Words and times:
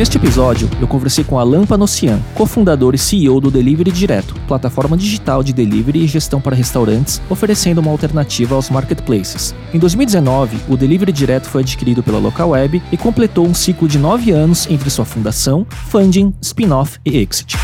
Neste 0.00 0.16
episódio, 0.16 0.66
eu 0.80 0.88
conversei 0.88 1.22
com 1.22 1.38
Alan 1.38 1.66
Panossian, 1.66 2.22
cofundador 2.34 2.94
e 2.94 2.98
CEO 2.98 3.38
do 3.38 3.50
Delivery 3.50 3.92
Direto, 3.92 4.34
plataforma 4.48 4.96
digital 4.96 5.42
de 5.42 5.52
delivery 5.52 6.02
e 6.02 6.06
gestão 6.06 6.40
para 6.40 6.56
restaurantes, 6.56 7.20
oferecendo 7.28 7.82
uma 7.82 7.90
alternativa 7.90 8.54
aos 8.54 8.70
marketplaces. 8.70 9.54
Em 9.74 9.78
2019, 9.78 10.72
o 10.72 10.76
Delivery 10.78 11.12
Direto 11.12 11.50
foi 11.50 11.60
adquirido 11.60 12.02
pela 12.02 12.18
Localweb 12.18 12.82
e 12.90 12.96
completou 12.96 13.44
um 13.44 13.52
ciclo 13.52 13.86
de 13.86 13.98
nove 13.98 14.30
anos 14.30 14.66
entre 14.70 14.88
sua 14.88 15.04
fundação, 15.04 15.66
funding, 15.90 16.34
spin-off 16.40 16.98
e 17.04 17.18
exit. 17.18 17.58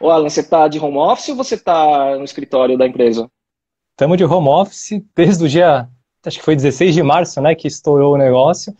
Ô 0.00 0.10
Alan, 0.10 0.28
você 0.28 0.40
está 0.40 0.66
de 0.66 0.80
home 0.80 0.98
office 0.98 1.28
ou 1.28 1.36
você 1.36 1.54
está 1.54 2.16
no 2.18 2.24
escritório 2.24 2.76
da 2.76 2.88
empresa? 2.88 3.30
Estamos 3.92 4.18
de 4.18 4.24
home 4.24 4.48
office 4.48 5.00
desde 5.14 5.44
o 5.44 5.48
dia, 5.48 5.88
acho 6.26 6.38
que 6.40 6.44
foi 6.44 6.56
16 6.56 6.92
de 6.92 7.04
março, 7.04 7.40
né, 7.40 7.54
que 7.54 7.68
estourou 7.68 8.14
o 8.14 8.18
negócio. 8.18 8.74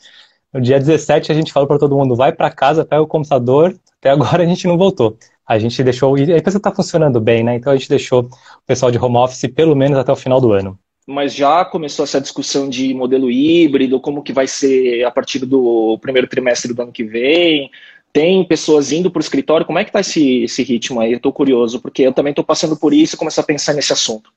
No 0.53 0.61
dia 0.61 0.79
17 0.79 1.31
a 1.31 1.35
gente 1.35 1.53
falou 1.53 1.67
para 1.67 1.79
todo 1.79 1.97
mundo, 1.97 2.17
vai 2.17 2.33
para 2.33 2.51
casa, 2.51 2.85
pega 2.85 3.03
o 3.03 3.07
computador. 3.07 3.79
Até 3.99 4.11
agora 4.11 4.43
a 4.43 4.47
gente 4.47 4.67
não 4.67 4.79
voltou. 4.79 5.17
A 5.47 5.59
gente 5.59 5.83
deixou, 5.83 6.17
e 6.17 6.33
a 6.33 6.39
empresa 6.39 6.59
está 6.59 6.71
funcionando 6.71 7.21
bem, 7.21 7.43
né? 7.43 7.57
Então 7.57 7.73
a 7.73 7.77
gente 7.77 7.89
deixou 7.89 8.23
o 8.23 8.67
pessoal 8.67 8.91
de 8.91 8.99
home 8.99 9.17
office 9.17 9.51
pelo 9.55 9.75
menos 9.75 9.99
até 9.99 10.13
o 10.13 10.17
final 10.17 10.41
do 10.41 10.53
ano. 10.53 10.79
Mas 11.07 11.35
já 11.35 11.65
começou 11.65 12.05
essa 12.05 12.21
discussão 12.21 12.69
de 12.69 12.93
modelo 12.93 13.31
híbrido, 13.31 13.99
como 13.99 14.23
que 14.23 14.33
vai 14.33 14.47
ser 14.47 15.05
a 15.05 15.11
partir 15.11 15.39
do 15.47 15.99
primeiro 16.03 16.29
trimestre 16.29 16.75
do 16.75 16.83
ano 16.83 16.93
que 16.93 17.03
vem? 17.03 17.71
Tem 18.13 18.45
pessoas 18.45 18.93
indo 18.93 19.11
para 19.11 19.21
o 19.21 19.23
escritório? 19.23 19.67
Como 19.67 19.79
é 19.79 19.85
que 19.85 19.91
está 19.91 20.01
esse, 20.01 20.43
esse 20.43 20.63
ritmo 20.63 21.01
aí? 21.01 21.13
Eu 21.13 21.17
estou 21.17 21.33
curioso, 21.33 21.81
porque 21.81 22.03
eu 22.03 22.13
também 22.13 22.33
estou 22.33 22.45
passando 22.45 22.77
por 22.77 22.93
isso 22.93 23.15
e 23.15 23.19
começo 23.19 23.41
a 23.41 23.45
pensar 23.45 23.73
nesse 23.73 23.93
assunto. 23.93 24.31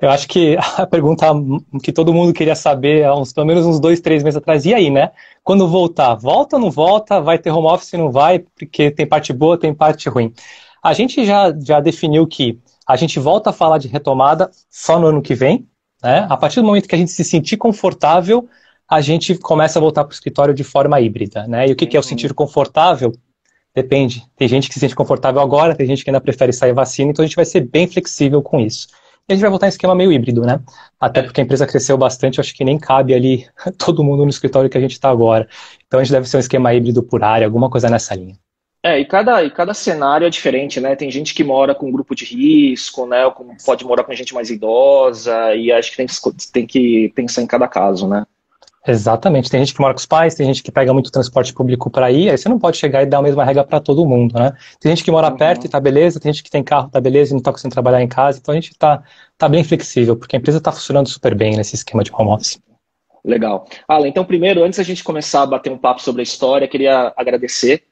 Eu 0.00 0.10
acho 0.10 0.28
que 0.28 0.56
a 0.76 0.86
pergunta 0.86 1.26
que 1.82 1.92
todo 1.92 2.14
mundo 2.14 2.32
queria 2.32 2.54
saber 2.54 3.04
há 3.04 3.14
uns, 3.14 3.32
pelo 3.32 3.46
menos 3.46 3.66
uns 3.66 3.80
dois, 3.80 4.00
três 4.00 4.22
meses 4.22 4.36
atrás, 4.36 4.64
e 4.64 4.74
aí, 4.74 4.90
né? 4.90 5.10
Quando 5.42 5.66
voltar, 5.68 6.14
volta 6.14 6.56
ou 6.56 6.62
não 6.62 6.70
volta? 6.70 7.20
Vai 7.20 7.38
ter 7.38 7.50
home 7.50 7.66
office 7.66 7.92
ou 7.94 8.00
não 8.00 8.12
vai? 8.12 8.38
Porque 8.38 8.90
tem 8.90 9.06
parte 9.06 9.32
boa, 9.32 9.58
tem 9.58 9.74
parte 9.74 10.08
ruim. 10.08 10.32
A 10.82 10.92
gente 10.92 11.24
já, 11.24 11.52
já 11.58 11.80
definiu 11.80 12.26
que 12.26 12.58
a 12.86 12.96
gente 12.96 13.18
volta 13.18 13.50
a 13.50 13.52
falar 13.52 13.78
de 13.78 13.88
retomada 13.88 14.50
só 14.70 14.98
no 14.98 15.08
ano 15.08 15.22
que 15.22 15.34
vem, 15.34 15.66
né? 16.02 16.26
A 16.30 16.36
partir 16.36 16.60
do 16.60 16.66
momento 16.66 16.88
que 16.88 16.94
a 16.94 16.98
gente 16.98 17.10
se 17.10 17.24
sentir 17.24 17.56
confortável, 17.56 18.48
a 18.88 19.00
gente 19.00 19.34
começa 19.36 19.78
a 19.78 19.82
voltar 19.82 20.04
para 20.04 20.12
o 20.12 20.14
escritório 20.14 20.54
de 20.54 20.64
forma 20.64 20.98
híbrida, 21.00 21.46
né? 21.46 21.68
E 21.68 21.72
o 21.72 21.76
que, 21.76 21.86
que 21.86 21.96
é 21.96 22.00
o 22.00 22.02
uhum. 22.02 22.08
sentir 22.08 22.32
confortável? 22.32 23.12
Depende. 23.74 24.24
Tem 24.36 24.48
gente 24.48 24.68
que 24.68 24.74
se 24.74 24.80
sente 24.80 24.94
confortável 24.94 25.40
agora, 25.40 25.74
tem 25.74 25.86
gente 25.86 26.02
que 26.02 26.10
ainda 26.10 26.20
prefere 26.20 26.52
sair 26.52 26.72
vacina, 26.72 27.10
então 27.10 27.22
a 27.22 27.26
gente 27.26 27.36
vai 27.36 27.44
ser 27.44 27.60
bem 27.60 27.86
flexível 27.86 28.42
com 28.42 28.58
isso. 28.58 28.88
E 29.28 29.32
a 29.32 29.34
gente 29.34 29.42
vai 29.42 29.50
voltar 29.50 29.66
em 29.66 29.68
esquema 29.68 29.94
meio 29.94 30.10
híbrido, 30.10 30.40
né? 30.40 30.58
Até 30.98 31.22
porque 31.22 31.40
a 31.40 31.44
empresa 31.44 31.66
cresceu 31.66 31.98
bastante, 31.98 32.40
acho 32.40 32.54
que 32.54 32.64
nem 32.64 32.78
cabe 32.78 33.12
ali 33.12 33.46
todo 33.76 34.02
mundo 34.02 34.22
no 34.24 34.30
escritório 34.30 34.70
que 34.70 34.78
a 34.78 34.80
gente 34.80 34.92
está 34.92 35.10
agora. 35.10 35.46
Então 35.86 36.00
a 36.00 36.02
gente 36.02 36.12
deve 36.12 36.26
ser 36.26 36.38
um 36.38 36.40
esquema 36.40 36.72
híbrido 36.72 37.02
por 37.02 37.22
área, 37.22 37.46
alguma 37.46 37.68
coisa 37.68 37.90
nessa 37.90 38.14
linha. 38.14 38.36
É, 38.82 38.98
e 38.98 39.04
cada, 39.04 39.42
e 39.44 39.50
cada 39.50 39.74
cenário 39.74 40.26
é 40.26 40.30
diferente, 40.30 40.80
né? 40.80 40.96
Tem 40.96 41.10
gente 41.10 41.34
que 41.34 41.44
mora 41.44 41.74
com 41.74 41.88
um 41.88 41.92
grupo 41.92 42.14
de 42.14 42.24
risco, 42.24 43.06
né? 43.06 43.26
Ou 43.26 43.34
pode 43.66 43.84
morar 43.84 44.04
com 44.04 44.14
gente 44.14 44.32
mais 44.32 44.50
idosa, 44.50 45.54
e 45.54 45.70
acho 45.70 45.90
que 45.90 45.96
tem, 45.96 46.06
tem 46.52 46.66
que 46.66 47.12
pensar 47.14 47.42
em 47.42 47.46
cada 47.46 47.68
caso, 47.68 48.08
né? 48.08 48.24
Exatamente. 48.86 49.50
Tem 49.50 49.60
gente 49.60 49.74
que 49.74 49.80
mora 49.80 49.92
com 49.92 49.98
os 49.98 50.06
pais, 50.06 50.34
tem 50.34 50.46
gente 50.46 50.62
que 50.62 50.72
pega 50.72 50.92
muito 50.92 51.10
transporte 51.10 51.52
público 51.52 51.90
para 51.90 52.10
ir, 52.10 52.30
aí 52.30 52.38
você 52.38 52.48
não 52.48 52.58
pode 52.58 52.76
chegar 52.76 53.02
e 53.02 53.06
dar 53.06 53.18
a 53.18 53.22
mesma 53.22 53.44
regra 53.44 53.64
para 53.64 53.80
todo 53.80 54.06
mundo, 54.06 54.38
né? 54.38 54.52
Tem 54.80 54.90
gente 54.90 55.04
que 55.04 55.10
mora 55.10 55.30
uhum. 55.30 55.36
perto 55.36 55.66
e 55.66 55.68
tá 55.68 55.80
beleza, 55.80 56.20
tem 56.20 56.32
gente 56.32 56.42
que 56.42 56.50
tem 56.50 56.62
carro, 56.62 56.88
tá 56.88 57.00
beleza 57.00 57.32
e 57.32 57.34
não 57.34 57.42
tá 57.42 57.50
conseguindo 57.50 57.74
trabalhar 57.74 58.02
em 58.02 58.08
casa, 58.08 58.38
então 58.38 58.52
a 58.52 58.54
gente 58.54 58.76
tá, 58.78 59.02
tá 59.36 59.48
bem 59.48 59.64
flexível, 59.64 60.16
porque 60.16 60.36
a 60.36 60.38
empresa 60.38 60.60
tá 60.60 60.72
funcionando 60.72 61.08
super 61.08 61.34
bem 61.34 61.56
nesse 61.56 61.74
esquema 61.74 62.02
de 62.02 62.12
home 62.12 62.30
office. 62.30 62.60
Legal. 63.24 63.66
Alan, 63.86 64.08
então 64.08 64.24
primeiro, 64.24 64.62
antes 64.62 64.78
da 64.78 64.84
gente 64.84 65.04
começar 65.04 65.42
a 65.42 65.46
bater 65.46 65.72
um 65.72 65.78
papo 65.78 66.00
sobre 66.00 66.22
a 66.22 66.24
história, 66.24 66.68
queria 66.68 67.12
agradecer 67.16 67.82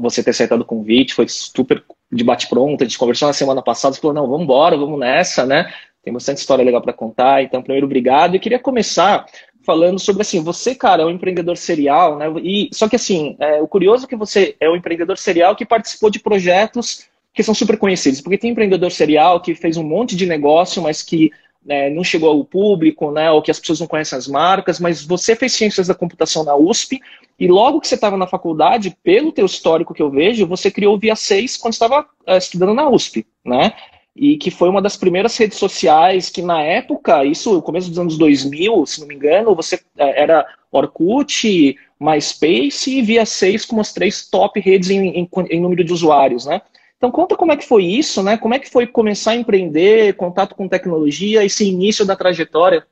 você 0.00 0.22
ter 0.22 0.30
aceitado 0.30 0.62
o 0.62 0.64
convite, 0.64 1.14
foi 1.14 1.28
super 1.28 1.84
de 2.10 2.24
bate-pronto, 2.24 2.82
a 2.82 2.86
gente 2.86 2.98
conversou 2.98 3.28
na 3.28 3.34
semana 3.34 3.62
passada, 3.62 3.94
você 3.94 4.00
falou, 4.00 4.14
não, 4.14 4.26
vamos 4.26 4.42
embora, 4.42 4.76
vamos 4.76 4.98
nessa, 4.98 5.46
né? 5.46 5.72
Tem 6.02 6.12
bastante 6.12 6.38
história 6.38 6.64
legal 6.64 6.82
para 6.82 6.92
contar, 6.92 7.42
então 7.42 7.62
primeiro, 7.62 7.86
obrigado. 7.86 8.34
E 8.34 8.40
queria 8.40 8.58
começar 8.58 9.24
falando 9.64 9.98
sobre 9.98 10.22
assim, 10.22 10.42
você, 10.42 10.74
cara, 10.74 11.02
é 11.02 11.06
um 11.06 11.10
empreendedor 11.10 11.56
serial, 11.56 12.16
né? 12.16 12.26
E 12.42 12.68
só 12.72 12.88
que 12.88 12.96
assim, 12.96 13.36
é, 13.38 13.60
o 13.60 13.68
curioso 13.68 14.04
é 14.04 14.08
que 14.08 14.16
você 14.16 14.56
é 14.60 14.68
um 14.68 14.76
empreendedor 14.76 15.16
serial 15.18 15.54
que 15.56 15.64
participou 15.64 16.10
de 16.10 16.18
projetos 16.18 17.06
que 17.34 17.42
são 17.42 17.54
super 17.54 17.78
conhecidos, 17.78 18.20
porque 18.20 18.36
tem 18.36 18.50
empreendedor 18.50 18.90
serial 18.90 19.40
que 19.40 19.54
fez 19.54 19.76
um 19.76 19.82
monte 19.82 20.14
de 20.14 20.26
negócio, 20.26 20.82
mas 20.82 21.02
que 21.02 21.30
né, 21.64 21.88
não 21.90 22.02
chegou 22.02 22.28
ao 22.28 22.44
público, 22.44 23.10
né, 23.10 23.30
ou 23.30 23.40
que 23.40 23.50
as 23.50 23.58
pessoas 23.58 23.80
não 23.80 23.86
conhecem 23.86 24.18
as 24.18 24.26
marcas, 24.26 24.80
mas 24.80 25.04
você 25.04 25.36
fez 25.36 25.52
ciências 25.52 25.86
da 25.86 25.94
computação 25.94 26.44
na 26.44 26.56
USP 26.56 27.00
e 27.38 27.46
logo 27.48 27.80
que 27.80 27.88
você 27.88 27.94
estava 27.94 28.16
na 28.16 28.26
faculdade, 28.26 28.96
pelo 29.02 29.32
teu 29.32 29.46
histórico 29.46 29.94
que 29.94 30.02
eu 30.02 30.10
vejo, 30.10 30.46
você 30.46 30.70
criou 30.70 30.94
o 30.94 30.98
Via 30.98 31.16
6 31.16 31.56
quando 31.56 31.72
estava 31.72 32.06
é, 32.26 32.36
estudando 32.36 32.74
na 32.74 32.88
USP, 32.88 33.26
né? 33.44 33.72
E 34.14 34.36
que 34.36 34.50
foi 34.50 34.68
uma 34.68 34.82
das 34.82 34.96
primeiras 34.96 35.36
redes 35.36 35.58
sociais 35.58 36.28
que 36.28 36.42
na 36.42 36.60
época, 36.62 37.24
isso 37.24 37.54
no 37.54 37.62
começo 37.62 37.88
dos 37.88 37.98
anos 37.98 38.18
2000, 38.18 38.86
se 38.86 39.00
não 39.00 39.08
me 39.08 39.14
engano, 39.14 39.54
você 39.54 39.80
é, 39.96 40.22
era 40.22 40.46
Orkut, 40.70 41.76
MySpace 41.98 42.90
e 42.90 43.02
Via 43.02 43.24
6 43.24 43.64
como 43.64 43.80
as 43.80 43.92
três 43.92 44.28
top 44.28 44.60
redes 44.60 44.90
em, 44.90 45.08
em, 45.08 45.28
em, 45.50 45.60
número 45.60 45.82
de 45.82 45.92
usuários, 45.92 46.44
né? 46.44 46.60
Então 46.96 47.10
conta 47.10 47.36
como 47.36 47.52
é 47.52 47.56
que 47.56 47.66
foi 47.66 47.84
isso, 47.84 48.22
né? 48.22 48.36
Como 48.36 48.54
é 48.54 48.58
que 48.58 48.70
foi 48.70 48.86
começar 48.86 49.32
a 49.32 49.36
empreender, 49.36 50.14
contato 50.14 50.54
com 50.54 50.68
tecnologia, 50.68 51.44
esse 51.44 51.68
início 51.68 52.04
da 52.04 52.14
trajetória? 52.14 52.86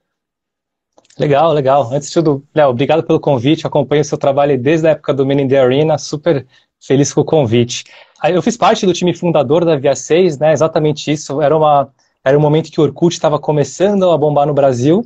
Legal, 1.18 1.52
legal. 1.52 1.92
Antes 1.92 2.08
de 2.08 2.14
tudo, 2.14 2.42
Léo, 2.54 2.70
obrigado 2.70 3.02
pelo 3.02 3.20
convite. 3.20 3.66
Acompanho 3.66 4.02
o 4.02 4.04
seu 4.04 4.16
trabalho 4.16 4.58
desde 4.58 4.88
a 4.88 4.92
época 4.92 5.12
do 5.12 5.26
Men 5.26 5.46
the 5.46 5.58
Arena. 5.58 5.98
Super 5.98 6.46
feliz 6.80 7.12
com 7.12 7.20
o 7.20 7.24
convite. 7.24 7.84
Eu 8.24 8.42
fiz 8.42 8.56
parte 8.56 8.84
do 8.84 8.92
time 8.92 9.14
fundador 9.14 9.64
da 9.64 9.76
Via 9.76 9.94
6, 9.94 10.38
né? 10.38 10.52
Exatamente 10.52 11.10
isso. 11.10 11.40
Era, 11.40 11.56
uma, 11.56 11.88
era 12.24 12.36
um 12.36 12.40
momento 12.40 12.70
que 12.70 12.80
o 12.80 12.84
Orkut 12.84 13.14
estava 13.14 13.38
começando 13.38 14.10
a 14.10 14.18
bombar 14.18 14.46
no 14.46 14.54
Brasil. 14.54 15.04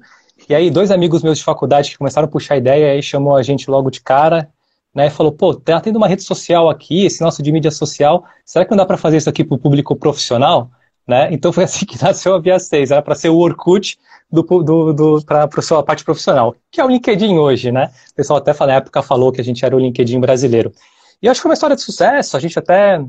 E 0.48 0.54
aí, 0.54 0.70
dois 0.70 0.90
amigos 0.90 1.22
meus 1.22 1.38
de 1.38 1.44
faculdade 1.44 1.90
que 1.90 1.98
começaram 1.98 2.26
a 2.26 2.30
puxar 2.30 2.54
a 2.54 2.58
ideia, 2.58 2.92
aí 2.92 3.02
chamou 3.02 3.36
a 3.36 3.42
gente 3.42 3.70
logo 3.70 3.90
de 3.90 4.00
cara, 4.00 4.50
né? 4.94 5.10
Falou: 5.10 5.32
pô, 5.32 5.54
tá 5.54 5.80
tendo 5.80 5.96
uma 5.96 6.08
rede 6.08 6.22
social 6.22 6.68
aqui, 6.68 7.04
esse 7.04 7.20
nosso 7.20 7.42
de 7.42 7.52
mídia 7.52 7.70
social, 7.70 8.24
será 8.44 8.64
que 8.64 8.70
não 8.70 8.78
dá 8.78 8.86
para 8.86 8.96
fazer 8.96 9.18
isso 9.18 9.28
aqui 9.28 9.44
para 9.44 9.54
o 9.54 9.58
público 9.58 9.96
profissional? 9.96 10.70
Né? 11.06 11.28
Então 11.32 11.52
foi 11.52 11.64
assim 11.64 11.86
que 11.86 12.02
nasceu 12.02 12.34
a 12.34 12.40
Via 12.40 12.58
6, 12.58 12.90
era 12.90 13.02
para 13.02 13.14
ser 13.14 13.28
o 13.28 13.38
Orkut 13.38 13.98
do, 14.30 14.42
do, 14.42 14.92
do, 14.92 15.24
para 15.24 15.48
a 15.54 15.62
sua 15.62 15.82
parte 15.82 16.04
profissional, 16.04 16.54
que 16.70 16.80
é 16.80 16.84
o 16.84 16.88
LinkedIn 16.88 17.38
hoje, 17.38 17.70
né? 17.70 17.90
O 18.10 18.14
pessoal 18.14 18.38
até 18.38 18.52
na 18.66 18.74
época 18.74 19.02
falou 19.02 19.30
que 19.30 19.40
a 19.40 19.44
gente 19.44 19.64
era 19.64 19.76
o 19.76 19.78
LinkedIn 19.78 20.18
brasileiro. 20.18 20.72
E 21.22 21.28
acho 21.28 21.38
que 21.38 21.42
foi 21.42 21.50
uma 21.50 21.54
história 21.54 21.76
de 21.76 21.82
sucesso, 21.82 22.36
a 22.36 22.40
gente 22.40 22.58
até 22.58 23.00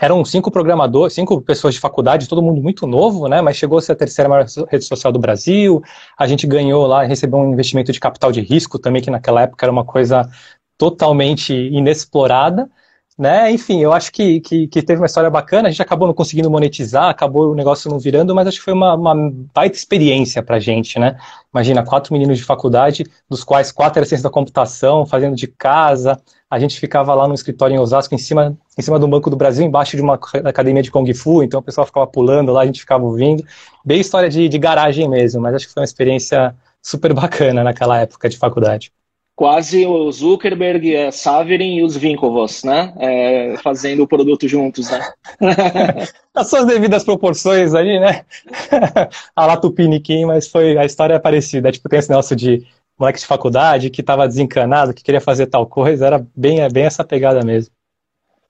eram 0.00 0.24
cinco 0.24 0.50
programadores, 0.50 1.14
cinco 1.14 1.40
pessoas 1.40 1.74
de 1.74 1.80
faculdade, 1.80 2.28
todo 2.28 2.42
mundo 2.42 2.60
muito 2.60 2.86
novo, 2.86 3.28
né? 3.28 3.40
Mas 3.40 3.56
chegou 3.56 3.78
a 3.78 3.82
ser 3.82 3.92
a 3.92 3.96
terceira 3.96 4.28
maior 4.28 4.46
rede 4.68 4.84
social 4.84 5.12
do 5.12 5.18
Brasil. 5.18 5.82
A 6.18 6.26
gente 6.26 6.46
ganhou 6.46 6.86
lá, 6.86 7.04
recebeu 7.04 7.38
um 7.38 7.52
investimento 7.52 7.92
de 7.92 8.00
capital 8.00 8.32
de 8.32 8.40
risco 8.40 8.78
também, 8.78 9.02
que 9.02 9.10
naquela 9.10 9.42
época 9.42 9.64
era 9.64 9.72
uma 9.72 9.84
coisa 9.84 10.28
totalmente 10.76 11.52
inexplorada. 11.54 12.68
Né? 13.16 13.52
Enfim, 13.52 13.80
eu 13.80 13.92
acho 13.92 14.10
que, 14.10 14.40
que, 14.40 14.66
que, 14.66 14.82
teve 14.82 15.00
uma 15.00 15.06
história 15.06 15.30
bacana, 15.30 15.68
a 15.68 15.70
gente 15.70 15.80
acabou 15.80 16.08
não 16.08 16.14
conseguindo 16.14 16.50
monetizar, 16.50 17.08
acabou 17.08 17.52
o 17.52 17.54
negócio 17.54 17.88
não 17.88 17.96
virando, 18.00 18.34
mas 18.34 18.48
acho 18.48 18.58
que 18.58 18.64
foi 18.64 18.74
uma, 18.74 18.94
uma 18.94 19.14
baita 19.54 19.76
experiência 19.76 20.42
pra 20.42 20.58
gente, 20.58 20.98
né? 20.98 21.16
Imagina, 21.52 21.84
quatro 21.84 22.12
meninos 22.12 22.38
de 22.38 22.44
faculdade, 22.44 23.04
dos 23.30 23.44
quais 23.44 23.70
quatro 23.70 24.00
eram 24.00 24.08
ciência 24.08 24.24
da 24.24 24.30
computação, 24.30 25.06
fazendo 25.06 25.36
de 25.36 25.46
casa, 25.46 26.20
a 26.54 26.58
gente 26.58 26.78
ficava 26.78 27.14
lá 27.14 27.26
no 27.26 27.34
escritório 27.34 27.74
em 27.74 27.78
Osasco, 27.78 28.14
em 28.14 28.18
cima, 28.18 28.56
em 28.78 28.82
cima 28.82 28.98
do 28.98 29.08
Banco 29.08 29.28
do 29.28 29.36
Brasil, 29.36 29.64
embaixo 29.64 29.96
de 29.96 30.02
uma 30.02 30.14
academia 30.44 30.82
de 30.82 30.90
Kung 30.90 31.12
Fu, 31.12 31.42
então 31.42 31.60
o 31.60 31.62
pessoal 31.62 31.86
ficava 31.86 32.06
pulando 32.06 32.52
lá, 32.52 32.62
a 32.62 32.66
gente 32.66 32.80
ficava 32.80 33.04
ouvindo, 33.04 33.44
bem 33.84 34.00
história 34.00 34.28
de, 34.28 34.48
de 34.48 34.58
garagem 34.58 35.08
mesmo, 35.08 35.40
mas 35.40 35.54
acho 35.54 35.66
que 35.66 35.74
foi 35.74 35.80
uma 35.80 35.84
experiência 35.84 36.54
super 36.80 37.12
bacana 37.12 37.64
naquela 37.64 38.00
época 38.00 38.28
de 38.28 38.38
faculdade 38.38 38.92
quase 39.36 39.84
o 39.84 40.10
Zuckerberg, 40.12 40.96
a 40.96 41.12
Saverin 41.12 41.78
e 41.78 41.82
os 41.82 41.96
Winklevoss, 41.96 42.62
né? 42.64 42.92
É, 42.98 43.56
fazendo 43.62 44.02
o 44.02 44.08
produto 44.08 44.46
juntos, 44.46 44.90
né? 44.90 45.12
As 46.34 46.48
suas 46.48 46.66
devidas 46.66 47.04
proporções 47.04 47.74
ali, 47.74 47.98
né? 47.98 48.24
a 49.34 49.46
lá 49.46 49.56
Tupiniquim, 49.56 50.24
mas 50.24 50.48
foi 50.48 50.78
a 50.78 50.84
história 50.84 51.14
é 51.14 51.18
parecida. 51.18 51.72
Tipo, 51.72 51.88
tem 51.88 51.98
esse 51.98 52.10
negócio 52.10 52.36
de 52.36 52.66
moleque 52.98 53.18
de 53.18 53.26
faculdade 53.26 53.90
que 53.90 54.00
estava 54.00 54.28
desencanado, 54.28 54.94
que 54.94 55.02
queria 55.02 55.20
fazer 55.20 55.46
tal 55.46 55.66
coisa, 55.66 56.06
era 56.06 56.26
bem, 56.34 56.60
é 56.60 56.68
bem 56.68 56.84
essa 56.84 57.04
pegada 57.04 57.44
mesmo. 57.44 57.74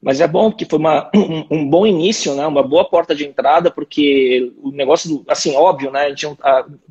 Mas 0.00 0.20
é 0.20 0.28
bom 0.28 0.52
que 0.52 0.66
foi 0.66 0.78
uma, 0.78 1.10
um, 1.16 1.46
um, 1.50 1.68
bom 1.68 1.86
início, 1.86 2.34
né? 2.34 2.46
Uma 2.46 2.62
boa 2.62 2.84
porta 2.84 3.14
de 3.14 3.24
entrada, 3.24 3.70
porque 3.70 4.52
o 4.62 4.70
negócio, 4.70 5.24
assim, 5.26 5.56
óbvio, 5.56 5.90
né? 5.90 6.14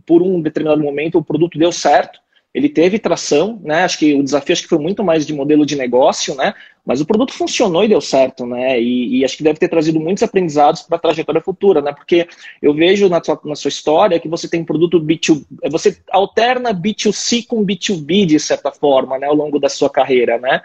Por 0.04 0.24
um 0.24 0.42
determinado 0.42 0.82
momento 0.82 1.20
o 1.20 1.24
produto 1.24 1.60
deu 1.60 1.72
certo, 1.72 2.20
ele 2.54 2.70
teve 2.70 3.00
tração, 3.00 3.60
né? 3.64 3.84
Acho 3.84 3.98
que 3.98 4.14
o 4.14 4.24
desafio 4.24 4.54
acho 4.54 4.62
que 4.64 4.70
foi 4.70 4.78
muito 4.78 5.04
mais 5.04 5.26
de 5.26 5.34
modelo 5.34 5.66
de 5.66 5.76
negócio, 5.76 6.36
né? 6.36 6.54
Mas 6.86 7.02
o 7.02 7.06
produto 7.06 7.34
funcionou 7.34 7.84
e 7.84 7.88
deu 7.88 8.00
certo, 8.00 8.46
né? 8.46 8.80
E, 8.80 9.20
e 9.20 9.26
acho 9.26 9.38
que 9.38 9.44
deve 9.44 9.58
ter 9.58 9.70
trazido 9.70 10.00
muitos 10.00 10.22
aprendizados 10.22 10.84
para 10.84 10.98
a 10.98 11.00
trajetória 11.00 11.42
futura, 11.42 11.82
né? 11.82 11.92
Porque 11.92 12.28
eu 12.62 12.74
vejo 12.74 13.10
na 13.10 13.24
sua, 13.24 13.40
na 13.44 13.56
sua 13.56 13.70
história 13.70 14.20
que 14.20 14.28
você 14.28 14.48
tem 14.48 14.62
um 14.62 14.66
produto 14.66 15.02
B2, 15.02 15.44
você 15.72 15.98
alterna 16.12 16.74
B2C 16.74 17.48
com 17.48 17.66
B2B 17.66 18.26
de 18.28 18.40
certa 18.40 18.72
forma, 18.72 19.18
né? 19.18 19.26
Ao 19.26 19.36
longo 19.36 19.60
da 19.60 19.70
sua 19.70 19.90
carreira, 19.90 20.38
né? 20.38 20.62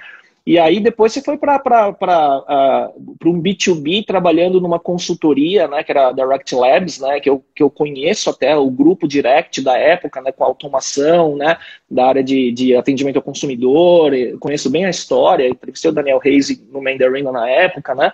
E 0.49 0.59
aí 0.59 0.81
depois 0.81 1.13
você 1.13 1.21
foi 1.21 1.37
para 1.37 1.61
uh, 1.61 3.29
um 3.29 3.43
B2B 3.43 4.07
trabalhando 4.07 4.59
numa 4.63 4.81
consultoria, 4.81 5.69
né, 5.69 5.85
que 5.85 5.93
era 5.93 6.09
a 6.09 6.13
Direct 6.13 6.55
Labs, 6.55 6.99
né, 7.01 7.21
que 7.21 7.29
eu, 7.29 7.45
que 7.55 7.63
eu 7.63 7.69
conheço 7.69 8.31
até 8.31 8.57
o 8.57 8.71
grupo 8.71 9.07
Direct 9.07 9.61
da 9.61 9.77
época, 9.77 10.23
né, 10.23 10.33
com 10.33 10.43
automação, 10.43 11.37
né, 11.37 11.59
da 11.91 12.07
área 12.07 12.25
de, 12.25 12.51
de 12.51 12.75
atendimento 12.75 13.17
ao 13.17 13.23
consumidor, 13.23 14.11
conheço 14.41 14.71
bem 14.71 14.87
a 14.87 14.91
história, 14.91 15.47
entrevistei 15.47 15.91
o 15.91 15.95
Daniel 15.95 16.19
Reis 16.19 16.49
no 16.73 16.83
Mandarin 16.83 17.25
na 17.25 17.47
época, 17.47 17.95
né, 17.95 18.11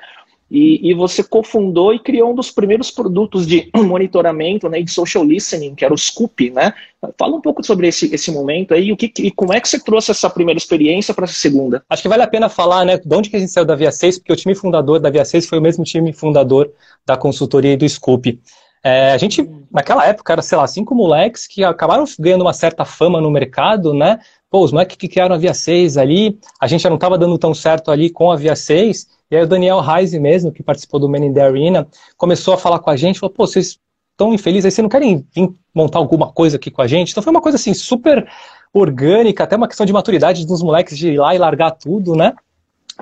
e, 0.50 0.90
e, 0.90 0.94
você 0.94 1.22
cofundou 1.22 1.94
e 1.94 1.98
criou 1.98 2.30
um 2.30 2.34
dos 2.34 2.50
primeiros 2.50 2.90
produtos 2.90 3.46
de 3.46 3.70
monitoramento 3.74 4.68
né, 4.68 4.82
de 4.82 4.90
social 4.90 5.24
listening, 5.24 5.74
que 5.74 5.84
era 5.84 5.92
o 5.92 5.98
Scoop, 5.98 6.50
né? 6.50 6.72
Fala 7.18 7.36
um 7.36 7.40
pouco 7.40 7.64
sobre 7.64 7.88
esse, 7.88 8.14
esse 8.14 8.30
momento 8.30 8.74
aí 8.74 8.92
o 8.92 8.96
que, 8.96 9.12
e 9.18 9.30
como 9.30 9.52
é 9.52 9.60
que 9.60 9.68
você 9.68 9.82
trouxe 9.82 10.10
essa 10.10 10.28
primeira 10.30 10.58
experiência 10.58 11.14
para 11.14 11.24
essa 11.24 11.34
segunda. 11.34 11.82
Acho 11.88 12.02
que 12.02 12.08
vale 12.08 12.22
a 12.22 12.26
pena 12.26 12.48
falar, 12.48 12.84
né, 12.84 12.98
de 12.98 13.16
onde 13.16 13.30
que 13.30 13.36
a 13.36 13.38
gente 13.38 13.52
saiu 13.52 13.64
da 13.64 13.74
Via 13.74 13.90
6, 13.90 14.18
porque 14.18 14.32
o 14.32 14.36
time 14.36 14.54
fundador 14.54 15.00
da 15.00 15.10
Via 15.10 15.24
6 15.24 15.46
foi 15.46 15.58
o 15.58 15.62
mesmo 15.62 15.84
time 15.84 16.12
fundador 16.12 16.70
da 17.06 17.16
consultoria 17.16 17.72
e 17.72 17.76
do 17.76 17.88
Scoop. 17.88 18.38
É, 18.86 19.12
a 19.12 19.18
gente, 19.18 19.48
naquela 19.72 20.06
época, 20.06 20.34
era, 20.34 20.42
sei 20.42 20.58
lá, 20.58 20.66
cinco 20.66 20.94
moleques 20.94 21.46
que 21.46 21.64
acabaram 21.64 22.04
ganhando 22.18 22.42
uma 22.42 22.52
certa 22.52 22.84
fama 22.84 23.18
no 23.18 23.30
mercado, 23.30 23.94
né? 23.94 24.20
Pô, 24.50 24.62
os 24.62 24.72
moleques 24.72 24.96
que 24.96 25.08
criaram 25.08 25.34
a 25.34 25.38
Via 25.38 25.54
6 25.54 25.96
ali, 25.96 26.38
a 26.60 26.66
gente 26.66 26.82
já 26.82 26.90
não 26.90 26.96
estava 26.96 27.16
dando 27.16 27.38
tão 27.38 27.54
certo 27.54 27.90
ali 27.90 28.10
com 28.10 28.30
a 28.30 28.36
Via 28.36 28.54
6, 28.54 29.08
e 29.30 29.36
aí 29.36 29.42
o 29.42 29.46
Daniel 29.46 29.80
Reise 29.80 30.18
mesmo, 30.18 30.52
que 30.52 30.62
participou 30.62 31.00
do 31.00 31.08
Man 31.08 31.24
in 31.24 31.32
the 31.32 31.42
Arena, 31.42 31.86
começou 32.16 32.54
a 32.54 32.58
falar 32.58 32.78
com 32.78 32.90
a 32.90 32.96
gente, 32.96 33.18
falou, 33.18 33.34
pô, 33.34 33.46
vocês 33.46 33.78
estão 34.12 34.32
infelizes, 34.32 34.66
aí 34.66 34.70
vocês 34.70 34.82
não 34.82 34.88
querem 34.88 35.26
vir 35.34 35.50
montar 35.74 35.98
alguma 35.98 36.30
coisa 36.32 36.56
aqui 36.56 36.70
com 36.70 36.82
a 36.82 36.86
gente? 36.86 37.10
Então 37.10 37.22
foi 37.22 37.30
uma 37.30 37.40
coisa 37.40 37.56
assim, 37.56 37.74
super 37.74 38.26
orgânica, 38.72 39.44
até 39.44 39.56
uma 39.56 39.68
questão 39.68 39.86
de 39.86 39.92
maturidade 39.92 40.46
dos 40.46 40.62
moleques 40.62 40.96
de 40.96 41.12
ir 41.12 41.18
lá 41.18 41.34
e 41.34 41.38
largar 41.38 41.72
tudo, 41.72 42.14
né? 42.14 42.34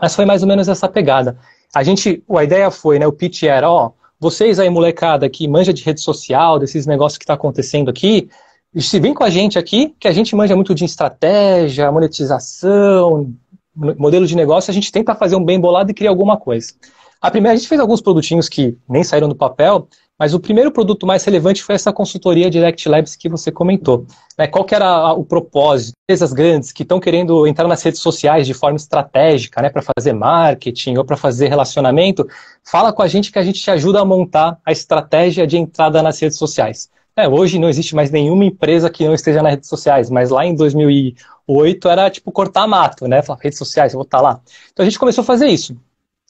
Mas 0.00 0.14
foi 0.14 0.24
mais 0.24 0.42
ou 0.42 0.48
menos 0.48 0.68
essa 0.68 0.88
pegada. 0.88 1.38
A 1.74 1.82
gente, 1.82 2.22
a 2.28 2.44
ideia 2.44 2.70
foi, 2.70 2.98
né, 2.98 3.06
o 3.06 3.12
pitch 3.12 3.44
era, 3.44 3.70
ó, 3.70 3.92
vocês 4.20 4.58
aí, 4.58 4.70
molecada, 4.70 5.28
que 5.28 5.48
manja 5.48 5.72
de 5.72 5.82
rede 5.82 6.00
social, 6.00 6.58
desses 6.58 6.86
negócios 6.86 7.18
que 7.18 7.24
está 7.24 7.34
acontecendo 7.34 7.90
aqui, 7.90 8.28
se 8.76 8.98
vem 9.00 9.12
com 9.12 9.24
a 9.24 9.28
gente 9.28 9.58
aqui, 9.58 9.94
que 9.98 10.08
a 10.08 10.12
gente 10.12 10.34
manja 10.34 10.54
muito 10.54 10.74
de 10.74 10.84
estratégia, 10.84 11.90
monetização, 11.92 13.34
modelo 13.74 14.26
de 14.26 14.36
negócio, 14.36 14.70
a 14.70 14.74
gente 14.74 14.92
tenta 14.92 15.14
fazer 15.14 15.36
um 15.36 15.44
bem 15.44 15.58
bolado 15.60 15.90
e 15.90 15.94
criar 15.94 16.10
alguma 16.10 16.36
coisa. 16.36 16.72
A 17.20 17.30
primeira, 17.30 17.54
a 17.54 17.56
gente 17.56 17.68
fez 17.68 17.80
alguns 17.80 18.00
produtinhos 18.00 18.48
que 18.48 18.76
nem 18.88 19.04
saíram 19.04 19.28
do 19.28 19.36
papel, 19.36 19.88
mas 20.18 20.34
o 20.34 20.40
primeiro 20.40 20.70
produto 20.70 21.06
mais 21.06 21.24
relevante 21.24 21.62
foi 21.62 21.74
essa 21.74 21.92
consultoria 21.92 22.50
Direct 22.50 22.88
Labs 22.88 23.16
que 23.16 23.28
você 23.28 23.50
comentou. 23.50 24.06
Né, 24.38 24.46
qual 24.46 24.64
que 24.64 24.74
era 24.74 25.12
o 25.12 25.24
propósito? 25.24 25.94
Empresas 26.04 26.32
grandes 26.32 26.72
que 26.72 26.82
estão 26.82 27.00
querendo 27.00 27.46
entrar 27.46 27.66
nas 27.66 27.82
redes 27.82 28.00
sociais 28.00 28.46
de 28.46 28.54
forma 28.54 28.76
estratégica, 28.76 29.62
né, 29.62 29.70
para 29.70 29.82
fazer 29.82 30.12
marketing 30.12 30.96
ou 30.96 31.04
para 31.04 31.16
fazer 31.16 31.48
relacionamento, 31.48 32.26
fala 32.64 32.92
com 32.92 33.02
a 33.02 33.08
gente 33.08 33.32
que 33.32 33.38
a 33.38 33.42
gente 33.42 33.60
te 33.60 33.70
ajuda 33.70 34.00
a 34.00 34.04
montar 34.04 34.58
a 34.64 34.72
estratégia 34.72 35.46
de 35.46 35.56
entrada 35.56 36.02
nas 36.02 36.20
redes 36.20 36.38
sociais. 36.38 36.88
É, 37.16 37.28
hoje 37.28 37.58
não 37.58 37.68
existe 37.68 37.94
mais 37.94 38.10
nenhuma 38.10 38.44
empresa 38.44 38.88
que 38.88 39.04
não 39.04 39.14
esteja 39.14 39.42
nas 39.42 39.52
redes 39.52 39.68
sociais, 39.68 40.08
mas 40.08 40.30
lá 40.30 40.46
em 40.46 40.54
2008 40.54 41.88
era 41.88 42.10
tipo 42.10 42.32
cortar 42.32 42.66
mato, 42.66 43.06
né? 43.06 43.22
Falar, 43.22 43.38
redes 43.40 43.58
sociais, 43.58 43.92
eu 43.92 43.98
vou 43.98 44.04
estar 44.04 44.20
lá. 44.20 44.40
Então 44.72 44.82
a 44.82 44.88
gente 44.88 44.98
começou 44.98 45.22
a 45.22 45.24
fazer 45.24 45.48
isso. 45.48 45.76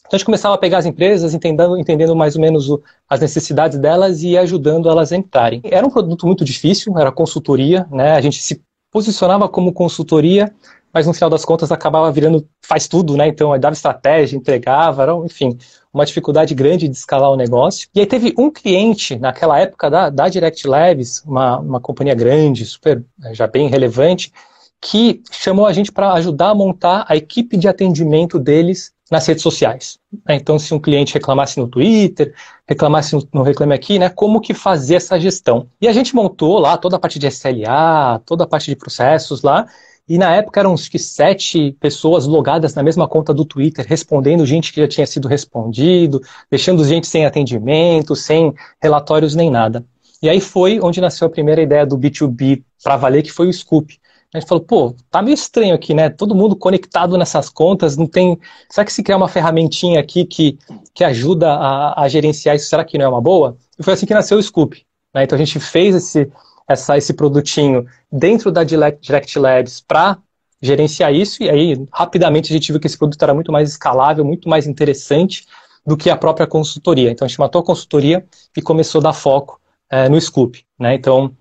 Então 0.00 0.16
a 0.16 0.16
gente 0.16 0.26
começava 0.26 0.56
a 0.56 0.58
pegar 0.58 0.78
as 0.78 0.86
empresas, 0.86 1.34
entendendo, 1.34 1.78
entendendo 1.78 2.16
mais 2.16 2.34
ou 2.34 2.40
menos 2.40 2.68
o, 2.68 2.82
as 3.08 3.20
necessidades 3.20 3.78
delas 3.78 4.22
e 4.22 4.36
ajudando 4.36 4.88
elas 4.88 5.12
a 5.12 5.16
entrarem. 5.16 5.60
Era 5.64 5.86
um 5.86 5.90
produto 5.90 6.26
muito 6.26 6.44
difícil, 6.44 6.98
era 6.98 7.12
consultoria, 7.12 7.86
né? 7.90 8.12
A 8.14 8.20
gente 8.20 8.42
se 8.42 8.60
posicionava 8.90 9.48
como 9.48 9.72
consultoria, 9.72 10.52
mas 10.92 11.06
no 11.06 11.14
final 11.14 11.30
das 11.30 11.44
contas 11.44 11.70
acabava 11.72 12.10
virando 12.10 12.46
faz 12.60 12.88
tudo, 12.88 13.16
né? 13.16 13.28
Então 13.28 13.58
dava 13.58 13.72
estratégia, 13.72 14.36
entregava, 14.36 15.02
era, 15.02 15.14
enfim, 15.24 15.56
uma 15.92 16.06
dificuldade 16.06 16.54
grande 16.54 16.88
de 16.88 16.96
escalar 16.96 17.30
o 17.30 17.36
negócio. 17.36 17.88
E 17.94 18.00
aí 18.00 18.06
teve 18.06 18.34
um 18.38 18.50
cliente, 18.50 19.18
naquela 19.18 19.58
época 19.58 19.90
da, 19.90 20.08
da 20.08 20.28
Direct 20.28 20.66
Labs, 20.66 21.22
uma, 21.26 21.58
uma 21.58 21.80
companhia 21.80 22.14
grande, 22.14 22.64
super, 22.64 23.04
né, 23.18 23.34
já 23.34 23.46
bem 23.46 23.68
relevante, 23.68 24.32
que 24.80 25.22
chamou 25.30 25.66
a 25.66 25.72
gente 25.72 25.92
para 25.92 26.12
ajudar 26.14 26.50
a 26.50 26.54
montar 26.54 27.04
a 27.08 27.14
equipe 27.14 27.56
de 27.56 27.68
atendimento 27.68 28.38
deles 28.38 28.92
nas 29.10 29.26
redes 29.26 29.42
sociais. 29.42 29.98
Né, 30.26 30.36
então, 30.36 30.58
se 30.58 30.72
um 30.72 30.80
cliente 30.80 31.12
reclamasse 31.12 31.60
no 31.60 31.68
Twitter, 31.68 32.34
reclamasse 32.66 33.14
no 33.32 33.42
Reclame 33.42 33.74
Aqui, 33.74 33.98
né, 33.98 34.08
como 34.08 34.40
que 34.40 34.54
fazer 34.54 34.94
essa 34.94 35.20
gestão. 35.20 35.68
E 35.78 35.86
a 35.86 35.92
gente 35.92 36.14
montou 36.14 36.58
lá 36.58 36.78
toda 36.78 36.96
a 36.96 36.98
parte 36.98 37.18
de 37.18 37.26
SLA, 37.26 38.18
toda 38.24 38.44
a 38.44 38.46
parte 38.46 38.70
de 38.70 38.76
processos 38.76 39.42
lá, 39.42 39.66
e 40.08 40.18
na 40.18 40.34
época 40.34 40.60
eram 40.60 40.74
acho 40.74 40.90
que 40.90 40.98
sete 40.98 41.76
pessoas 41.80 42.26
logadas 42.26 42.74
na 42.74 42.82
mesma 42.82 43.06
conta 43.06 43.32
do 43.32 43.44
Twitter, 43.44 43.86
respondendo 43.88 44.44
gente 44.44 44.72
que 44.72 44.80
já 44.80 44.88
tinha 44.88 45.06
sido 45.06 45.28
respondido, 45.28 46.20
deixando 46.50 46.84
gente 46.84 47.06
sem 47.06 47.24
atendimento, 47.24 48.16
sem 48.16 48.52
relatórios 48.82 49.34
nem 49.34 49.50
nada. 49.50 49.84
E 50.20 50.28
aí 50.28 50.40
foi 50.40 50.80
onde 50.80 51.00
nasceu 51.00 51.26
a 51.26 51.30
primeira 51.30 51.62
ideia 51.62 51.86
do 51.86 51.96
B2B 51.96 52.62
para 52.82 52.96
valer, 52.96 53.22
que 53.22 53.32
foi 53.32 53.48
o 53.48 53.52
Scoop. 53.52 53.98
A 54.34 54.38
gente 54.38 54.48
falou, 54.48 54.64
pô, 54.64 54.94
tá 55.10 55.20
meio 55.20 55.34
estranho 55.34 55.74
aqui, 55.74 55.92
né? 55.92 56.08
Todo 56.08 56.34
mundo 56.34 56.56
conectado 56.56 57.18
nessas 57.18 57.50
contas, 57.50 57.96
não 57.96 58.06
tem. 58.06 58.38
Será 58.68 58.84
que 58.84 58.92
se 58.92 59.02
criar 59.02 59.18
uma 59.18 59.28
ferramentinha 59.28 60.00
aqui 60.00 60.24
que, 60.24 60.58
que 60.94 61.04
ajuda 61.04 61.52
a, 61.52 62.02
a 62.02 62.08
gerenciar 62.08 62.56
isso, 62.56 62.66
será 62.66 62.82
que 62.84 62.96
não 62.96 63.04
é 63.04 63.08
uma 63.08 63.20
boa? 63.20 63.56
E 63.78 63.82
foi 63.82 63.92
assim 63.92 64.06
que 64.06 64.14
nasceu 64.14 64.38
o 64.38 64.42
Scoop. 64.42 64.82
Né? 65.14 65.24
Então 65.24 65.36
a 65.36 65.38
gente 65.38 65.60
fez 65.60 65.94
esse, 65.94 66.30
essa, 66.68 66.96
esse 66.96 67.12
produtinho 67.12 67.86
dentro 68.10 68.50
da 68.50 68.64
Direct 68.64 69.38
Labs 69.38 69.80
para 69.80 70.18
gerenciar 70.60 71.12
isso, 71.12 71.42
e 71.42 71.50
aí 71.50 71.86
rapidamente 71.92 72.52
a 72.52 72.54
gente 72.54 72.70
viu 72.70 72.80
que 72.80 72.86
esse 72.86 72.96
produto 72.96 73.20
era 73.20 73.34
muito 73.34 73.50
mais 73.50 73.70
escalável, 73.70 74.24
muito 74.24 74.48
mais 74.48 74.66
interessante 74.66 75.44
do 75.84 75.96
que 75.96 76.08
a 76.08 76.16
própria 76.16 76.46
consultoria. 76.46 77.10
Então 77.10 77.26
a 77.26 77.28
gente 77.28 77.40
matou 77.40 77.60
a 77.60 77.64
consultoria 77.64 78.24
e 78.56 78.62
começou 78.62 79.00
a 79.00 79.02
dar 79.02 79.12
foco 79.12 79.60
é, 79.90 80.08
no 80.08 80.20
Scoop. 80.20 80.64
Né? 80.78 80.94
Então 80.94 81.36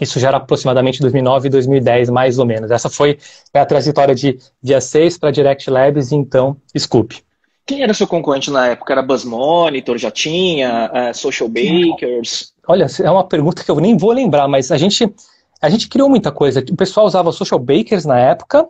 isso 0.00 0.18
já 0.18 0.28
era 0.28 0.38
aproximadamente 0.38 1.00
2009 1.00 1.46
e 1.46 1.50
2010, 1.50 2.10
mais 2.10 2.38
ou 2.38 2.46
menos. 2.46 2.70
Essa 2.70 2.88
foi 2.88 3.18
a 3.52 3.66
trajetória 3.66 4.14
de 4.14 4.38
dia 4.62 4.80
6 4.80 5.18
para 5.18 5.30
Direct 5.30 5.70
Labs 5.70 6.10
e 6.10 6.16
então 6.16 6.56
Scoop. 6.76 7.22
Quem 7.66 7.82
era 7.82 7.94
seu 7.94 8.06
concorrente 8.06 8.50
na 8.50 8.68
época? 8.68 8.92
Era 8.92 9.02
Buzz 9.02 9.24
Monitor, 9.24 9.96
já 9.96 10.10
tinha? 10.10 10.90
Uh, 10.92 11.14
Social 11.14 11.48
Bakers? 11.48 12.53
Olha, 12.66 12.86
é 13.02 13.10
uma 13.10 13.24
pergunta 13.24 13.62
que 13.62 13.70
eu 13.70 13.80
nem 13.80 13.96
vou 13.96 14.12
lembrar, 14.12 14.48
mas 14.48 14.70
a 14.70 14.76
gente, 14.76 15.12
a 15.60 15.68
gente 15.68 15.88
criou 15.88 16.08
muita 16.08 16.32
coisa. 16.32 16.60
O 16.60 16.76
pessoal 16.76 17.06
usava 17.06 17.32
Social 17.32 17.60
Bakers 17.60 18.04
na 18.04 18.18
época, 18.18 18.68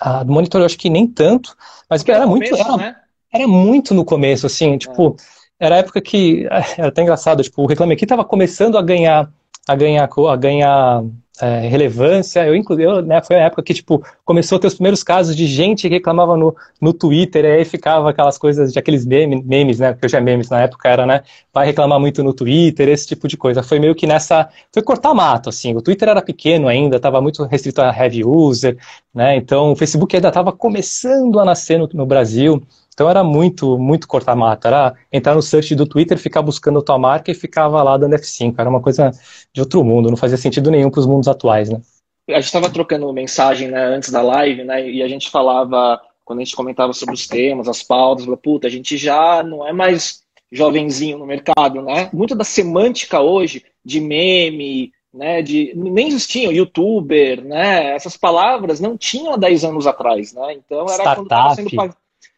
a 0.00 0.22
do 0.22 0.32
Monitor 0.32 0.60
eu 0.60 0.66
acho 0.66 0.78
que 0.78 0.90
nem 0.90 1.06
tanto, 1.06 1.56
mas 1.88 2.04
era, 2.04 2.18
era 2.18 2.26
muito. 2.26 2.50
Começo, 2.50 2.68
era, 2.68 2.76
né? 2.76 2.96
era, 3.32 3.48
muito 3.48 3.94
no 3.94 4.04
começo, 4.04 4.46
assim, 4.46 4.76
tipo, 4.78 5.16
é. 5.60 5.66
era 5.66 5.74
a 5.76 5.78
época 5.78 6.00
que. 6.00 6.46
Era 6.76 6.88
até 6.88 7.02
engraçado, 7.02 7.42
tipo, 7.42 7.62
o 7.62 7.66
Reclame 7.66 7.94
Aqui 7.94 8.04
estava 8.04 8.24
começando 8.24 8.76
a 8.76 8.82
ganhar 8.82 9.32
a 9.66 9.74
ganhar, 9.74 10.08
a 10.08 10.36
ganhar 10.36 11.04
é, 11.40 11.66
relevância. 11.68 12.46
Eu, 12.46 12.54
inclusive, 12.54 13.02
né, 13.02 13.22
foi 13.22 13.36
a 13.36 13.46
época 13.46 13.62
que, 13.62 13.74
tipo, 13.74 14.04
começou 14.24 14.56
a 14.56 14.60
ter 14.60 14.66
os 14.66 14.74
primeiros 14.74 15.02
casos 15.02 15.34
de 15.34 15.46
gente 15.46 15.88
que 15.88 15.94
reclamava 15.94 16.36
no, 16.36 16.54
no 16.80 16.92
Twitter, 16.92 17.44
e 17.44 17.52
aí 17.52 17.64
ficava 17.64 18.10
aquelas 18.10 18.36
coisas 18.38 18.72
de 18.72 18.78
aqueles 18.78 19.06
memes, 19.06 19.44
memes, 19.44 19.78
né, 19.78 19.94
que 19.94 20.04
hoje 20.04 20.16
é 20.16 20.20
memes, 20.20 20.48
na 20.50 20.62
época 20.62 20.88
era, 20.88 21.06
né, 21.06 21.22
vai 21.52 21.66
reclamar 21.66 21.98
muito 21.98 22.22
no 22.22 22.34
Twitter, 22.34 22.88
esse 22.88 23.06
tipo 23.06 23.26
de 23.26 23.36
coisa. 23.36 23.62
Foi 23.62 23.78
meio 23.78 23.94
que 23.94 24.06
nessa, 24.06 24.48
foi 24.72 24.82
cortar 24.82 25.14
mato, 25.14 25.48
assim, 25.48 25.74
o 25.74 25.82
Twitter 25.82 26.08
era 26.08 26.22
pequeno 26.22 26.68
ainda, 26.68 26.96
estava 26.96 27.20
muito 27.20 27.44
restrito 27.44 27.80
a 27.80 27.96
heavy 27.96 28.24
user, 28.24 28.76
né, 29.14 29.36
então 29.36 29.72
o 29.72 29.76
Facebook 29.76 30.14
ainda 30.14 30.28
estava 30.28 30.52
começando 30.52 31.38
a 31.40 31.44
nascer 31.44 31.78
no, 31.78 31.88
no 31.92 32.06
Brasil, 32.06 32.62
então 32.92 33.08
era 33.08 33.24
muito, 33.24 33.78
muito 33.78 34.06
cortar 34.06 34.36
mata. 34.36 34.68
Era 34.68 34.94
entrar 35.10 35.34
no 35.34 35.42
search 35.42 35.74
do 35.74 35.86
Twitter, 35.86 36.18
ficar 36.18 36.42
buscando 36.42 36.78
a 36.78 36.82
tua 36.82 36.98
marca 36.98 37.30
e 37.30 37.34
ficava 37.34 37.82
lá 37.82 37.96
dando 37.96 38.16
F5. 38.16 38.54
Era 38.58 38.68
uma 38.68 38.82
coisa 38.82 39.10
de 39.52 39.60
outro 39.60 39.82
mundo, 39.82 40.10
não 40.10 40.16
fazia 40.16 40.36
sentido 40.36 40.70
nenhum 40.70 40.90
para 40.90 41.00
os 41.00 41.06
mundos 41.06 41.28
atuais, 41.28 41.70
né? 41.70 41.80
A 42.28 42.34
gente 42.34 42.44
estava 42.44 42.70
trocando 42.70 43.12
mensagem 43.12 43.68
né, 43.68 43.84
antes 43.84 44.10
da 44.10 44.22
live, 44.22 44.64
né? 44.64 44.88
E 44.88 45.02
a 45.02 45.08
gente 45.08 45.30
falava, 45.30 46.00
quando 46.24 46.40
a 46.40 46.44
gente 46.44 46.54
comentava 46.54 46.92
sobre 46.92 47.14
os 47.14 47.26
temas, 47.26 47.66
as 47.66 47.82
pautas, 47.82 48.24
falava, 48.24 48.40
puta, 48.40 48.66
a 48.66 48.70
gente 48.70 48.96
já 48.96 49.42
não 49.42 49.66
é 49.66 49.72
mais 49.72 50.22
jovenzinho 50.50 51.18
no 51.18 51.26
mercado, 51.26 51.82
né? 51.82 52.10
Muito 52.12 52.34
da 52.34 52.44
semântica 52.44 53.20
hoje, 53.20 53.64
de 53.84 54.00
meme, 54.00 54.92
né, 55.12 55.42
de 55.42 55.72
nem 55.74 56.08
existiam 56.08 56.50
youtuber, 56.50 57.44
né, 57.44 57.94
essas 57.94 58.16
palavras 58.16 58.80
não 58.80 58.96
tinham 58.96 59.34
há 59.34 59.36
10 59.36 59.64
anos 59.64 59.86
atrás, 59.86 60.32
né, 60.32 60.54
então 60.54 60.86
era 60.88 61.02
Startup. 61.02 61.16
quando 61.16 61.26
estava 61.26 61.54
sendo 61.54 61.70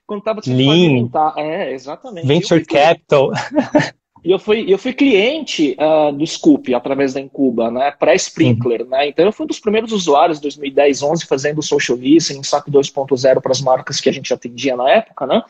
quando 0.07 0.21
estava 0.21 0.41
Lean, 0.47 1.09
É, 1.37 1.73
exatamente. 1.73 2.27
Venture 2.27 2.65
Capital. 2.65 3.31
E 4.25 4.31
eu 4.31 4.39
fui, 4.39 4.65
eu 4.67 4.79
fui 4.79 4.95
cliente 4.95 5.77
uh, 5.79 6.11
do 6.11 6.27
Scoop 6.27 6.75
através 6.75 7.13
da 7.13 7.21
Incuba, 7.21 7.71
né? 7.71 7.91
Pré-Sprinkler, 7.91 8.81
uhum. 8.81 8.89
né? 8.89 9.09
Então 9.09 9.23
eu 9.23 9.31
fui 9.31 9.45
um 9.45 9.47
dos 9.47 9.61
primeiros 9.61 9.93
usuários 9.93 10.41
2010, 10.41 11.03
11 11.03 11.27
fazendo 11.27 11.63
social 11.63 11.99
listening, 11.99 12.43
SAP 12.43 12.69
2.0 12.69 13.43
para 13.43 13.53
as 13.53 13.61
marcas 13.61 14.01
que 14.01 14.09
a 14.09 14.13
gente 14.13 14.33
atendia 14.33 14.75
na 14.79 14.89
época, 14.89 15.27
né? 15.27 15.43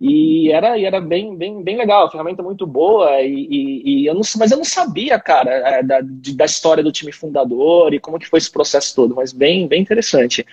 E 0.00 0.50
era, 0.50 0.76
e 0.76 0.84
era 0.84 1.00
bem, 1.00 1.36
bem, 1.36 1.62
bem 1.62 1.76
legal, 1.76 2.10
ferramenta 2.10 2.42
muito 2.42 2.66
boa, 2.66 3.20
e, 3.20 3.46
e, 3.50 3.82
e 4.02 4.06
eu 4.06 4.14
não, 4.14 4.22
mas 4.36 4.50
eu 4.50 4.56
não 4.56 4.64
sabia, 4.64 5.18
cara, 5.18 5.50
é, 5.50 5.82
da, 5.82 6.00
da 6.00 6.44
história 6.44 6.84
do 6.84 6.92
time 6.92 7.10
fundador 7.10 7.92
e 7.92 7.98
como 7.98 8.18
que 8.18 8.28
foi 8.28 8.38
esse 8.38 8.50
processo 8.50 8.94
todo, 8.94 9.14
mas 9.14 9.32
bem, 9.32 9.66
bem 9.66 9.82
interessante. 9.82 10.46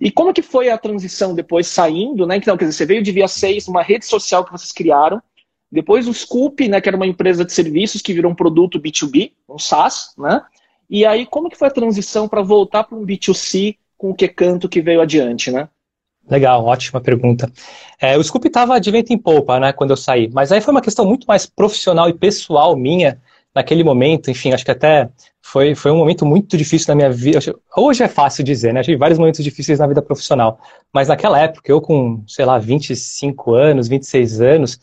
E 0.00 0.10
como 0.10 0.32
que 0.32 0.42
foi 0.42 0.70
a 0.70 0.78
transição 0.78 1.34
depois 1.34 1.66
saindo, 1.66 2.26
né? 2.26 2.36
Então, 2.36 2.56
quer 2.56 2.66
dizer, 2.66 2.76
você 2.76 2.86
veio 2.86 3.02
de 3.02 3.10
Via 3.10 3.26
6, 3.26 3.66
uma 3.68 3.82
rede 3.82 4.06
social 4.06 4.44
que 4.44 4.52
vocês 4.52 4.70
criaram, 4.70 5.20
depois 5.70 6.08
o 6.08 6.14
Scoop, 6.14 6.66
né, 6.66 6.80
que 6.80 6.88
era 6.88 6.96
uma 6.96 7.06
empresa 7.06 7.44
de 7.44 7.52
serviços 7.52 8.00
que 8.00 8.14
virou 8.14 8.32
um 8.32 8.34
produto 8.34 8.80
B2B, 8.80 9.32
um 9.48 9.58
SaaS, 9.58 10.14
né? 10.16 10.42
E 10.88 11.04
aí, 11.04 11.26
como 11.26 11.50
que 11.50 11.58
foi 11.58 11.68
a 11.68 11.72
transição 11.72 12.26
para 12.26 12.40
voltar 12.40 12.84
para 12.84 12.96
um 12.96 13.04
B2C 13.04 13.76
com 13.96 14.10
o 14.10 14.14
que 14.14 14.28
canto 14.28 14.68
que 14.68 14.80
veio 14.80 15.02
adiante, 15.02 15.50
né? 15.50 15.68
Legal, 16.30 16.64
ótima 16.64 17.00
pergunta. 17.00 17.50
É, 18.00 18.16
o 18.16 18.24
Scoop 18.24 18.46
estava 18.46 18.80
de 18.80 18.90
vento 18.90 19.12
em 19.12 19.18
polpa, 19.18 19.58
né, 19.60 19.72
quando 19.72 19.90
eu 19.90 19.96
saí, 19.96 20.30
mas 20.32 20.52
aí 20.52 20.60
foi 20.60 20.72
uma 20.72 20.80
questão 20.80 21.04
muito 21.04 21.26
mais 21.26 21.44
profissional 21.46 22.08
e 22.08 22.14
pessoal 22.14 22.76
minha 22.76 23.20
naquele 23.54 23.82
momento, 23.82 24.30
enfim, 24.30 24.52
acho 24.52 24.64
que 24.64 24.70
até 24.70 25.08
foi, 25.42 25.74
foi 25.74 25.90
um 25.90 25.96
momento 25.96 26.24
muito 26.26 26.56
difícil 26.56 26.86
na 26.88 26.94
minha 26.94 27.10
vida. 27.10 27.38
Hoje 27.76 28.02
é 28.02 28.08
fácil 28.08 28.44
dizer, 28.44 28.72
né? 28.72 28.82
Tive 28.82 28.96
vários 28.96 29.18
momentos 29.18 29.42
difíceis 29.42 29.78
na 29.78 29.86
vida 29.86 30.02
profissional, 30.02 30.60
mas 30.92 31.08
naquela 31.08 31.40
época, 31.40 31.70
eu 31.70 31.80
com, 31.80 32.22
sei 32.26 32.44
lá, 32.44 32.58
25 32.58 33.54
anos, 33.54 33.88
26 33.88 34.40
anos, 34.40 34.78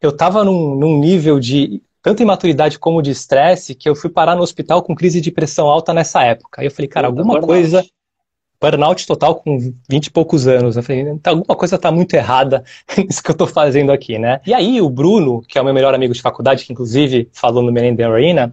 eu 0.00 0.10
estava 0.10 0.44
num, 0.44 0.74
num 0.74 0.98
nível 0.98 1.38
de 1.38 1.82
tanto 2.02 2.22
imaturidade 2.22 2.78
como 2.78 3.02
de 3.02 3.10
estresse 3.10 3.74
que 3.74 3.88
eu 3.88 3.94
fui 3.94 4.08
parar 4.08 4.34
no 4.34 4.42
hospital 4.42 4.82
com 4.82 4.94
crise 4.94 5.20
de 5.20 5.30
pressão 5.30 5.68
alta 5.68 5.92
nessa 5.92 6.24
época. 6.24 6.60
Aí 6.60 6.66
eu 6.66 6.70
falei, 6.70 6.88
cara, 6.88 7.06
alguma 7.06 7.40
coisa 7.40 7.84
burnout 8.60 9.06
total 9.06 9.36
com 9.36 9.74
20 9.88 10.06
e 10.06 10.10
poucos 10.10 10.46
anos. 10.46 10.76
Eu 10.76 10.82
falei, 10.82 11.18
tá, 11.18 11.30
alguma 11.30 11.56
coisa 11.56 11.76
está 11.76 11.90
muito 11.90 12.14
errada 12.14 12.62
nisso 12.98 13.22
que 13.22 13.30
eu 13.30 13.34
estou 13.34 13.46
fazendo 13.46 13.90
aqui, 13.90 14.18
né? 14.18 14.40
E 14.46 14.52
aí 14.52 14.80
o 14.80 14.90
Bruno, 14.90 15.42
que 15.42 15.58
é 15.58 15.62
o 15.62 15.64
meu 15.64 15.72
melhor 15.72 15.94
amigo 15.94 16.12
de 16.12 16.20
faculdade, 16.20 16.64
que 16.64 16.72
inclusive 16.72 17.28
falou 17.32 17.62
no 17.62 17.72
Menendez 17.72 18.08
Arena, 18.08 18.52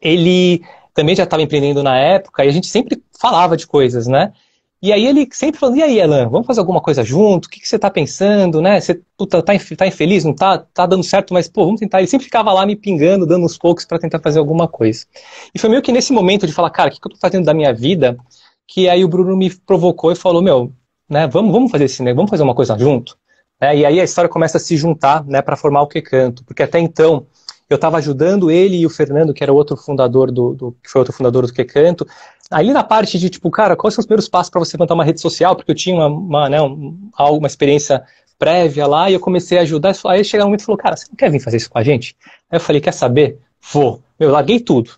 ele 0.00 0.62
também 0.94 1.16
já 1.16 1.24
estava 1.24 1.42
empreendendo 1.42 1.82
na 1.82 1.98
época 1.98 2.44
e 2.44 2.48
a 2.48 2.52
gente 2.52 2.68
sempre 2.68 3.02
falava 3.18 3.56
de 3.56 3.66
coisas, 3.66 4.06
né? 4.06 4.32
E 4.80 4.92
aí 4.92 5.06
ele 5.06 5.26
sempre 5.32 5.58
falando, 5.58 5.78
e 5.78 5.82
aí, 5.82 5.98
Elan, 5.98 6.28
vamos 6.28 6.46
fazer 6.46 6.60
alguma 6.60 6.80
coisa 6.80 7.02
junto? 7.02 7.46
O 7.46 7.48
que, 7.48 7.58
que 7.58 7.66
você 7.66 7.76
está 7.76 7.90
pensando, 7.90 8.60
né? 8.60 8.78
Você 8.78 9.00
puta, 9.16 9.42
tá, 9.42 9.52
tá 9.76 9.86
infeliz, 9.86 10.22
não 10.22 10.34
tá, 10.34 10.58
tá 10.58 10.86
dando 10.86 11.02
certo, 11.02 11.32
mas, 11.32 11.48
pô, 11.48 11.64
vamos 11.64 11.80
tentar. 11.80 11.98
Ele 11.98 12.06
sempre 12.06 12.26
ficava 12.26 12.52
lá 12.52 12.64
me 12.66 12.76
pingando, 12.76 13.26
dando 13.26 13.44
uns 13.44 13.56
poucos 13.56 13.86
para 13.86 13.98
tentar 13.98 14.20
fazer 14.20 14.38
alguma 14.38 14.68
coisa. 14.68 15.06
E 15.54 15.58
foi 15.58 15.70
meio 15.70 15.82
que 15.82 15.90
nesse 15.90 16.12
momento 16.12 16.46
de 16.46 16.52
falar, 16.52 16.70
cara, 16.70 16.90
o 16.90 16.92
que, 16.92 17.00
que 17.00 17.06
eu 17.06 17.08
estou 17.08 17.20
fazendo 17.20 17.46
da 17.46 17.54
minha 17.54 17.72
vida? 17.72 18.18
Que 18.66 18.88
aí 18.88 19.04
o 19.04 19.08
Bruno 19.08 19.36
me 19.36 19.54
provocou 19.54 20.12
e 20.12 20.16
falou, 20.16 20.42
meu, 20.42 20.72
né, 21.08 21.26
vamos, 21.26 21.52
vamos 21.52 21.70
fazer 21.70 21.84
esse, 21.84 22.02
né, 22.02 22.12
vamos 22.12 22.30
fazer 22.30 22.42
uma 22.42 22.54
coisa 22.54 22.76
junto? 22.78 23.16
É, 23.60 23.76
e 23.76 23.86
aí 23.86 24.00
a 24.00 24.04
história 24.04 24.28
começa 24.28 24.58
a 24.58 24.60
se 24.60 24.76
juntar, 24.76 25.24
né, 25.24 25.40
para 25.40 25.56
formar 25.56 25.82
o 25.82 25.86
Que 25.86 26.02
Canto, 26.02 26.44
porque 26.44 26.62
até 26.62 26.78
então 26.78 27.26
eu 27.68 27.76
estava 27.76 27.96
ajudando 27.96 28.50
ele 28.50 28.76
e 28.76 28.86
o 28.86 28.90
Fernando, 28.90 29.32
que 29.32 29.42
era 29.42 29.52
outro 29.52 29.76
fundador 29.76 30.30
do, 30.30 30.54
do 30.54 30.76
que 30.82 30.90
foi 30.90 31.00
outro 31.00 31.14
fundador 31.14 31.46
do 31.46 31.52
Que 31.52 31.64
Canto, 31.64 32.06
aí 32.50 32.72
na 32.72 32.84
parte 32.84 33.18
de 33.18 33.30
tipo, 33.30 33.50
cara, 33.50 33.76
quais 33.76 33.94
são 33.94 34.02
os 34.02 34.06
primeiros 34.06 34.28
passos 34.28 34.50
para 34.50 34.60
você 34.60 34.76
montar 34.76 34.94
uma 34.94 35.04
rede 35.04 35.20
social? 35.20 35.56
Porque 35.56 35.70
eu 35.70 35.74
tinha 35.74 35.96
uma, 35.96 36.06
uma, 36.06 36.48
né, 36.48 36.60
uma 36.60 37.46
experiência 37.46 38.04
prévia 38.38 38.86
lá 38.86 39.10
e 39.10 39.14
eu 39.14 39.20
comecei 39.20 39.58
a 39.58 39.62
ajudar. 39.62 39.94
Aí 40.06 40.24
chegou 40.24 40.44
um 40.44 40.48
momento 40.48 40.60
e 40.60 40.64
falou, 40.64 40.78
cara, 40.78 40.96
você 40.96 41.06
não 41.08 41.16
quer 41.16 41.30
vir 41.30 41.40
fazer 41.40 41.56
isso 41.56 41.70
com 41.70 41.78
a 41.78 41.82
gente? 41.82 42.16
Aí 42.50 42.56
eu 42.56 42.60
falei, 42.60 42.80
quer 42.80 42.92
saber? 42.92 43.38
Vou. 43.72 44.02
Meu, 44.18 44.30
larguei 44.30 44.60
tudo. 44.60 44.92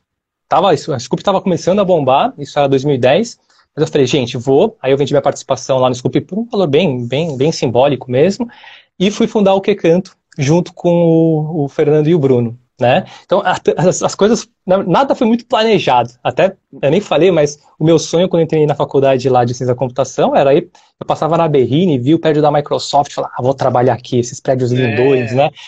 Tava, 0.48 0.70
a 0.70 0.76
Scoop 0.76 1.20
estava 1.20 1.40
começando 1.40 1.78
a 1.80 1.84
bombar, 1.84 2.32
isso 2.38 2.58
era 2.58 2.68
2010. 2.68 3.38
Mas 3.78 3.86
eu 3.86 3.92
falei, 3.92 4.08
gente, 4.08 4.36
vou. 4.36 4.76
Aí 4.82 4.90
eu 4.90 4.98
vendi 4.98 5.12
minha 5.12 5.22
participação 5.22 5.78
lá 5.78 5.88
no 5.88 5.94
Scoop 5.94 6.20
por 6.22 6.36
um 6.36 6.44
valor 6.44 6.66
bem, 6.66 7.06
bem, 7.06 7.36
bem 7.36 7.52
simbólico 7.52 8.10
mesmo. 8.10 8.48
E 8.98 9.08
fui 9.08 9.28
fundar 9.28 9.54
o 9.54 9.60
Que 9.60 9.72
Canto 9.76 10.16
junto 10.36 10.72
com 10.74 10.90
o, 10.90 11.64
o 11.64 11.68
Fernando 11.68 12.08
e 12.08 12.14
o 12.14 12.18
Bruno. 12.18 12.58
Né? 12.80 13.04
Então, 13.24 13.42
as, 13.44 14.02
as, 14.04 14.14
coisas, 14.14 14.48
nada 14.64 15.12
foi 15.12 15.26
muito 15.26 15.44
planejado. 15.46 16.10
Até, 16.22 16.54
eu 16.80 16.90
nem 16.92 17.00
falei, 17.00 17.28
mas 17.32 17.58
o 17.76 17.84
meu 17.84 17.98
sonho 17.98 18.28
quando 18.28 18.40
eu 18.40 18.44
entrei 18.44 18.64
na 18.66 18.74
faculdade 18.74 19.28
lá 19.28 19.44
de 19.44 19.52
ciência 19.52 19.74
da 19.74 19.78
computação 19.78 20.36
era 20.36 20.54
ir, 20.54 20.70
eu 21.00 21.04
passava 21.04 21.36
na 21.36 21.48
Berrine, 21.48 21.98
vi 21.98 22.14
o 22.14 22.20
prédio 22.20 22.40
da 22.40 22.52
Microsoft, 22.52 23.12
falava, 23.12 23.34
ah, 23.36 23.42
vou 23.42 23.52
trabalhar 23.52 23.94
aqui, 23.94 24.20
esses 24.20 24.38
prédios 24.38 24.70
lindões, 24.70 25.32
é. 25.32 25.34
né? 25.34 25.50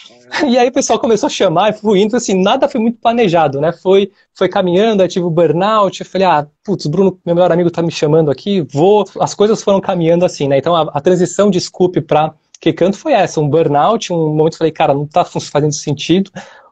E 0.47 0.57
aí 0.57 0.69
o 0.69 0.73
pessoal 0.73 1.01
começou 1.01 1.27
a 1.27 1.31
chamar, 1.31 1.71
e 1.71 1.73
fui 1.73 2.01
indo, 2.01 2.17
assim, 2.17 2.41
nada 2.41 2.69
foi 2.69 2.81
muito 2.81 3.01
planejado, 3.01 3.61
né? 3.61 3.73
Foi, 3.73 4.13
foi 4.33 4.49
caminhando, 4.49 5.03
aí 5.03 5.09
tive 5.09 5.25
o 5.25 5.31
burnout, 5.31 6.01
eu 6.01 6.07
falei, 6.07 6.25
ah, 6.29 6.47
putz, 6.65 6.87
Bruno, 6.87 7.19
meu 7.27 7.35
melhor 7.35 7.51
amigo 7.51 7.69
tá 7.69 7.83
me 7.83 7.91
chamando 7.91 8.31
aqui, 8.31 8.61
vou. 8.73 9.05
As 9.19 9.35
coisas 9.35 9.61
foram 9.61 9.81
caminhando 9.81 10.25
assim, 10.25 10.47
né? 10.47 10.59
Então 10.59 10.77
a, 10.77 10.83
a 10.83 11.01
transição 11.01 11.51
de 11.51 11.61
Scoop 11.61 12.01
para 12.03 12.33
que 12.61 12.73
canto 12.73 12.97
foi 12.97 13.13
essa, 13.13 13.41
um 13.41 13.49
burnout, 13.49 14.13
um 14.13 14.35
momento 14.35 14.59
falei, 14.59 14.71
cara, 14.71 14.93
não 14.93 15.07
tá 15.07 15.25
fazendo 15.25 15.73
sentido, 15.73 16.31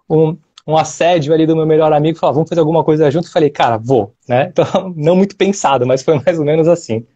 um, 0.09 0.37
um 0.67 0.77
assédio 0.77 1.33
ali 1.33 1.47
do 1.47 1.57
meu 1.57 1.67
melhor 1.67 1.93
amigo, 1.93 2.19
falou, 2.19 2.35
vamos 2.35 2.49
fazer 2.49 2.61
alguma 2.61 2.85
coisa 2.85 3.11
junto, 3.11 3.31
falei, 3.31 3.51
cara, 3.51 3.79
vou, 3.79 4.15
né? 4.29 4.49
Então, 4.53 4.93
não 4.97 5.17
muito 5.17 5.37
pensado, 5.37 5.87
mas 5.87 6.03
foi 6.03 6.21
mais 6.21 6.39
ou 6.39 6.45
menos 6.45 6.69
assim. 6.69 7.07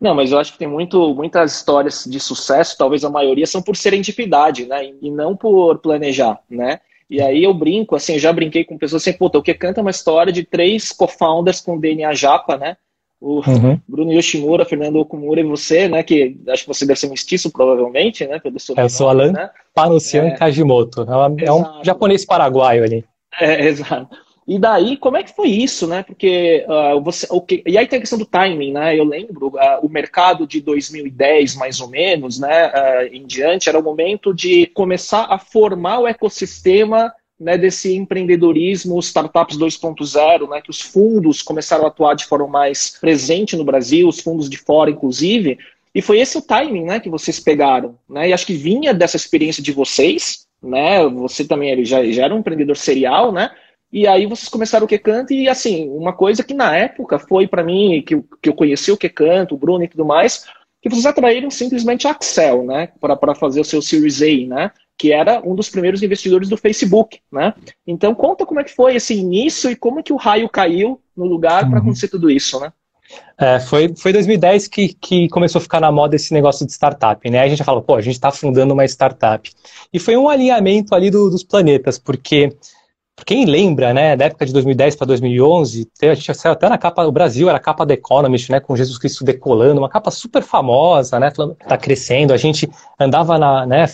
Não, 0.00 0.14
mas 0.14 0.30
eu 0.30 0.38
acho 0.38 0.52
que 0.52 0.58
tem 0.58 0.68
muito, 0.68 1.14
muitas 1.14 1.56
histórias 1.56 2.04
de 2.04 2.20
sucesso, 2.20 2.78
talvez 2.78 3.04
a 3.04 3.10
maioria 3.10 3.46
são 3.46 3.60
por 3.60 3.76
serendipidade, 3.76 4.66
né? 4.66 4.92
E 5.02 5.10
não 5.10 5.36
por 5.36 5.78
planejar, 5.78 6.38
né? 6.48 6.80
E 7.10 7.20
aí 7.22 7.42
eu 7.42 7.54
brinco, 7.54 7.96
assim, 7.96 8.14
eu 8.14 8.18
já 8.18 8.32
brinquei 8.32 8.64
com 8.64 8.78
pessoas 8.78 9.02
assim, 9.02 9.16
puta, 9.16 9.38
o 9.38 9.42
que 9.42 9.54
canta 9.54 9.80
é 9.80 9.82
uma 9.82 9.90
história 9.90 10.32
de 10.32 10.44
três 10.44 10.92
co-founders 10.92 11.60
com 11.60 11.78
DNA 11.78 12.12
japa, 12.12 12.56
né? 12.56 12.76
O 13.20 13.40
uhum. 13.48 13.80
Bruno 13.88 14.12
Yoshimura, 14.12 14.64
Fernando 14.64 14.96
Okumura 14.96 15.40
e 15.40 15.44
você, 15.44 15.88
né? 15.88 16.02
Que 16.02 16.38
acho 16.48 16.62
que 16.62 16.68
você 16.68 16.86
deve 16.86 17.00
ser 17.00 17.08
mestiço, 17.08 17.50
provavelmente, 17.50 18.26
né? 18.26 18.38
Pelo 18.38 18.60
seu 18.60 18.76
eu 18.76 18.88
sou 18.88 19.08
Alan 19.08 19.32
né? 19.32 19.50
Panucian 19.74 20.26
é, 20.26 20.36
Kajimoto. 20.36 21.02
É, 21.02 21.46
é 21.46 21.52
um 21.52 21.82
japonês 21.82 22.24
paraguaio 22.24 22.84
ali. 22.84 23.04
É, 23.40 23.66
exato. 23.66 24.08
E 24.48 24.58
daí, 24.58 24.96
como 24.96 25.18
é 25.18 25.22
que 25.22 25.36
foi 25.36 25.48
isso, 25.48 25.86
né? 25.86 26.02
Porque 26.02 26.64
uh, 26.66 27.02
você, 27.02 27.26
okay, 27.28 27.62
e 27.66 27.76
aí 27.76 27.86
tem 27.86 27.98
a 27.98 28.00
questão 28.00 28.18
do 28.18 28.24
timing, 28.24 28.72
né? 28.72 28.98
Eu 28.98 29.04
lembro 29.04 29.48
uh, 29.48 29.84
o 29.84 29.90
mercado 29.90 30.46
de 30.46 30.62
2010, 30.62 31.54
mais 31.56 31.82
ou 31.82 31.88
menos, 31.88 32.38
né? 32.38 32.68
Uh, 32.68 33.14
em 33.14 33.26
diante, 33.26 33.68
era 33.68 33.78
o 33.78 33.82
momento 33.82 34.32
de 34.32 34.66
começar 34.68 35.26
a 35.28 35.38
formar 35.38 35.98
o 35.98 36.06
ecossistema 36.06 37.12
né, 37.38 37.56
desse 37.56 37.94
empreendedorismo, 37.94 38.98
startups 38.98 39.56
2.0, 39.56 40.48
né? 40.48 40.60
Que 40.60 40.70
os 40.70 40.80
fundos 40.80 41.42
começaram 41.42 41.84
a 41.84 41.88
atuar 41.88 42.14
de 42.14 42.24
forma 42.24 42.48
mais 42.48 42.96
presente 43.00 43.56
no 43.56 43.64
Brasil, 43.64 44.08
os 44.08 44.20
fundos 44.20 44.48
de 44.48 44.58
fora, 44.58 44.90
inclusive. 44.90 45.58
E 45.94 46.02
foi 46.02 46.18
esse 46.18 46.36
o 46.36 46.42
timing, 46.42 46.84
né? 46.84 47.00
Que 47.00 47.08
vocês 47.08 47.38
pegaram, 47.38 47.96
né? 48.08 48.28
E 48.28 48.32
acho 48.32 48.46
que 48.46 48.54
vinha 48.54 48.92
dessa 48.92 49.16
experiência 49.16 49.62
de 49.62 49.72
vocês, 49.72 50.46
né? 50.62 51.06
Você 51.08 51.44
também 51.44 51.84
já, 51.84 52.04
já 52.10 52.24
era 52.24 52.34
um 52.34 52.38
empreendedor 52.38 52.76
serial, 52.76 53.30
né? 53.30 53.50
E 53.90 54.06
aí 54.06 54.26
vocês 54.26 54.48
começaram 54.48 54.84
o 54.84 54.88
Que 54.88 54.98
Canta 54.98 55.32
e, 55.32 55.48
assim, 55.48 55.88
uma 55.88 56.12
coisa 56.12 56.44
que 56.44 56.52
na 56.52 56.76
época 56.76 57.18
foi 57.18 57.46
para 57.46 57.62
mim, 57.62 58.02
que, 58.06 58.22
que 58.42 58.48
eu 58.48 58.54
conheci 58.54 58.92
o 58.92 58.98
Que 58.98 59.08
Canta, 59.08 59.54
o 59.54 59.58
Bruno 59.58 59.82
e 59.82 59.88
tudo 59.88 60.04
mais, 60.04 60.44
que 60.82 60.88
vocês 60.88 61.06
atraíram 61.06 61.50
simplesmente 61.50 62.06
a 62.06 62.10
Axel, 62.10 62.64
né, 62.64 62.90
para 63.00 63.34
fazer 63.34 63.60
o 63.60 63.64
seu 63.64 63.80
Series 63.80 64.20
A, 64.20 64.46
né, 64.46 64.70
que 64.98 65.12
era 65.12 65.40
um 65.44 65.54
dos 65.54 65.70
primeiros 65.70 66.02
investidores 66.02 66.48
do 66.48 66.56
Facebook, 66.56 67.20
né. 67.32 67.54
Então 67.86 68.14
conta 68.14 68.44
como 68.44 68.60
é 68.60 68.64
que 68.64 68.74
foi 68.74 68.96
esse 68.96 69.14
início 69.14 69.70
e 69.70 69.76
como 69.76 70.02
que 70.02 70.12
o 70.12 70.16
raio 70.16 70.48
caiu 70.48 71.00
no 71.16 71.24
lugar 71.24 71.60
para 71.60 71.76
uhum. 71.76 71.84
acontecer 71.84 72.08
tudo 72.08 72.28
isso, 72.28 72.58
né. 72.58 72.72
É, 73.40 73.60
foi, 73.60 73.94
foi 73.96 74.12
2010 74.12 74.68
que, 74.68 74.88
que 74.94 75.28
começou 75.28 75.60
a 75.60 75.62
ficar 75.62 75.80
na 75.80 75.90
moda 75.90 76.16
esse 76.16 76.34
negócio 76.34 76.66
de 76.66 76.72
startup, 76.72 77.30
né? 77.30 77.40
A 77.40 77.48
gente 77.48 77.58
já 77.58 77.64
falou, 77.64 77.80
pô, 77.80 77.94
a 77.94 78.02
gente 78.02 78.14
está 78.14 78.30
fundando 78.30 78.74
uma 78.74 78.84
startup. 78.84 79.50
E 79.92 79.98
foi 79.98 80.16
um 80.16 80.28
alinhamento 80.28 80.94
ali 80.94 81.10
do, 81.10 81.30
dos 81.30 81.42
planetas, 81.42 81.98
porque 81.98 82.54
quem 83.24 83.44
lembra, 83.44 83.92
né, 83.92 84.16
da 84.16 84.26
época 84.26 84.46
de 84.46 84.52
2010 84.52 84.96
para 84.96 85.06
2011, 85.06 85.88
a 86.02 86.14
gente 86.14 86.34
saiu 86.34 86.52
até 86.52 86.68
na 86.68 86.78
capa, 86.78 87.04
o 87.04 87.12
Brasil 87.12 87.48
era 87.48 87.58
a 87.58 87.60
capa 87.60 87.84
da 87.84 87.94
Economist, 87.94 88.50
né, 88.50 88.60
com 88.60 88.76
Jesus 88.76 88.98
Cristo 88.98 89.24
decolando, 89.24 89.80
uma 89.80 89.88
capa 89.88 90.10
super 90.10 90.42
famosa, 90.42 91.18
né, 91.18 91.30
falando, 91.30 91.54
tá 91.54 91.76
crescendo, 91.76 92.32
a 92.32 92.36
gente 92.36 92.68
andava 92.98 93.38
na, 93.38 93.66
né, 93.66 93.86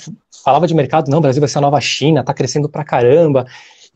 falava 0.45 0.67
de 0.67 0.75
mercado, 0.75 1.11
não, 1.11 1.19
o 1.19 1.21
Brasil 1.21 1.41
vai 1.41 1.49
ser 1.49 1.59
a 1.59 1.63
nova 1.63 1.81
China, 1.81 2.23
tá 2.23 2.35
crescendo 2.35 2.69
pra 2.69 2.85
caramba, 2.85 3.47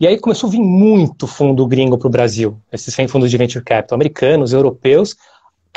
e 0.00 0.06
aí 0.06 0.18
começou 0.18 0.49
a 0.49 0.50
vir 0.50 0.61
muito 0.61 1.26
fundo 1.26 1.66
gringo 1.66 1.99
para 1.99 2.08
o 2.08 2.11
Brasil, 2.11 2.56
esses 2.73 2.94
fundos 3.11 3.30
de 3.30 3.37
venture 3.37 3.64
capital, 3.64 3.97
americanos, 3.97 4.52
europeus, 4.52 5.16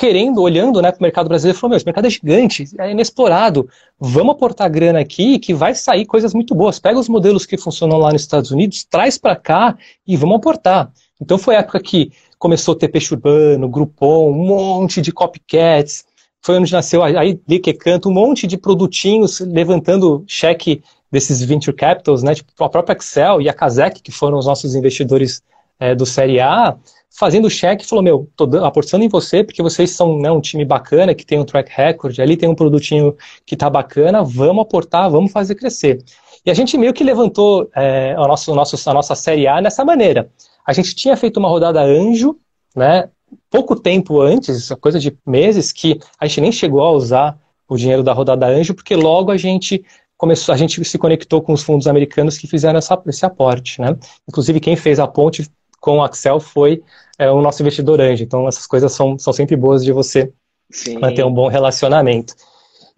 querendo, 0.02 0.42
olhando 0.42 0.82
né, 0.82 0.92
para 0.92 1.00
o 1.00 1.04
mercado 1.04 1.30
brasileiro, 1.30 1.60
falou, 1.60 1.70
meu, 1.70 1.78
esse 1.78 1.86
mercado 1.86 2.08
é 2.08 2.10
gigante, 2.10 2.66
é 2.80 2.90
inexplorado, 2.90 3.70
vamos 4.00 4.32
aportar 4.32 4.68
grana 4.68 5.00
aqui 5.00 5.38
que 5.38 5.54
vai 5.54 5.76
sair 5.76 6.08
coisas 6.08 6.34
muito 6.34 6.56
boas. 6.56 6.80
Pega 6.80 6.98
os 6.98 7.08
modelos 7.08 7.46
que 7.46 7.56
funcionam 7.56 8.00
lá 8.00 8.12
nos 8.12 8.24
Estados 8.24 8.50
Unidos, 8.50 8.84
traz 8.84 9.20
para 9.20 9.36
cá 9.36 9.78
e 10.08 10.18
vamos 10.18 10.38
aportar. 10.38 10.92
Então 11.22 11.38
foi 11.38 11.56
a 11.56 11.60
época 11.60 11.80
que 11.80 12.12
começou 12.40 12.74
o 12.74 12.76
TP 12.76 12.98
Urbano, 13.12 13.70
Groupon, 13.70 14.32
um 14.32 14.44
monte 14.44 15.02
de 15.02 15.12
copycats, 15.12 16.04
foi 16.42 16.58
onde 16.58 16.74
nasceu 16.74 17.04
aí 17.04 17.36
que 17.60 17.72
canta 17.72 18.10
um 18.10 18.12
monte 18.12 18.48
de 18.48 18.58
produtinhos 18.58 19.40
levantando 19.40 20.24
cheque 20.26 20.82
desses 21.12 21.44
venture 21.44 21.76
capitals, 21.78 22.24
né, 22.24 22.34
tipo 22.34 22.52
a 22.64 22.70
própria 22.70 22.98
Excel 22.98 23.40
e 23.40 23.48
a 23.48 23.54
Kazek, 23.54 24.02
que 24.02 24.12
foram 24.12 24.40
os 24.40 24.48
nossos 24.48 24.74
investidores 24.74 25.44
é, 25.80 25.94
do 25.94 26.08
Série 26.08 26.40
A, 26.40 26.76
fazendo 27.12 27.46
o 27.46 27.50
cheque, 27.50 27.86
falou, 27.86 28.04
meu, 28.04 28.30
tô 28.36 28.46
apostando 28.66 29.04
em 29.04 29.10
você, 29.10 29.44
porque 29.44 29.62
vocês 29.62 29.92
são 29.92 30.18
né, 30.18 30.32
um 30.32 30.40
time 30.40 30.64
bacana, 30.64 31.14
que 31.14 31.26
tem 31.26 31.40
um 31.40 31.44
track 31.44 31.70
record, 31.76 32.18
ali 32.20 32.38
tem 32.38 32.48
um 32.48 32.56
produtinho 32.56 33.16
que 33.46 33.58
tá 33.58 33.70
bacana, 33.70 34.24
vamos 34.24 34.64
aportar, 34.64 35.12
vamos 35.12 35.32
fazer 35.32 35.56
crescer. 35.56 36.02
E 36.46 36.50
a 36.50 36.54
gente 36.54 36.78
meio 36.78 36.94
que 36.94 37.04
levantou 37.04 37.70
é, 37.76 38.16
nosso, 38.16 38.52
o 38.52 38.56
nosso, 38.56 38.90
a 38.90 38.94
nossa 38.94 39.14
Série 39.14 39.46
A 39.46 39.62
nessa 39.62 39.84
maneira. 39.84 40.30
A 40.66 40.74
gente 40.74 40.96
tinha 40.96 41.18
feito 41.18 41.38
uma 41.38 41.50
rodada 41.50 41.82
anjo, 41.82 42.38
né, 42.76 43.10
pouco 43.50 43.76
tempo 43.76 44.22
antes, 44.22 44.70
coisa 44.80 45.00
de 45.00 45.16
meses, 45.28 45.72
que 45.72 46.00
a 46.18 46.26
gente 46.26 46.42
nem 46.42 46.52
chegou 46.52 46.82
a 46.82 46.92
usar 46.92 47.38
o 47.68 47.76
dinheiro 47.76 48.04
da 48.04 48.14
rodada 48.14 48.48
anjo, 48.48 48.74
porque 48.74 48.96
logo 48.96 49.32
a 49.32 49.38
gente 49.38 49.84
começou, 50.18 50.54
a 50.54 50.58
gente 50.58 50.84
se 50.86 50.98
conectou 50.98 51.42
com 51.42 51.52
os 51.52 51.64
fundos 51.64 51.88
americanos 51.88 52.38
que 52.38 52.48
fizeram 52.48 52.78
essa, 52.78 53.02
esse 53.08 53.26
aporte, 53.26 53.82
né? 53.82 53.98
Inclusive 54.28 54.60
quem 54.60 54.76
fez 54.76 55.00
a 55.00 55.08
ponte 55.08 55.50
com 55.82 55.98
o 55.98 56.04
Axel 56.04 56.40
foi 56.40 56.82
é, 57.20 57.30
o 57.30 57.42
nosso 57.42 57.62
investidor 57.62 58.00
anjo. 58.00 58.24
Então 58.24 58.48
essas 58.48 58.66
coisas 58.66 58.94
são, 58.94 59.20
são 59.20 59.34
sempre 59.34 59.58
boas 59.58 59.84
de 59.84 59.92
você 59.92 60.32
Sim. 60.72 61.00
manter 61.00 61.26
um 61.26 61.34
bom 61.34 61.50
relacionamento. 61.50 62.34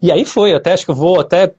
E 0.00 0.12
aí 0.12 0.24
foi, 0.24 0.54
até 0.54 0.72
acho 0.72 0.84
que 0.84 0.90
eu 0.92 0.94
vou 0.94 1.18
até 1.18 1.52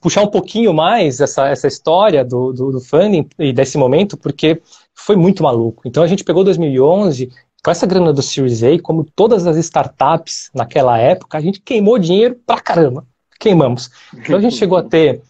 puxar 0.00 0.22
um 0.22 0.28
pouquinho 0.28 0.72
mais 0.72 1.20
essa, 1.20 1.48
essa 1.48 1.66
história 1.66 2.24
do, 2.24 2.52
do, 2.52 2.72
do 2.72 2.80
funding 2.80 3.28
e 3.38 3.52
desse 3.52 3.76
momento, 3.76 4.16
porque 4.16 4.60
foi 4.94 5.16
muito 5.16 5.42
maluco. 5.42 5.82
Então 5.86 6.02
a 6.02 6.06
gente 6.06 6.24
pegou 6.24 6.42
2011 6.42 7.30
com 7.62 7.70
essa 7.70 7.86
grana 7.86 8.12
do 8.12 8.22
Series 8.22 8.62
A, 8.62 8.78
como 8.80 9.04
todas 9.04 9.46
as 9.46 9.56
startups 9.58 10.50
naquela 10.54 10.98
época, 10.98 11.36
a 11.36 11.40
gente 11.40 11.60
queimou 11.60 11.98
dinheiro 11.98 12.38
pra 12.46 12.60
caramba. 12.60 13.04
Queimamos. 13.38 13.90
Então 14.14 14.38
a 14.38 14.40
gente 14.40 14.56
chegou 14.58 14.78
a 14.78 14.82
ter. 14.82 15.20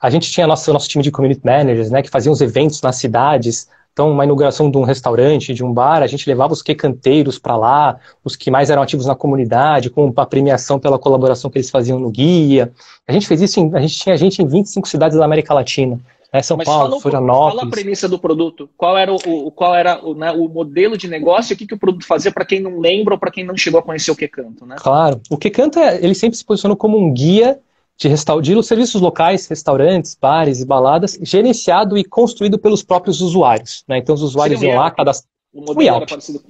A 0.00 0.10
gente 0.10 0.30
tinha 0.30 0.46
nosso, 0.46 0.72
nosso 0.72 0.88
time 0.88 1.02
de 1.02 1.10
community 1.10 1.40
managers, 1.44 1.90
né, 1.90 2.02
que 2.02 2.10
faziam 2.10 2.32
os 2.32 2.40
eventos 2.40 2.80
nas 2.82 2.96
cidades. 2.96 3.68
Então, 3.94 4.10
uma 4.10 4.24
inauguração 4.24 4.68
de 4.68 4.76
um 4.76 4.82
restaurante, 4.82 5.54
de 5.54 5.62
um 5.62 5.72
bar, 5.72 6.02
a 6.02 6.08
gente 6.08 6.28
levava 6.28 6.52
os 6.52 6.60
quecanteiros 6.60 7.38
para 7.38 7.56
lá, 7.56 7.96
os 8.24 8.34
que 8.34 8.50
mais 8.50 8.68
eram 8.68 8.82
ativos 8.82 9.06
na 9.06 9.14
comunidade, 9.14 9.88
com 9.88 10.12
a 10.16 10.26
premiação 10.26 10.80
pela 10.80 10.98
colaboração 10.98 11.48
que 11.48 11.58
eles 11.58 11.70
faziam 11.70 12.00
no 12.00 12.10
guia. 12.10 12.72
A 13.06 13.12
gente 13.12 13.24
fez 13.28 13.40
isso, 13.40 13.60
em, 13.60 13.72
a 13.72 13.78
gente 13.78 13.96
tinha 13.96 14.16
gente 14.16 14.42
em 14.42 14.46
25 14.48 14.88
cidades 14.88 15.16
da 15.16 15.24
América 15.24 15.54
Latina. 15.54 16.00
Né, 16.32 16.42
São 16.42 16.56
Mas 16.56 16.66
Paulo, 16.66 16.98
Florianópolis. 16.98 17.54
Fala 17.54 17.68
a 17.68 17.70
premissa 17.70 18.08
do 18.08 18.18
produto. 18.18 18.68
Qual 18.76 18.98
era 18.98 19.14
o, 19.14 19.52
qual 19.52 19.72
era 19.76 20.04
o, 20.04 20.12
né, 20.12 20.32
o 20.32 20.48
modelo 20.48 20.98
de 20.98 21.06
negócio? 21.06 21.54
O 21.54 21.56
que, 21.56 21.64
que 21.64 21.74
o 21.74 21.78
produto 21.78 22.04
fazia 22.04 22.32
para 22.32 22.44
quem 22.44 22.58
não 22.58 22.80
lembra 22.80 23.14
ou 23.14 23.20
para 23.20 23.30
quem 23.30 23.44
não 23.44 23.56
chegou 23.56 23.78
a 23.78 23.82
conhecer 23.84 24.10
o 24.10 24.16
Quecanto, 24.16 24.66
né? 24.66 24.74
Claro. 24.76 25.20
O 25.30 25.38
Quecanto, 25.38 25.78
é, 25.78 26.04
ele 26.04 26.16
sempre 26.16 26.36
se 26.36 26.44
posicionou 26.44 26.76
como 26.76 26.98
um 26.98 27.12
guia 27.12 27.60
de, 27.96 28.08
de 28.08 28.62
serviços 28.62 29.00
locais, 29.00 29.46
restaurantes, 29.46 30.16
bares 30.20 30.60
e 30.60 30.66
baladas, 30.66 31.18
gerenciado 31.22 31.96
e 31.96 32.04
construído 32.04 32.58
pelos 32.58 32.82
próprios 32.82 33.20
usuários. 33.20 33.84
Né? 33.88 33.98
Então, 33.98 34.14
os 34.14 34.22
usuários 34.22 34.62
iam 34.62 34.76
lá, 34.76 34.90
cadastrar. 34.90 35.30
O 35.52 35.60
modelo 35.60 35.96
era 35.96 36.06
parecido. 36.06 36.42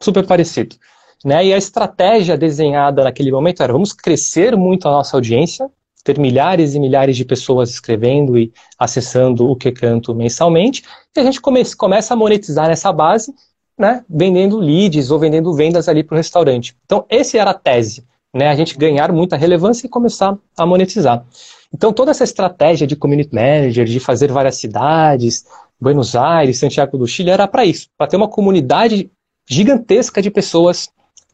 Super 0.00 0.26
parecido. 0.26 0.76
Né? 1.24 1.46
E 1.46 1.52
a 1.52 1.56
estratégia 1.56 2.36
desenhada 2.36 3.02
naquele 3.02 3.32
momento 3.32 3.62
era: 3.62 3.72
vamos 3.72 3.92
crescer 3.92 4.56
muito 4.56 4.86
a 4.86 4.92
nossa 4.92 5.16
audiência, 5.16 5.68
ter 6.04 6.18
milhares 6.20 6.74
e 6.74 6.78
milhares 6.78 7.16
de 7.16 7.24
pessoas 7.24 7.70
escrevendo 7.70 8.38
e 8.38 8.52
acessando 8.78 9.50
o 9.50 9.56
que 9.56 9.72
canto 9.72 10.14
mensalmente, 10.14 10.84
e 11.16 11.20
a 11.20 11.24
gente 11.24 11.40
come 11.40 11.64
começa 11.74 12.14
a 12.14 12.16
monetizar 12.16 12.68
nessa 12.68 12.92
base, 12.92 13.34
né, 13.76 14.04
vendendo 14.08 14.58
leads 14.58 15.10
ou 15.10 15.18
vendendo 15.18 15.52
vendas 15.52 15.88
ali 15.88 16.04
para 16.04 16.14
o 16.14 16.16
restaurante. 16.16 16.76
Então, 16.84 17.04
essa 17.08 17.38
era 17.38 17.50
a 17.50 17.54
tese, 17.54 18.04
né, 18.36 18.48
a 18.48 18.54
gente 18.54 18.76
ganhar 18.76 19.10
muita 19.12 19.36
relevância 19.36 19.86
e 19.86 19.90
começar 19.90 20.36
a 20.56 20.66
monetizar. 20.66 21.24
Então, 21.72 21.92
toda 21.92 22.10
essa 22.10 22.24
estratégia 22.24 22.86
de 22.86 22.94
community 22.94 23.34
manager, 23.34 23.84
de 23.84 23.98
fazer 23.98 24.30
várias 24.30 24.56
cidades, 24.56 25.44
Buenos 25.80 26.14
Aires, 26.14 26.58
Santiago 26.58 26.96
do 26.96 27.06
Chile, 27.06 27.30
era 27.30 27.48
para 27.48 27.64
isso, 27.64 27.88
para 27.98 28.06
ter 28.06 28.16
uma 28.16 28.28
comunidade 28.28 29.10
gigantesca 29.48 30.22
de 30.22 30.30
pessoas 30.30 30.88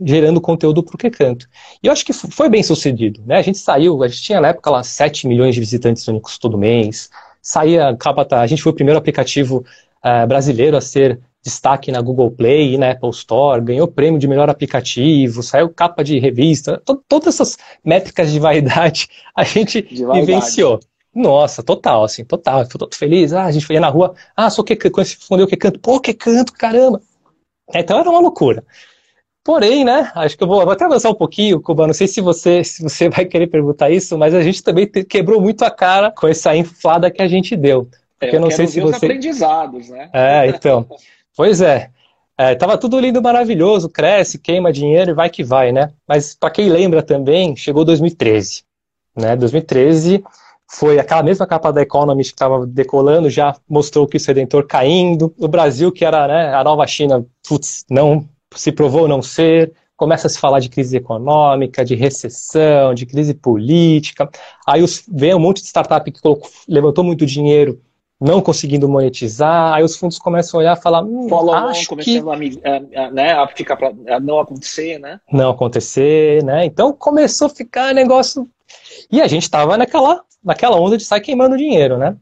gerando 0.04 0.40
conteúdo 0.40 0.82
para 0.82 0.94
o 0.94 0.98
que 0.98 1.10
canto. 1.10 1.46
E 1.82 1.86
eu 1.86 1.92
acho 1.92 2.04
que 2.04 2.12
foi 2.12 2.48
bem 2.48 2.62
sucedido. 2.62 3.22
Né? 3.26 3.36
A 3.36 3.42
gente 3.42 3.58
saiu, 3.58 4.02
a 4.02 4.08
gente 4.08 4.22
tinha 4.22 4.40
na 4.40 4.48
época 4.48 4.70
lá 4.70 4.82
7 4.82 5.26
milhões 5.28 5.54
de 5.54 5.60
visitantes 5.60 6.06
únicos 6.08 6.38
todo 6.38 6.58
mês. 6.58 7.10
Saía 7.40 7.94
capa, 7.96 8.26
a 8.36 8.46
gente 8.46 8.62
foi 8.62 8.72
o 8.72 8.74
primeiro 8.74 8.98
aplicativo 8.98 9.64
uh, 10.04 10.26
brasileiro 10.26 10.76
a 10.76 10.80
ser 10.80 11.20
destaque 11.42 11.90
na 11.90 12.00
Google 12.00 12.30
Play 12.30 12.74
e 12.74 12.78
na 12.78 12.92
Apple 12.92 13.10
Store, 13.10 13.60
ganhou 13.60 13.88
prêmio 13.88 14.18
de 14.18 14.28
melhor 14.28 14.48
aplicativo, 14.48 15.42
saiu 15.42 15.68
capa 15.68 16.04
de 16.04 16.18
revista, 16.18 16.80
to 16.84 17.02
todas 17.08 17.34
essas 17.34 17.58
métricas 17.84 18.30
de 18.30 18.38
vaidade 18.38 19.08
a 19.34 19.42
gente 19.42 19.82
vivenciou. 19.82 20.78
Nossa, 21.14 21.62
total, 21.62 22.04
assim, 22.04 22.24
total. 22.24 22.62
Eu 22.62 22.68
tô 22.68 22.88
feliz. 22.94 23.34
Ah, 23.34 23.44
a 23.44 23.52
gente 23.52 23.66
foi 23.66 23.78
na 23.78 23.88
rua, 23.88 24.14
ah, 24.34 24.48
sou 24.48 24.64
que 24.64 24.78
respondeu 24.96 25.46
que 25.46 25.56
canto, 25.56 25.78
pô, 25.78 26.00
que 26.00 26.14
canto, 26.14 26.52
caramba. 26.54 27.02
Então 27.74 27.98
era 27.98 28.08
uma 28.08 28.20
loucura. 28.20 28.64
Porém, 29.44 29.84
né, 29.84 30.10
acho 30.14 30.38
que 30.38 30.44
eu 30.44 30.46
vou, 30.46 30.62
vou 30.62 30.70
até 30.70 30.84
avançar 30.84 31.10
um 31.10 31.14
pouquinho, 31.14 31.60
Cuba, 31.60 31.86
não 31.86 31.92
sei 31.92 32.06
se 32.06 32.20
você, 32.20 32.62
se 32.62 32.80
você 32.80 33.08
vai 33.08 33.24
querer 33.24 33.48
perguntar 33.48 33.90
isso, 33.90 34.16
mas 34.16 34.34
a 34.34 34.40
gente 34.40 34.62
também 34.62 34.86
quebrou 34.86 35.40
muito 35.40 35.64
a 35.64 35.70
cara 35.70 36.12
com 36.12 36.28
essa 36.28 36.54
inflada 36.56 37.10
que 37.10 37.20
a 37.20 37.26
gente 37.26 37.56
deu. 37.56 37.88
Porque 38.18 38.36
é, 38.36 38.38
eu 38.38 38.40
não 38.40 38.52
sei 38.52 38.68
se 38.68 38.80
você... 38.80 38.96
os 38.96 39.02
aprendizados, 39.02 39.88
né? 39.88 40.08
É, 40.12 40.46
então. 40.46 40.86
pois 41.36 41.60
é. 41.60 41.90
é. 42.38 42.54
Tava 42.54 42.78
tudo 42.78 42.98
lindo, 42.98 43.22
maravilhoso, 43.22 43.88
cresce, 43.88 44.38
queima 44.38 44.72
dinheiro 44.72 45.10
e 45.10 45.14
vai 45.14 45.30
que 45.30 45.44
vai, 45.44 45.72
né? 45.72 45.92
Mas 46.06 46.34
para 46.34 46.50
quem 46.50 46.68
lembra 46.68 47.02
também, 47.02 47.56
chegou 47.56 47.84
2013, 47.84 48.64
né? 49.16 49.36
2013 49.36 50.22
foi 50.74 50.98
aquela 50.98 51.22
mesma 51.22 51.46
capa 51.46 51.70
da 51.70 51.82
Economist 51.82 52.32
que 52.32 52.36
estava 52.36 52.66
decolando, 52.66 53.28
já 53.28 53.54
mostrou 53.68 54.06
que 54.06 54.16
o 54.16 54.20
Sedentor 54.20 54.66
caindo. 54.66 55.34
O 55.38 55.46
Brasil, 55.46 55.92
que 55.92 56.02
era 56.02 56.26
né, 56.26 56.54
a 56.54 56.64
nova 56.64 56.86
China, 56.86 57.26
putz, 57.46 57.84
não 57.90 58.26
se 58.54 58.72
provou 58.72 59.06
não 59.06 59.20
ser, 59.20 59.72
começa 59.96 60.26
a 60.26 60.30
se 60.30 60.38
falar 60.38 60.60
de 60.60 60.70
crise 60.70 60.96
econômica, 60.96 61.84
de 61.84 61.94
recessão, 61.94 62.94
de 62.94 63.04
crise 63.04 63.34
política. 63.34 64.30
Aí 64.66 64.82
os, 64.82 65.04
vem 65.06 65.34
um 65.34 65.38
monte 65.38 65.60
de 65.60 65.68
startup 65.68 66.10
que 66.10 66.20
colocou, 66.20 66.48
levantou 66.66 67.04
muito 67.04 67.26
dinheiro, 67.26 67.80
não 68.22 68.40
conseguindo 68.40 68.88
monetizar. 68.88 69.74
Aí 69.74 69.82
os 69.82 69.96
fundos 69.96 70.18
começam 70.18 70.58
a 70.58 70.62
olhar 70.62 70.76
e 70.76 70.80
falar, 70.80 71.02
hum, 71.02 71.28
Follow 71.28 71.54
acho 71.54 71.88
começando 71.88 72.40
que... 72.40 72.60
a, 72.64 73.04
a, 73.04 73.10
né, 73.10 73.32
a 73.32 73.48
ficar 73.48 73.76
pra, 73.76 73.92
a 74.08 74.20
não 74.20 74.38
acontecer, 74.38 74.98
né? 74.98 75.20
Não 75.30 75.50
acontecer, 75.50 76.42
né? 76.44 76.64
Então 76.64 76.92
começou 76.92 77.46
a 77.46 77.50
ficar 77.50 77.92
negócio... 77.92 78.48
E 79.10 79.20
a 79.20 79.26
gente 79.26 79.42
estava 79.42 79.76
naquela, 79.76 80.22
naquela 80.42 80.76
onda 80.76 80.96
de 80.96 81.04
sair 81.04 81.20
queimando 81.20 81.58
dinheiro, 81.58 81.98
né? 81.98 82.16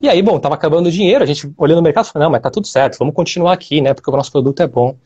E 0.00 0.08
aí, 0.08 0.20
bom, 0.20 0.40
tava 0.40 0.56
acabando 0.56 0.86
o 0.88 0.90
dinheiro, 0.90 1.22
a 1.22 1.26
gente 1.26 1.48
olhando 1.56 1.76
no 1.76 1.82
mercado, 1.84 2.06
falou, 2.06 2.24
não, 2.24 2.32
mas 2.32 2.42
tá 2.42 2.50
tudo 2.50 2.66
certo, 2.66 2.98
vamos 2.98 3.14
continuar 3.14 3.52
aqui, 3.52 3.80
né? 3.80 3.94
Porque 3.94 4.10
o 4.10 4.16
nosso 4.16 4.32
produto 4.32 4.60
é 4.60 4.66
bom. 4.66 4.96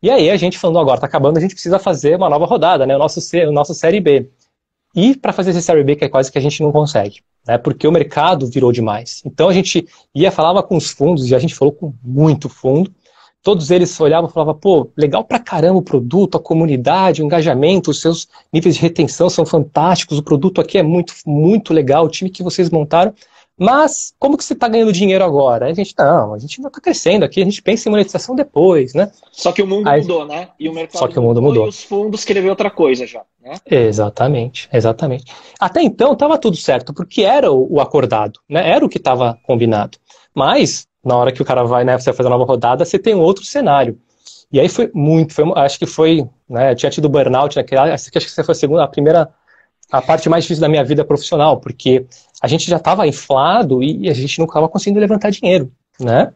E 0.00 0.10
aí 0.10 0.30
a 0.30 0.36
gente 0.36 0.58
falando, 0.58 0.78
agora 0.78 0.96
está 0.96 1.06
acabando, 1.06 1.38
a 1.38 1.40
gente 1.40 1.54
precisa 1.54 1.78
fazer 1.78 2.16
uma 2.16 2.28
nova 2.28 2.44
rodada, 2.44 2.86
né? 2.86 2.94
O 2.94 2.98
nosso, 2.98 3.18
o 3.48 3.52
nosso 3.52 3.74
Série 3.74 4.00
B. 4.00 4.30
E 4.94 5.16
para 5.16 5.32
fazer 5.32 5.50
esse 5.50 5.62
Série 5.62 5.82
B, 5.82 5.96
que 5.96 6.04
é 6.04 6.08
quase 6.08 6.30
que 6.30 6.38
a 6.38 6.40
gente 6.40 6.62
não 6.62 6.70
consegue, 6.70 7.20
né? 7.46 7.58
Porque 7.58 7.86
o 7.86 7.92
mercado 7.92 8.46
virou 8.46 8.70
demais. 8.70 9.22
Então 9.24 9.48
a 9.48 9.52
gente 9.52 9.86
ia, 10.14 10.30
falava 10.30 10.62
com 10.62 10.76
os 10.76 10.90
fundos, 10.90 11.28
e 11.28 11.34
a 11.34 11.38
gente 11.38 11.54
falou 11.54 11.72
com 11.72 11.92
muito 12.02 12.48
fundo, 12.48 12.92
todos 13.42 13.70
eles 13.70 14.00
olhavam 14.00 14.30
e 14.30 14.32
falavam, 14.32 14.54
pô, 14.54 14.90
legal 14.96 15.22
pra 15.22 15.38
caramba 15.38 15.78
o 15.78 15.82
produto, 15.82 16.36
a 16.36 16.40
comunidade, 16.40 17.22
o 17.22 17.24
engajamento, 17.24 17.90
os 17.90 18.00
seus 18.00 18.26
níveis 18.52 18.76
de 18.76 18.80
retenção 18.80 19.28
são 19.28 19.44
fantásticos, 19.44 20.18
o 20.18 20.22
produto 20.22 20.60
aqui 20.60 20.78
é 20.78 20.82
muito, 20.82 21.12
muito 21.26 21.74
legal, 21.74 22.06
o 22.06 22.08
time 22.08 22.30
que 22.30 22.42
vocês 22.42 22.70
montaram, 22.70 23.12
mas 23.58 24.12
como 24.18 24.36
que 24.36 24.44
você 24.44 24.52
está 24.52 24.66
ganhando 24.66 24.92
dinheiro 24.92 25.24
agora? 25.24 25.66
A 25.66 25.72
gente 25.72 25.94
não, 25.96 26.34
a 26.34 26.38
gente 26.38 26.58
ainda 26.58 26.68
está 26.68 26.80
crescendo 26.80 27.24
aqui, 27.24 27.40
a 27.40 27.44
gente 27.44 27.62
pensa 27.62 27.88
em 27.88 27.92
monetização 27.92 28.34
depois, 28.34 28.94
né? 28.94 29.12
Só 29.30 29.52
que 29.52 29.62
o 29.62 29.66
mundo 29.66 29.88
Aí, 29.88 30.00
mudou, 30.00 30.26
né? 30.26 30.48
E 30.58 30.68
o 30.68 30.72
mercado 30.74 30.98
só 30.98 31.06
que 31.06 31.18
o 31.18 31.22
mundo 31.22 31.40
mudou. 31.40 31.66
E 31.66 31.68
os 31.68 31.82
fundos 31.84 32.24
querem 32.24 32.42
ver 32.42 32.50
outra 32.50 32.70
coisa 32.70 33.06
já, 33.06 33.22
né? 33.40 33.54
Exatamente, 33.64 34.68
exatamente. 34.72 35.32
Até 35.60 35.82
então 35.82 36.14
estava 36.14 36.36
tudo 36.36 36.56
certo, 36.56 36.92
porque 36.92 37.22
era 37.22 37.50
o, 37.52 37.80
acordado, 37.80 38.40
né? 38.48 38.68
Era 38.68 38.84
o 38.84 38.88
que 38.88 38.98
estava 38.98 39.38
combinado. 39.44 39.98
Mas 40.34 40.88
na 41.04 41.16
hora 41.16 41.30
que 41.30 41.42
o 41.42 41.44
cara 41.44 41.62
vai, 41.62 41.84
né, 41.84 41.96
você 41.98 42.06
vai 42.06 42.16
fazer 42.16 42.28
uma 42.28 42.36
nova 42.36 42.50
rodada, 42.50 42.84
você 42.84 42.98
tem 42.98 43.14
um 43.14 43.20
outro 43.20 43.44
cenário. 43.44 43.98
E 44.50 44.58
aí 44.58 44.68
foi 44.68 44.90
muito, 44.94 45.34
foi, 45.34 45.44
acho 45.56 45.78
que 45.78 45.86
foi, 45.86 46.26
né, 46.48 46.74
tinha 46.74 46.90
tido 46.90 47.08
burnout 47.08 47.56
naquela, 47.56 47.92
acho 47.92 48.10
que 48.10 48.20
foi 48.20 48.52
a 48.52 48.54
segunda, 48.54 48.84
a 48.84 48.88
primeira 48.88 49.28
a 49.90 50.02
parte 50.02 50.28
mais 50.28 50.44
difícil 50.44 50.60
da 50.60 50.68
minha 50.68 50.84
vida 50.84 51.04
profissional, 51.04 51.58
porque 51.58 52.06
a 52.40 52.48
gente 52.48 52.68
já 52.68 52.76
estava 52.76 53.06
inflado 53.06 53.82
e 53.82 54.08
a 54.08 54.14
gente 54.14 54.38
não 54.38 54.46
estava 54.46 54.68
conseguindo 54.68 55.00
levantar 55.00 55.30
dinheiro, 55.30 55.70
né? 56.00 56.32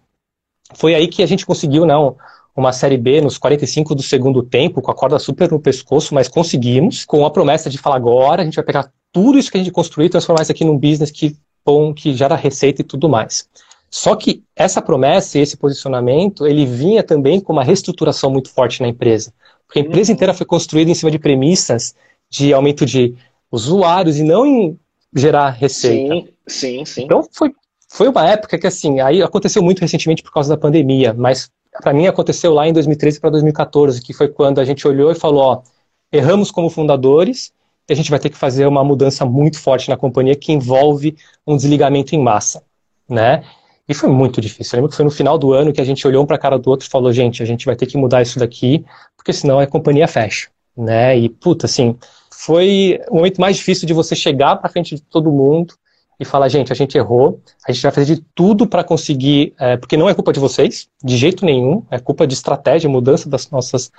Foi 0.74 0.94
aí 0.94 1.08
que 1.08 1.22
a 1.22 1.26
gente 1.26 1.46
conseguiu, 1.46 1.86
não, 1.86 2.16
uma 2.54 2.72
Série 2.72 2.98
B 2.98 3.20
nos 3.20 3.38
45 3.38 3.94
do 3.94 4.02
segundo 4.02 4.42
tempo, 4.42 4.82
com 4.82 4.90
a 4.90 4.94
corda 4.94 5.18
super 5.18 5.50
no 5.50 5.60
pescoço, 5.60 6.14
mas 6.14 6.28
conseguimos, 6.28 7.04
com 7.04 7.24
a 7.24 7.30
promessa 7.30 7.70
de 7.70 7.78
falar 7.78 7.96
agora, 7.96 8.42
a 8.42 8.44
gente 8.44 8.56
vai 8.56 8.64
pegar 8.64 8.92
tudo 9.12 9.38
isso 9.38 9.50
que 9.50 9.56
a 9.56 9.60
gente 9.60 9.72
construiu 9.72 10.06
e 10.06 10.10
transformar 10.10 10.42
isso 10.42 10.52
aqui 10.52 10.64
num 10.64 10.76
business 10.76 11.10
que, 11.10 11.36
bom, 11.64 11.94
que 11.94 12.12
gera 12.12 12.34
receita 12.34 12.82
e 12.82 12.84
tudo 12.84 13.08
mais. 13.08 13.48
Só 13.90 14.14
que 14.14 14.42
essa 14.54 14.82
promessa 14.82 15.38
e 15.38 15.40
esse 15.40 15.56
posicionamento, 15.56 16.46
ele 16.46 16.66
vinha 16.66 17.02
também 17.02 17.40
com 17.40 17.52
uma 17.52 17.64
reestruturação 17.64 18.30
muito 18.30 18.50
forte 18.50 18.82
na 18.82 18.88
empresa. 18.88 19.32
Porque 19.66 19.78
a 19.78 19.82
empresa 19.82 20.12
inteira 20.12 20.34
foi 20.34 20.44
construída 20.44 20.90
em 20.90 20.94
cima 20.94 21.10
de 21.10 21.18
premissas 21.18 21.94
de 22.30 22.52
aumento 22.52 22.84
de 22.84 23.14
usuários 23.50 24.18
e 24.18 24.22
não 24.22 24.46
em 24.46 24.78
gerar 25.14 25.50
receita. 25.50 26.14
Sim, 26.14 26.28
Sim, 26.48 26.84
sim. 26.84 27.04
Então 27.04 27.22
foi, 27.30 27.52
foi 27.88 28.08
uma 28.08 28.26
época 28.26 28.58
que, 28.58 28.66
assim, 28.66 29.00
aí 29.00 29.22
aconteceu 29.22 29.62
muito 29.62 29.80
recentemente 29.80 30.22
por 30.22 30.32
causa 30.32 30.48
da 30.48 30.60
pandemia, 30.60 31.14
mas 31.14 31.50
para 31.82 31.92
mim 31.92 32.06
aconteceu 32.06 32.52
lá 32.52 32.66
em 32.66 32.72
2013 32.72 33.20
para 33.20 33.30
2014, 33.30 34.02
que 34.02 34.12
foi 34.12 34.28
quando 34.28 34.60
a 34.60 34.64
gente 34.64 34.88
olhou 34.88 35.12
e 35.12 35.14
falou, 35.14 35.42
ó, 35.42 35.62
erramos 36.10 36.50
como 36.50 36.70
fundadores, 36.70 37.52
e 37.88 37.92
a 37.92 37.96
gente 37.96 38.10
vai 38.10 38.18
ter 38.18 38.30
que 38.30 38.36
fazer 38.36 38.66
uma 38.66 38.82
mudança 38.82 39.24
muito 39.24 39.58
forte 39.58 39.88
na 39.88 39.96
companhia 39.96 40.34
que 40.34 40.52
envolve 40.52 41.16
um 41.46 41.56
desligamento 41.56 42.14
em 42.14 42.22
massa, 42.22 42.62
né? 43.08 43.44
E 43.88 43.94
foi 43.94 44.10
muito 44.10 44.40
difícil. 44.40 44.76
Eu 44.76 44.78
lembro 44.78 44.90
que 44.90 44.96
foi 44.96 45.04
no 45.04 45.10
final 45.10 45.38
do 45.38 45.54
ano 45.54 45.72
que 45.72 45.80
a 45.80 45.84
gente 45.84 46.06
olhou 46.06 46.22
um 46.22 46.26
para 46.26 46.36
a 46.36 46.38
cara 46.38 46.58
do 46.58 46.68
outro 46.68 46.86
e 46.86 46.90
falou, 46.90 47.10
gente, 47.10 47.42
a 47.42 47.46
gente 47.46 47.64
vai 47.64 47.74
ter 47.74 47.86
que 47.86 47.96
mudar 47.96 48.20
isso 48.20 48.38
daqui, 48.38 48.84
porque 49.16 49.32
senão 49.32 49.58
a 49.58 49.66
companhia 49.66 50.06
fecha, 50.06 50.48
né? 50.76 51.16
E 51.16 51.30
puta, 51.30 51.64
assim, 51.64 51.96
foi 52.40 53.00
o 53.10 53.16
momento 53.16 53.40
mais 53.40 53.56
difícil 53.56 53.84
de 53.84 53.92
você 53.92 54.14
chegar 54.14 54.54
para 54.56 54.70
frente 54.70 54.94
de 54.94 55.02
todo 55.02 55.32
mundo 55.32 55.74
e 56.20 56.24
falar, 56.24 56.48
gente, 56.48 56.72
a 56.72 56.74
gente 56.74 56.96
errou, 56.96 57.40
a 57.66 57.72
gente 57.72 57.82
vai 57.82 57.90
fazer 57.90 58.14
de 58.14 58.24
tudo 58.34 58.66
para 58.66 58.84
conseguir, 58.84 59.54
é, 59.58 59.76
porque 59.76 59.96
não 59.96 60.08
é 60.08 60.14
culpa 60.14 60.32
de 60.32 60.38
vocês, 60.38 60.88
de 61.02 61.16
jeito 61.16 61.44
nenhum, 61.44 61.84
é 61.90 61.98
culpa 61.98 62.26
de 62.26 62.34
estratégia, 62.34 62.88
mudança 62.88 63.28
das 63.28 63.50
nossas 63.50 63.90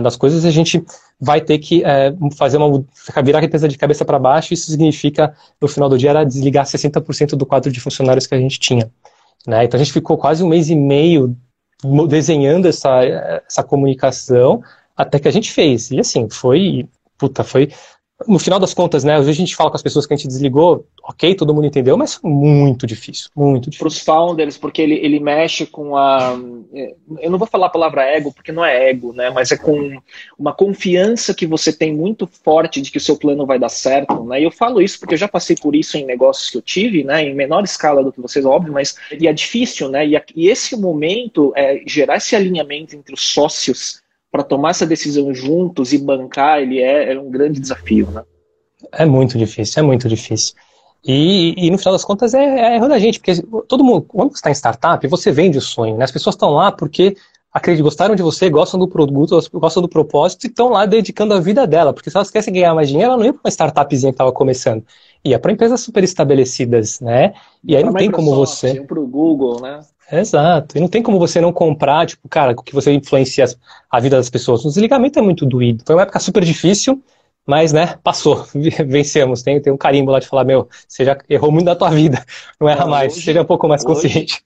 das 0.00 0.16
coisas, 0.16 0.44
a 0.44 0.50
gente 0.50 0.82
vai 1.20 1.40
ter 1.40 1.58
que 1.58 1.84
é, 1.84 2.14
fazer 2.36 2.56
uma 2.56 2.84
virar 3.22 3.40
a 3.40 3.44
empresa 3.44 3.68
de 3.68 3.76
cabeça 3.76 4.04
para 4.04 4.18
baixo, 4.18 4.54
isso 4.54 4.70
significa, 4.70 5.34
no 5.60 5.68
final 5.68 5.88
do 5.88 5.98
dia, 5.98 6.10
era 6.10 6.24
desligar 6.24 6.64
60% 6.64 7.30
do 7.34 7.44
quadro 7.44 7.70
de 7.70 7.80
funcionários 7.80 8.26
que 8.26 8.34
a 8.34 8.38
gente 8.38 8.58
tinha. 8.58 8.90
Né? 9.46 9.64
Então 9.64 9.78
a 9.78 9.82
gente 9.82 9.92
ficou 9.92 10.16
quase 10.16 10.42
um 10.42 10.48
mês 10.48 10.70
e 10.70 10.76
meio 10.76 11.36
desenhando 12.08 12.68
essa, 12.68 13.04
essa 13.46 13.62
comunicação, 13.62 14.62
até 14.96 15.18
que 15.18 15.28
a 15.28 15.32
gente 15.32 15.50
fez. 15.50 15.90
E 15.90 15.98
assim, 15.98 16.28
foi, 16.30 16.88
puta, 17.22 17.44
foi 17.44 17.68
no 18.26 18.38
final 18.38 18.58
das 18.58 18.74
contas, 18.74 19.04
né, 19.04 19.14
às 19.14 19.26
vezes 19.26 19.40
a 19.40 19.44
gente 19.44 19.56
fala 19.56 19.70
com 19.70 19.76
as 19.76 19.82
pessoas 19.82 20.06
que 20.06 20.14
a 20.14 20.16
gente 20.16 20.28
desligou, 20.28 20.86
ok, 21.02 21.34
todo 21.34 21.52
mundo 21.54 21.66
entendeu, 21.66 21.96
mas 21.96 22.20
muito 22.22 22.86
difícil, 22.86 23.28
muito 23.34 23.70
difícil. 23.70 23.80
Para 23.80 23.88
os 23.88 23.98
founders, 23.98 24.56
porque 24.56 24.80
ele, 24.80 24.94
ele 24.94 25.18
mexe 25.18 25.66
com 25.66 25.96
a. 25.96 26.38
Eu 27.18 27.30
não 27.30 27.38
vou 27.38 27.48
falar 27.48 27.66
a 27.66 27.70
palavra 27.70 28.04
ego, 28.04 28.32
porque 28.32 28.52
não 28.52 28.64
é 28.64 28.90
ego, 28.90 29.12
né, 29.12 29.30
mas 29.30 29.50
é 29.50 29.56
com 29.56 29.98
uma 30.38 30.52
confiança 30.52 31.34
que 31.34 31.46
você 31.46 31.72
tem 31.72 31.92
muito 31.92 32.28
forte 32.44 32.80
de 32.80 32.90
que 32.90 32.98
o 32.98 33.00
seu 33.00 33.16
plano 33.16 33.46
vai 33.46 33.58
dar 33.58 33.68
certo, 33.68 34.22
né, 34.24 34.40
e 34.40 34.44
eu 34.44 34.50
falo 34.50 34.80
isso 34.80 34.98
porque 34.98 35.14
eu 35.14 35.18
já 35.18 35.28
passei 35.28 35.56
por 35.56 35.74
isso 35.74 35.96
em 35.96 36.04
negócios 36.04 36.50
que 36.50 36.58
eu 36.58 36.62
tive, 36.62 37.04
né, 37.04 37.24
em 37.24 37.34
menor 37.34 37.64
escala 37.64 38.04
do 38.04 38.12
que 38.12 38.20
vocês, 38.20 38.44
óbvio, 38.44 38.72
mas 38.72 38.96
e 39.18 39.26
é 39.26 39.32
difícil, 39.32 39.88
né, 39.88 40.06
e, 40.06 40.22
e 40.36 40.48
esse 40.48 40.76
momento, 40.76 41.52
é, 41.56 41.82
gerar 41.86 42.16
esse 42.18 42.36
alinhamento 42.36 42.94
entre 42.94 43.14
os 43.14 43.26
sócios 43.32 44.02
para 44.32 44.42
tomar 44.42 44.70
essa 44.70 44.86
decisão 44.86 45.34
juntos 45.34 45.92
e 45.92 45.98
bancar, 45.98 46.62
ele 46.62 46.80
é, 46.80 47.12
é, 47.12 47.20
um 47.20 47.30
grande 47.30 47.60
desafio, 47.60 48.10
né? 48.10 48.22
É 48.90 49.04
muito 49.04 49.36
difícil, 49.36 49.80
é 49.80 49.86
muito 49.86 50.08
difícil. 50.08 50.54
E, 51.04 51.54
e 51.56 51.70
no 51.70 51.76
final 51.76 51.92
das 51.92 52.04
contas 52.04 52.32
é, 52.32 52.42
é 52.42 52.76
erro 52.76 52.88
da 52.88 52.98
gente, 52.98 53.20
porque 53.20 53.42
todo 53.68 53.84
mundo, 53.84 54.06
quando 54.08 54.30
você 54.30 54.36
está 54.36 54.50
em 54.50 54.54
startup, 54.54 55.06
você 55.06 55.30
vende 55.30 55.58
o 55.58 55.60
sonho, 55.60 55.98
né? 55.98 56.04
As 56.04 56.10
pessoas 56.10 56.34
estão 56.34 56.50
lá 56.50 56.72
porque 56.72 57.14
acreditam, 57.52 57.84
gostaram 57.84 58.14
de 58.14 58.22
você, 58.22 58.48
gostam 58.48 58.80
do 58.80 58.88
produto, 58.88 59.38
gostam 59.52 59.82
do 59.82 59.88
propósito 59.88 60.44
e 60.44 60.48
estão 60.48 60.70
lá 60.70 60.86
dedicando 60.86 61.34
a 61.34 61.40
vida 61.40 61.66
dela, 61.66 61.92
porque 61.92 62.08
se 62.08 62.16
elas 62.16 62.30
quisessem 62.30 62.54
ganhar 62.54 62.74
mais 62.74 62.88
dinheiro, 62.88 63.12
ela 63.12 63.18
não 63.18 63.26
ia 63.26 63.34
para 63.34 63.42
uma 63.44 63.50
startupzinha 63.50 64.12
que 64.12 64.14
estava 64.14 64.32
começando, 64.32 64.82
ia 65.22 65.38
para 65.38 65.52
empresas 65.52 65.80
super 65.80 66.02
estabelecidas, 66.02 67.00
né? 67.00 67.34
E 67.62 67.76
aí 67.76 67.84
não 67.84 67.92
tem 67.92 68.10
como 68.10 68.34
você. 68.34 68.80
Para 68.80 68.98
o 68.98 69.06
Google, 69.06 69.60
né? 69.60 69.80
Exato. 70.12 70.76
E 70.76 70.80
não 70.80 70.88
tem 70.88 71.02
como 71.02 71.18
você 71.18 71.40
não 71.40 71.52
comprar, 71.52 72.06
tipo, 72.06 72.28
cara, 72.28 72.54
que 72.54 72.74
você 72.74 72.92
influencia 72.92 73.46
a 73.90 73.98
vida 73.98 74.16
das 74.16 74.28
pessoas. 74.28 74.62
O 74.62 74.68
desligamento 74.68 75.18
é 75.18 75.22
muito 75.22 75.46
doído. 75.46 75.82
Foi 75.86 75.96
uma 75.96 76.02
época 76.02 76.20
super 76.20 76.44
difícil, 76.44 77.02
mas, 77.46 77.72
né, 77.72 77.98
passou. 78.04 78.46
Vencemos. 78.86 79.42
Tem, 79.42 79.58
tem 79.60 79.72
um 79.72 79.78
carimbo 79.78 80.10
lá 80.10 80.20
de 80.20 80.28
falar, 80.28 80.44
meu, 80.44 80.68
você 80.86 81.02
já 81.02 81.16
errou 81.30 81.50
muito 81.50 81.64
da 81.64 81.74
tua 81.74 81.88
vida. 81.88 82.22
Não 82.60 82.68
erra 82.68 82.86
mais. 82.86 83.14
Hoje, 83.14 83.24
seja 83.24 83.40
um 83.40 83.46
pouco 83.46 83.66
mais 83.66 83.82
consciente. 83.82 84.44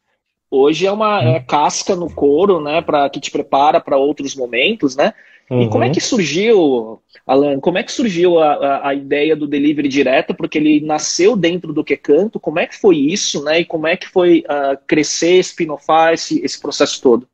Hoje, 0.48 0.68
hoje 0.68 0.86
é 0.86 0.92
uma 0.92 1.20
é 1.20 1.40
casca 1.40 1.96
no 1.96 2.08
couro, 2.08 2.60
né, 2.60 2.80
para 2.80 3.10
que 3.10 3.18
te 3.18 3.32
prepara 3.32 3.80
para 3.80 3.96
outros 3.96 4.36
momentos, 4.36 4.94
né? 4.94 5.12
Uhum. 5.50 5.62
E 5.62 5.68
como 5.68 5.84
é 5.84 5.90
que 5.90 6.00
surgiu, 6.00 7.00
Alan, 7.24 7.60
como 7.60 7.78
é 7.78 7.82
que 7.82 7.92
surgiu 7.92 8.40
a, 8.40 8.54
a, 8.54 8.88
a, 8.88 8.94
ideia 8.94 9.36
do 9.36 9.46
delivery 9.46 9.88
direto? 9.88 10.34
Porque 10.34 10.58
ele 10.58 10.80
nasceu 10.80 11.36
dentro 11.36 11.72
do 11.72 11.84
Que 11.84 11.96
Canto, 11.96 12.40
como 12.40 12.58
é 12.58 12.66
que 12.66 12.76
foi 12.76 12.96
isso, 12.96 13.42
né? 13.44 13.60
E 13.60 13.64
como 13.64 13.86
é 13.86 13.96
que 13.96 14.08
foi 14.08 14.44
uh, 14.48 14.76
crescer, 14.86 15.38
spin-offar 15.38 16.14
esse, 16.14 16.40
esse 16.44 16.60
processo 16.60 17.00
todo? 17.00 17.28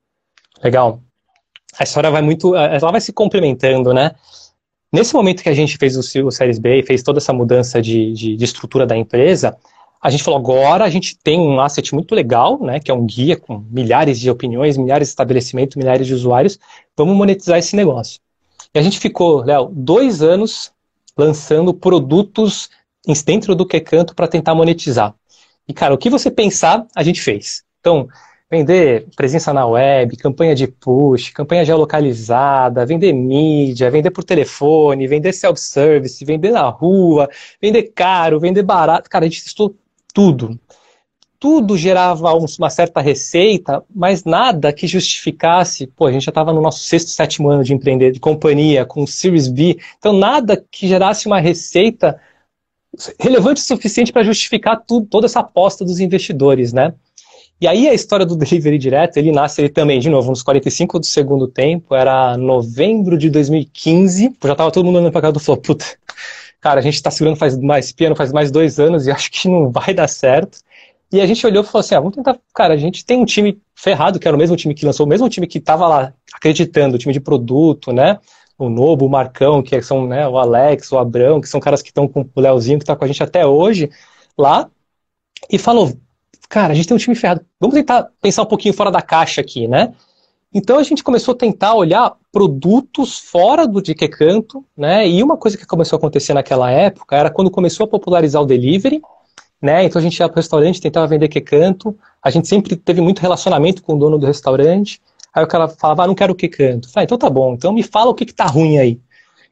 Legal. 0.63 1.01
A 1.79 1.85
história 1.85 2.11
vai 2.11 2.21
muito, 2.21 2.55
ela 2.55 2.91
vai 2.93 3.01
se 3.01 3.15
complementando, 3.15 3.95
né? 3.95 4.13
Nesse 4.93 5.15
momento 5.15 5.43
que 5.43 5.49
a 5.49 5.55
gente 5.55 5.79
fez 5.79 5.97
o, 5.97 6.27
o 6.27 6.31
Series 6.31 6.59
B 6.59 6.81
e 6.81 6.83
fez 6.83 7.03
toda 7.03 7.19
essa 7.19 7.33
mudança 7.33 7.81
de, 7.81 8.13
de, 8.13 8.37
de 8.37 8.45
estrutura 8.45 8.87
da 8.87 8.95
empresa, 8.95 9.57
a 10.03 10.11
gente 10.11 10.25
falou, 10.25 10.41
agora 10.41 10.85
a 10.85 10.91
gente 10.91 11.17
tem 11.17 11.39
um 11.39 11.61
asset 11.61 11.95
muito 11.95 12.13
legal, 12.13 12.61
né, 12.61 12.81
que 12.81 12.91
é 12.91 12.95
um 12.95 13.07
guia 13.07 13.37
com 13.37 13.65
milhares 13.71 14.19
de 14.19 14.29
opiniões, 14.29 14.77
milhares 14.77 15.07
de 15.07 15.13
estabelecimentos, 15.13 15.77
milhares 15.77 16.09
de 16.09 16.13
usuários, 16.13 16.59
vamos 16.97 17.17
monetizar 17.17 17.57
esse 17.57 17.77
negócio. 17.77 18.21
E 18.75 18.79
a 18.79 18.83
gente 18.83 18.99
ficou, 18.99 19.45
Léo, 19.45 19.71
dois 19.73 20.21
anos 20.21 20.73
lançando 21.17 21.73
produtos 21.73 22.69
dentro 23.25 23.55
do 23.55 23.65
que 23.65 23.79
canto 23.79 24.15
para 24.15 24.27
tentar 24.27 24.55
monetizar. 24.55 25.15
E, 25.69 25.73
cara, 25.73 25.95
o 25.95 25.99
que 25.99 26.11
você 26.11 26.31
pensar, 26.31 26.85
a 26.97 27.03
gente 27.05 27.21
fez. 27.21 27.63
Então, 27.79 28.09
vender 28.51 29.07
presença 29.15 29.53
na 29.53 29.67
web, 29.67 30.17
campanha 30.17 30.55
de 30.55 30.67
push, 30.67 31.31
campanha 31.31 31.65
geolocalizada, 31.65 32.85
vender 32.85 33.13
mídia, 33.13 33.91
vender 33.91 34.11
por 34.11 34.25
telefone, 34.25 35.07
vender 35.07 35.33
self-service, 35.33 36.25
vender 36.25 36.51
na 36.51 36.69
rua, 36.69 37.29
vender 37.61 37.85
caro, 37.95 38.41
vender 38.41 38.63
barato. 38.63 39.09
Cara, 39.09 39.25
a 39.25 39.29
gente 39.29 39.45
testou 39.45 39.77
tudo. 40.13 40.59
Tudo 41.39 41.77
gerava 41.77 42.33
uma 42.35 42.71
certa 42.71 43.01
receita, 43.01 43.83
mas 43.93 44.25
nada 44.25 44.73
que 44.73 44.87
justificasse. 44.87 45.89
Pô, 45.89 46.07
a 46.07 46.13
gente 46.13 46.25
já 46.25 46.31
estava 46.31 46.53
no 46.53 46.61
nosso 46.61 46.81
sexto, 46.81 47.09
sétimo 47.09 47.49
ano 47.49 47.65
de 47.65 47.75
empreender, 47.75 48.13
de 48.13 48.21
companhia, 48.21 48.85
com 48.87 49.05
Series 49.07 49.49
B. 49.49 49.79
Então, 49.99 50.13
nada 50.13 50.65
que 50.71 50.87
gerasse 50.87 51.27
uma 51.27 51.41
receita 51.41 52.21
relevante 53.19 53.61
o 53.61 53.65
suficiente 53.65 54.13
para 54.13 54.23
justificar 54.23 54.83
tudo, 54.87 55.07
toda 55.07 55.27
essa 55.27 55.41
aposta 55.41 55.85
dos 55.85 55.99
investidores, 55.99 56.73
né? 56.73 56.95
E 57.61 57.67
aí 57.67 57.89
a 57.89 57.95
história 57.95 58.27
do 58.27 58.35
delivery 58.37 58.79
direto, 58.79 59.17
ele 59.17 59.33
nasce 59.33 59.61
ele 59.61 59.69
também, 59.69 60.01
de 60.01 60.11
novo, 60.11 60.31
nos 60.31 60.43
45 60.43 60.99
do 60.99 61.07
segundo 61.07 61.47
tempo, 61.47 61.95
era 61.95 62.37
novembro 62.37 63.17
de 63.17 63.31
2015, 63.31 64.37
já 64.45 64.53
estava 64.53 64.71
todo 64.71 64.85
mundo 64.85 64.97
olhando 64.97 65.13
para 65.13 65.23
cá 65.23 65.31
do 65.31 65.41
falou, 65.41 65.61
puta, 65.61 65.87
cara, 66.63 66.81
a 66.81 66.83
gente 66.83 66.95
está 66.95 67.11
segurando 67.11 67.37
faz 67.37 67.59
mais 67.59 67.93
piano 67.93 68.17
faz 68.17 68.33
mais 68.33 68.51
dois 68.51 68.79
anos 68.79 69.07
e 69.07 69.11
acho 69.13 69.31
que 69.31 69.49
não 69.49 69.71
vai 69.71 69.93
dar 69.93 70.09
certo. 70.09 70.61
E 71.13 71.21
a 71.21 71.27
gente 71.27 71.47
olhou 71.47 71.63
e 71.63 71.67
falou 71.67 71.81
assim, 71.81 71.95
ah, 71.95 72.01
vamos 72.01 72.17
tentar, 72.17 72.39
cara, 72.55 72.73
a 72.73 72.77
gente 72.79 73.05
tem 73.05 73.19
um 73.19 73.27
time 73.27 73.61
ferrado, 73.75 74.19
que 74.19 74.27
era 74.27 74.35
o 74.35 74.41
mesmo 74.41 74.57
time 74.57 74.75
que 74.75 74.87
lançou, 74.87 75.05
o 75.05 75.09
mesmo 75.09 75.29
time 75.29 75.47
que 75.47 75.59
estava 75.59 75.87
lá 75.87 76.15
acreditando, 76.33 76.95
o 76.95 76.99
time 76.99 77.13
de 77.13 77.21
produto, 77.21 77.93
né? 77.93 78.19
O 78.57 78.71
Nobo, 78.71 79.05
o 79.05 79.11
Marcão, 79.11 79.63
que 79.63 79.83
são 79.83 80.07
né, 80.07 80.27
o 80.27 80.39
Alex, 80.39 80.91
o 80.91 80.97
Abrão, 80.97 81.39
que 81.39 81.49
são 81.49 81.61
caras 81.61 81.83
que 81.83 81.91
estão 81.91 82.09
com 82.09 82.27
o 82.35 82.41
Leozinho, 82.41 82.79
que 82.79 82.85
está 82.85 82.97
com 82.97 83.05
a 83.05 83.09
gente 83.09 83.23
até 83.23 83.45
hoje, 83.45 83.91
lá, 84.39 84.71
e 85.51 85.59
falou, 85.59 85.93
cara, 86.49 86.73
a 86.73 86.77
gente 86.77 86.89
tem 86.89 86.95
um 86.95 87.01
time 87.01 87.17
ferrado, 87.17 87.45
vamos 87.61 87.75
tentar 87.75 88.09
pensar 88.21 88.43
um 88.43 88.47
pouquinho 88.47 88.73
fora 88.73 88.91
da 88.91 89.03
caixa 89.03 89.41
aqui, 89.41 89.69
né? 89.69 89.93
Então 90.55 90.79
a 90.79 90.83
gente 90.83 91.03
começou 91.03 91.33
a 91.33 91.37
tentar 91.37 91.75
olhar 91.75 92.15
produtos 92.31 93.19
fora 93.19 93.67
do 93.67 93.81
de 93.81 93.95
que 93.95 94.07
canto, 94.07 94.65
né? 94.77 95.09
E 95.09 95.23
uma 95.23 95.37
coisa 95.37 95.57
que 95.57 95.67
começou 95.67 95.97
a 95.97 95.99
acontecer 95.99 96.35
naquela 96.35 96.71
época 96.71 97.17
era 97.17 97.31
quando 97.31 97.51
começou 97.51 97.85
a 97.85 97.89
popularizar 97.89 98.43
o 98.43 98.47
delivery, 98.47 99.01
né? 99.61 99.85
Então 99.85 99.99
a 99.99 100.03
gente 100.03 100.19
ia 100.19 100.29
para 100.29 100.35
o 100.35 100.37
restaurante, 100.37 100.81
tentava 100.81 101.07
vender 101.07 101.29
que 101.29 101.41
canto. 101.41 101.97
A 102.23 102.31
gente 102.31 102.49
sempre 102.49 102.77
teve 102.77 103.01
muito 103.01 103.21
relacionamento 103.21 103.83
com 103.83 103.95
o 103.95 103.99
dono 103.99 104.19
do 104.19 104.27
restaurante. 104.27 105.01
Aí 105.35 105.43
o 105.43 105.47
cara 105.47 105.69
falava, 105.69 106.05
ah, 106.05 106.07
não 106.07 106.15
quero 106.15 106.35
que 106.35 106.49
canto. 106.49 106.91
Falei, 106.91 107.05
então 107.07 107.17
tá 107.17 107.31
bom, 107.31 107.55
então 107.55 107.73
me 107.73 107.83
fala 107.83 108.11
o 108.11 108.15
que, 108.15 108.27
que 108.27 108.35
tá 108.35 108.45
ruim 108.45 108.77
aí. 108.79 109.01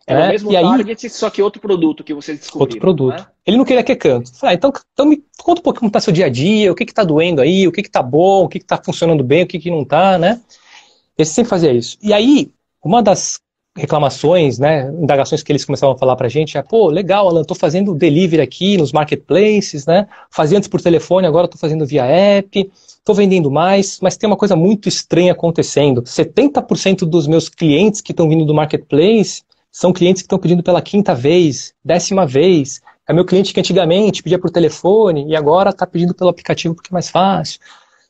Era 0.07 0.25
é, 0.25 0.27
o 0.27 0.33
mesmo 0.33 0.53
e 0.53 0.55
target, 0.55 1.07
aí, 1.07 1.11
só 1.11 1.31
que 1.31 1.41
outro 1.41 1.61
produto 1.61 2.03
que 2.03 2.13
você 2.13 2.35
descobriu. 2.35 2.61
Outro 2.61 2.81
produto. 2.81 3.21
Né? 3.21 3.27
Ele 3.47 3.57
não 3.57 3.65
queria 3.65 3.83
que 3.83 3.95
canto. 3.97 4.35
Falei, 4.35 4.55
ah, 4.55 4.57
então, 4.57 4.73
então 4.93 5.07
me 5.07 5.23
conta 5.39 5.61
um 5.61 5.63
pouquinho 5.63 5.81
como 5.81 5.89
está 5.89 6.01
seu 6.01 6.13
dia 6.13 6.27
a 6.27 6.29
dia, 6.29 6.71
o 6.71 6.75
que 6.75 6.85
está 6.85 7.05
doendo 7.05 7.41
aí, 7.41 7.67
o 7.67 7.73
que 7.73 7.81
está 7.81 8.03
bom, 8.03 8.45
o 8.45 8.49
que 8.49 8.59
está 8.59 8.77
funcionando 8.77 9.25
bem, 9.25 9.45
o 9.45 9.47
que, 9.47 9.59
que 9.59 9.71
não 9.71 9.83
está, 9.83 10.19
né? 10.19 10.41
Ele 11.21 11.27
sempre 11.27 11.51
fazia 11.51 11.73
isso. 11.73 11.97
E 12.03 12.13
aí, 12.13 12.51
uma 12.83 13.03
das 13.03 13.41
reclamações, 13.77 14.59
né, 14.59 14.91
indagações 15.01 15.43
que 15.43 15.53
eles 15.53 15.65
começavam 15.65 15.95
a 15.95 15.99
falar 15.99 16.17
pra 16.17 16.29
gente 16.29 16.59
é, 16.59 16.63
pô, 16.63 16.89
legal, 16.89 17.29
Alan, 17.29 17.45
tô 17.45 17.55
fazendo 17.55 17.95
delivery 17.95 18.43
aqui 18.43 18.77
nos 18.77 18.93
marketplaces, 18.93 19.87
né, 19.87 20.09
fazia 20.31 20.59
antes 20.59 20.69
por 20.69 20.81
telefone, 20.81 21.27
agora 21.27 21.47
tô 21.47 21.57
fazendo 21.57 21.87
via 21.87 22.05
app, 22.05 22.71
tô 23.05 23.15
vendendo 23.15 23.51
mais, 23.51 24.01
mas 24.01 24.17
tem 24.17 24.27
uma 24.27 24.37
coisa 24.37 24.57
muito 24.57 24.89
estranha 24.89 25.33
acontecendo. 25.33 26.03
70% 26.03 27.01
dos 27.07 27.27
meus 27.27 27.49
clientes 27.49 28.01
que 28.01 28.13
estão 28.13 28.29
vindo 28.29 28.45
do 28.45 28.55
marketplace 28.55 29.43
são 29.71 29.93
clientes 29.93 30.23
que 30.23 30.27
estão 30.27 30.39
pedindo 30.39 30.63
pela 30.63 30.83
quinta 30.83 31.15
vez, 31.15 31.73
décima 31.85 32.27
vez. 32.27 32.81
É 33.09 33.13
meu 33.13 33.25
cliente 33.25 33.55
que 33.55 33.61
antigamente 33.61 34.23
pedia 34.23 34.39
por 34.39 34.51
telefone 34.51 35.27
e 35.29 35.37
agora 35.37 35.71
está 35.71 35.87
pedindo 35.87 36.15
pelo 36.15 36.31
aplicativo 36.31 36.75
porque 36.75 36.91
é 36.93 36.95
mais 36.95 37.09
fácil. 37.09 37.61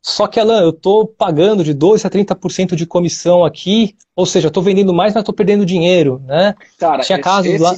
Só 0.03 0.27
que, 0.27 0.41
Alan, 0.41 0.63
eu 0.63 0.71
estou 0.71 1.07
pagando 1.07 1.63
de 1.63 1.75
2% 1.75 2.05
a 2.05 2.11
30% 2.11 2.75
de 2.75 2.87
comissão 2.87 3.45
aqui, 3.45 3.97
ou 4.17 4.25
seja, 4.25 4.49
estou 4.49 4.63
vendendo 4.63 4.95
mais, 4.95 5.13
mas 5.13 5.23
estou 5.23 5.35
perdendo 5.35 5.67
dinheiro, 5.67 6.23
né? 6.27 6.55
Cara, 6.79 7.03
Tinha 7.03 7.21
casos 7.21 7.53
esse, 7.53 7.63
lá... 7.63 7.77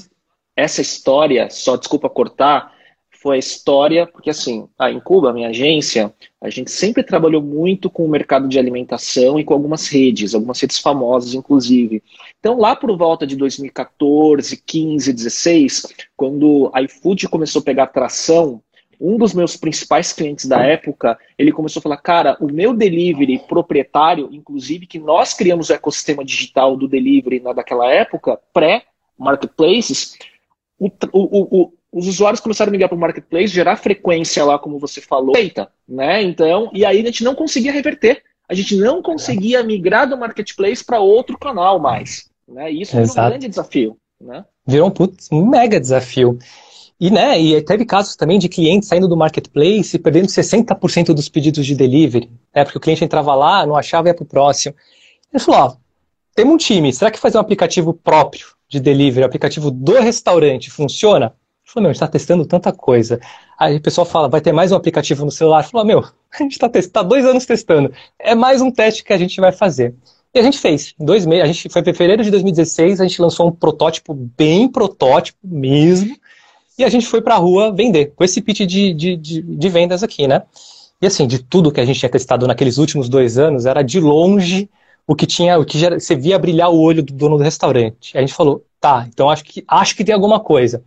essa 0.56 0.80
história, 0.80 1.50
só 1.50 1.76
desculpa 1.76 2.08
cortar, 2.08 2.72
foi 3.22 3.36
a 3.36 3.38
história, 3.38 4.06
porque 4.06 4.30
assim, 4.30 4.68
ah, 4.76 4.90
em 4.90 4.98
Cuba, 4.98 5.32
minha 5.32 5.48
agência, 5.48 6.12
a 6.40 6.50
gente 6.50 6.72
sempre 6.72 7.04
trabalhou 7.04 7.40
muito 7.40 7.88
com 7.88 8.04
o 8.04 8.08
mercado 8.08 8.48
de 8.48 8.58
alimentação 8.58 9.38
e 9.38 9.44
com 9.44 9.54
algumas 9.54 9.86
redes, 9.86 10.34
algumas 10.34 10.60
redes 10.60 10.78
famosas, 10.78 11.32
inclusive. 11.32 12.02
Então, 12.40 12.58
lá 12.58 12.74
por 12.74 12.96
volta 12.96 13.24
de 13.24 13.36
2014, 13.36 14.56
15, 14.56 15.12
16, 15.12 15.94
quando 16.16 16.68
a 16.74 16.82
iFood 16.82 17.28
começou 17.28 17.60
a 17.60 17.64
pegar 17.64 17.86
tração, 17.86 18.60
um 19.02 19.16
dos 19.16 19.34
meus 19.34 19.56
principais 19.56 20.12
clientes 20.12 20.46
da 20.46 20.62
época, 20.62 21.18
ele 21.36 21.50
começou 21.50 21.80
a 21.80 21.82
falar, 21.82 21.96
cara, 21.96 22.36
o 22.40 22.46
meu 22.46 22.72
delivery 22.72 23.40
proprietário, 23.48 24.28
inclusive 24.30 24.86
que 24.86 24.98
nós 24.98 25.34
criamos 25.34 25.68
o 25.68 25.72
ecossistema 25.72 26.24
digital 26.24 26.76
do 26.76 26.86
delivery 26.86 27.40
na, 27.40 27.52
daquela 27.52 27.90
época, 27.90 28.38
pré-marketplaces, 28.52 30.16
o, 30.78 30.86
o, 31.12 31.62
o, 31.62 31.72
os 31.90 32.06
usuários 32.06 32.40
começaram 32.40 32.70
a 32.70 32.72
migrar 32.72 32.88
para 32.88 32.96
o 32.96 33.00
marketplace, 33.00 33.48
gerar 33.48 33.76
frequência 33.76 34.44
lá, 34.44 34.58
como 34.58 34.78
você 34.78 35.00
falou, 35.00 35.34
feita, 35.34 35.68
né? 35.86 36.22
Então, 36.22 36.70
e 36.72 36.84
aí 36.84 37.00
a 37.00 37.04
gente 37.04 37.24
não 37.24 37.34
conseguia 37.34 37.72
reverter. 37.72 38.22
A 38.48 38.54
gente 38.54 38.76
não 38.76 39.02
conseguia 39.02 39.62
migrar 39.62 40.08
do 40.08 40.16
marketplace 40.16 40.84
para 40.84 41.00
outro 41.00 41.38
canal 41.38 41.78
mais. 41.78 42.30
Né? 42.46 42.72
E 42.72 42.82
isso 42.82 42.98
Exato. 42.98 43.18
é 43.18 43.22
um 43.22 43.28
grande 43.30 43.48
desafio. 43.48 43.96
Né? 44.20 44.44
Virou 44.66 44.88
um, 44.88 44.90
putz, 44.90 45.28
um 45.32 45.46
mega 45.46 45.80
desafio. 45.80 46.38
E, 47.02 47.10
né, 47.10 47.36
e 47.36 47.60
teve 47.60 47.84
casos 47.84 48.14
também 48.14 48.38
de 48.38 48.48
clientes 48.48 48.88
saindo 48.88 49.08
do 49.08 49.16
marketplace 49.16 49.96
e 49.96 49.98
perdendo 49.98 50.28
60% 50.28 51.12
dos 51.12 51.28
pedidos 51.28 51.66
de 51.66 51.74
delivery, 51.74 52.30
né, 52.54 52.62
porque 52.62 52.78
o 52.78 52.80
cliente 52.80 53.04
entrava 53.04 53.34
lá, 53.34 53.66
não 53.66 53.74
achava 53.74 54.06
e 54.06 54.10
ia 54.10 54.14
para 54.14 54.22
o 54.22 54.26
próximo. 54.26 54.72
Ele 55.34 55.42
falou, 55.42 55.60
ó, 55.62 55.76
temos 56.32 56.54
um 56.54 56.56
time, 56.56 56.92
será 56.92 57.10
que 57.10 57.18
fazer 57.18 57.38
um 57.38 57.40
aplicativo 57.40 57.92
próprio 57.92 58.46
de 58.68 58.78
delivery, 58.78 59.24
aplicativo 59.24 59.68
do 59.68 59.94
restaurante, 59.94 60.70
funciona? 60.70 61.26
Ele 61.26 61.72
falou, 61.72 61.82
meu, 61.82 61.90
a 61.90 61.92
gente 61.92 61.96
está 61.96 62.06
testando 62.06 62.46
tanta 62.46 62.72
coisa. 62.72 63.18
Aí 63.58 63.78
o 63.78 63.82
pessoal 63.82 64.04
fala, 64.04 64.28
vai 64.28 64.40
ter 64.40 64.52
mais 64.52 64.70
um 64.70 64.76
aplicativo 64.76 65.24
no 65.24 65.30
celular? 65.32 65.62
Ele 65.62 65.70
falou, 65.72 65.84
meu, 65.84 66.04
a 66.32 66.38
gente 66.40 66.52
está 66.52 66.68
tá 66.68 67.02
dois 67.02 67.24
anos 67.24 67.44
testando, 67.44 67.92
é 68.16 68.36
mais 68.36 68.62
um 68.62 68.70
teste 68.70 69.02
que 69.02 69.12
a 69.12 69.18
gente 69.18 69.40
vai 69.40 69.50
fazer. 69.50 69.92
E 70.32 70.38
a 70.38 70.42
gente 70.42 70.58
fez, 70.58 70.94
dois 71.00 71.26
meses, 71.26 71.42
a 71.42 71.46
gente 71.48 71.68
foi 71.68 71.82
em 71.82 71.84
fevereiro 71.84 72.22
de 72.22 72.30
2016, 72.30 73.00
a 73.00 73.08
gente 73.08 73.20
lançou 73.20 73.48
um 73.48 73.52
protótipo, 73.52 74.14
bem 74.14 74.68
protótipo 74.68 75.40
mesmo, 75.42 76.16
e 76.78 76.84
a 76.84 76.88
gente 76.88 77.06
foi 77.06 77.20
para 77.20 77.34
a 77.34 77.38
rua 77.38 77.72
vender, 77.72 78.12
com 78.14 78.24
esse 78.24 78.40
pitch 78.40 78.60
de, 78.60 78.94
de, 78.94 79.16
de, 79.16 79.42
de, 79.42 79.68
vendas 79.68 80.02
aqui, 80.02 80.26
né? 80.26 80.42
E 81.00 81.06
assim, 81.06 81.26
de 81.26 81.38
tudo 81.38 81.72
que 81.72 81.80
a 81.80 81.84
gente 81.84 81.98
tinha 81.98 82.08
testado 82.08 82.46
naqueles 82.46 82.78
últimos 82.78 83.08
dois 83.08 83.38
anos, 83.38 83.66
era 83.66 83.82
de 83.82 84.00
longe 84.00 84.70
o 85.06 85.14
que 85.14 85.26
tinha, 85.26 85.58
o 85.58 85.64
que 85.64 85.78
já, 85.78 85.90
você 85.90 86.14
via 86.14 86.38
brilhar 86.38 86.70
o 86.70 86.80
olho 86.80 87.02
do 87.02 87.12
dono 87.12 87.36
do 87.36 87.42
restaurante. 87.42 88.14
E 88.14 88.18
a 88.18 88.20
gente 88.20 88.34
falou, 88.34 88.64
tá, 88.80 89.06
então 89.08 89.28
acho 89.28 89.44
que, 89.44 89.64
acho 89.66 89.96
que 89.96 90.04
tem 90.04 90.14
alguma 90.14 90.40
coisa. 90.40 90.82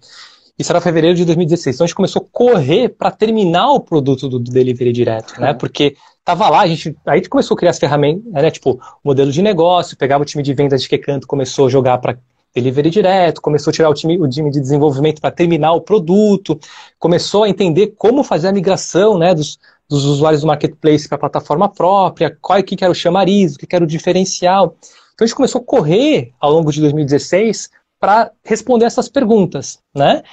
Isso 0.57 0.71
era 0.71 0.79
fevereiro 0.79 1.17
de 1.17 1.25
2016. 1.25 1.75
Então 1.75 1.83
a 1.83 1.87
gente 1.87 1.95
começou 1.95 2.21
a 2.21 2.25
correr 2.31 2.89
para 2.89 3.11
terminar 3.11 3.71
o 3.71 3.79
produto 3.79 4.29
do, 4.29 4.39
do 4.39 4.51
delivery 4.51 4.93
direto, 4.93 5.39
né? 5.39 5.53
Porque 5.53 5.97
tava 6.23 6.49
lá, 6.49 6.61
a 6.61 6.67
gente, 6.67 6.95
aí 7.05 7.13
a 7.13 7.15
gente 7.17 7.29
começou 7.29 7.55
a 7.55 7.57
criar 7.57 7.71
as 7.71 7.79
ferramentas, 7.79 8.31
né? 8.31 8.49
Tipo, 8.49 8.79
modelo 9.03 9.31
de 9.31 9.41
negócio, 9.41 9.97
pegava 9.97 10.23
o 10.23 10.25
time 10.25 10.41
de 10.41 10.53
vendas 10.53 10.81
de 10.81 10.87
que 10.87 10.97
canto, 10.97 11.27
começou 11.27 11.67
a 11.67 11.69
jogar 11.69 11.97
para 11.97 12.17
delivery 12.55 12.89
direto, 12.89 13.41
começou 13.41 13.69
a 13.69 13.73
tirar 13.73 13.89
o 13.89 13.93
time, 13.93 14.17
o 14.17 14.27
time 14.27 14.49
de 14.49 14.61
desenvolvimento 14.61 15.19
para 15.19 15.29
terminar 15.29 15.73
o 15.73 15.81
produto, 15.81 16.57
começou 16.97 17.43
a 17.43 17.49
entender 17.49 17.93
como 17.97 18.23
fazer 18.23 18.47
a 18.47 18.53
migração 18.53 19.17
né, 19.17 19.35
dos, 19.35 19.59
dos 19.89 20.05
usuários 20.05 20.41
do 20.41 20.47
marketplace 20.47 21.07
para 21.07 21.17
a 21.17 21.19
plataforma 21.19 21.67
própria, 21.67 22.35
qual 22.41 22.63
que 22.63 22.81
era 22.81 22.91
o 22.91 22.95
chamariz, 22.95 23.55
o 23.55 23.57
que 23.57 23.75
era 23.75 23.83
o 23.83 23.87
diferencial. 23.87 24.77
Então 25.13 25.25
a 25.25 25.27
gente 25.27 25.35
começou 25.35 25.61
a 25.61 25.65
correr 25.65 26.31
ao 26.39 26.51
longo 26.51 26.71
de 26.71 26.79
2016 26.81 27.69
para 27.99 28.31
responder 28.43 28.85
essas 28.85 29.09
perguntas, 29.09 29.79
né? 29.93 30.23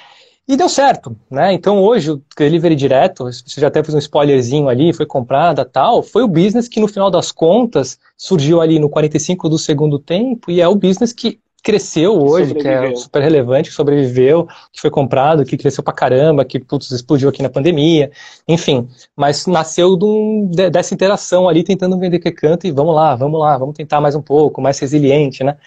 E 0.45 0.57
deu 0.57 0.67
certo, 0.67 1.15
né? 1.31 1.53
Então 1.53 1.81
hoje 1.81 2.11
o 2.11 2.21
delivery 2.37 2.75
direto, 2.75 3.23
você 3.23 3.61
já 3.61 3.67
até 3.67 3.81
fez 3.81 3.95
um 3.95 3.97
spoilerzinho 3.97 4.67
ali, 4.67 4.91
foi 4.91 5.05
comprada 5.05 5.63
tal, 5.63 6.03
foi 6.03 6.21
o 6.21 6.27
business 6.27 6.67
que 6.67 6.81
no 6.81 6.87
final 6.87 7.09
das 7.09 7.31
contas 7.31 7.97
surgiu 8.17 8.59
ali 8.59 8.77
no 8.77 8.89
45 8.89 9.47
do 9.47 9.57
segundo 9.57 9.97
tempo 9.97 10.51
e 10.51 10.59
é 10.59 10.67
o 10.67 10.75
business 10.75 11.13
que 11.13 11.39
cresceu 11.63 12.21
hoje, 12.21 12.53
que 12.53 12.67
é 12.67 12.93
super 12.93 13.21
relevante, 13.21 13.69
que 13.69 13.75
sobreviveu, 13.75 14.45
que 14.71 14.81
foi 14.81 14.89
comprado, 14.89 15.45
que 15.45 15.57
cresceu 15.57 15.81
pra 15.81 15.93
caramba, 15.93 16.43
que 16.43 16.59
putz, 16.59 16.91
explodiu 16.91 17.29
aqui 17.29 17.41
na 17.41 17.49
pandemia, 17.49 18.11
enfim. 18.45 18.89
Mas 19.15 19.47
nasceu 19.47 19.95
de 19.95 20.03
um, 20.03 20.49
de, 20.51 20.69
dessa 20.69 20.93
interação 20.93 21.47
ali, 21.47 21.63
tentando 21.63 21.97
vender 21.97 22.19
que 22.19 22.31
canto 22.31 22.67
e 22.67 22.71
vamos 22.71 22.93
lá, 22.93 23.15
vamos 23.15 23.39
lá, 23.39 23.57
vamos 23.57 23.75
tentar 23.75 24.01
mais 24.01 24.13
um 24.13 24.21
pouco, 24.21 24.61
mais 24.61 24.77
resiliente, 24.77 25.41
né? 25.41 25.57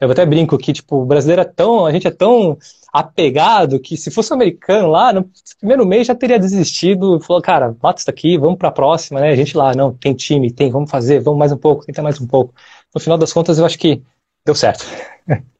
Eu 0.00 0.10
até 0.10 0.26
brinco 0.26 0.58
que, 0.58 0.72
tipo, 0.72 1.02
o 1.02 1.04
brasileiro 1.04 1.42
é 1.42 1.44
tão, 1.44 1.86
a 1.86 1.92
gente 1.92 2.08
é 2.08 2.10
tão 2.10 2.58
apegado 2.92 3.78
que 3.78 3.96
se 3.96 4.10
fosse 4.10 4.32
um 4.32 4.36
americano 4.36 4.88
lá, 4.88 5.12
no 5.12 5.30
primeiro 5.60 5.86
mês 5.86 6.06
já 6.06 6.14
teria 6.14 6.38
desistido 6.38 7.18
e 7.18 7.24
falou, 7.24 7.40
cara, 7.40 7.76
mata 7.80 8.00
isso 8.00 8.06
daqui, 8.06 8.36
vamos 8.36 8.58
para 8.58 8.68
a 8.70 8.72
próxima, 8.72 9.20
né? 9.20 9.30
A 9.30 9.36
gente 9.36 9.56
lá, 9.56 9.74
não, 9.74 9.92
tem 9.92 10.14
time, 10.14 10.50
tem, 10.50 10.70
vamos 10.70 10.90
fazer, 10.90 11.20
vamos 11.20 11.38
mais 11.38 11.52
um 11.52 11.56
pouco, 11.56 11.84
tenta 11.84 12.02
mais 12.02 12.20
um 12.20 12.26
pouco. 12.26 12.54
No 12.94 13.00
final 13.00 13.16
das 13.16 13.32
contas, 13.32 13.58
eu 13.58 13.64
acho 13.64 13.78
que 13.78 14.02
deu 14.44 14.54
certo. 14.54 14.84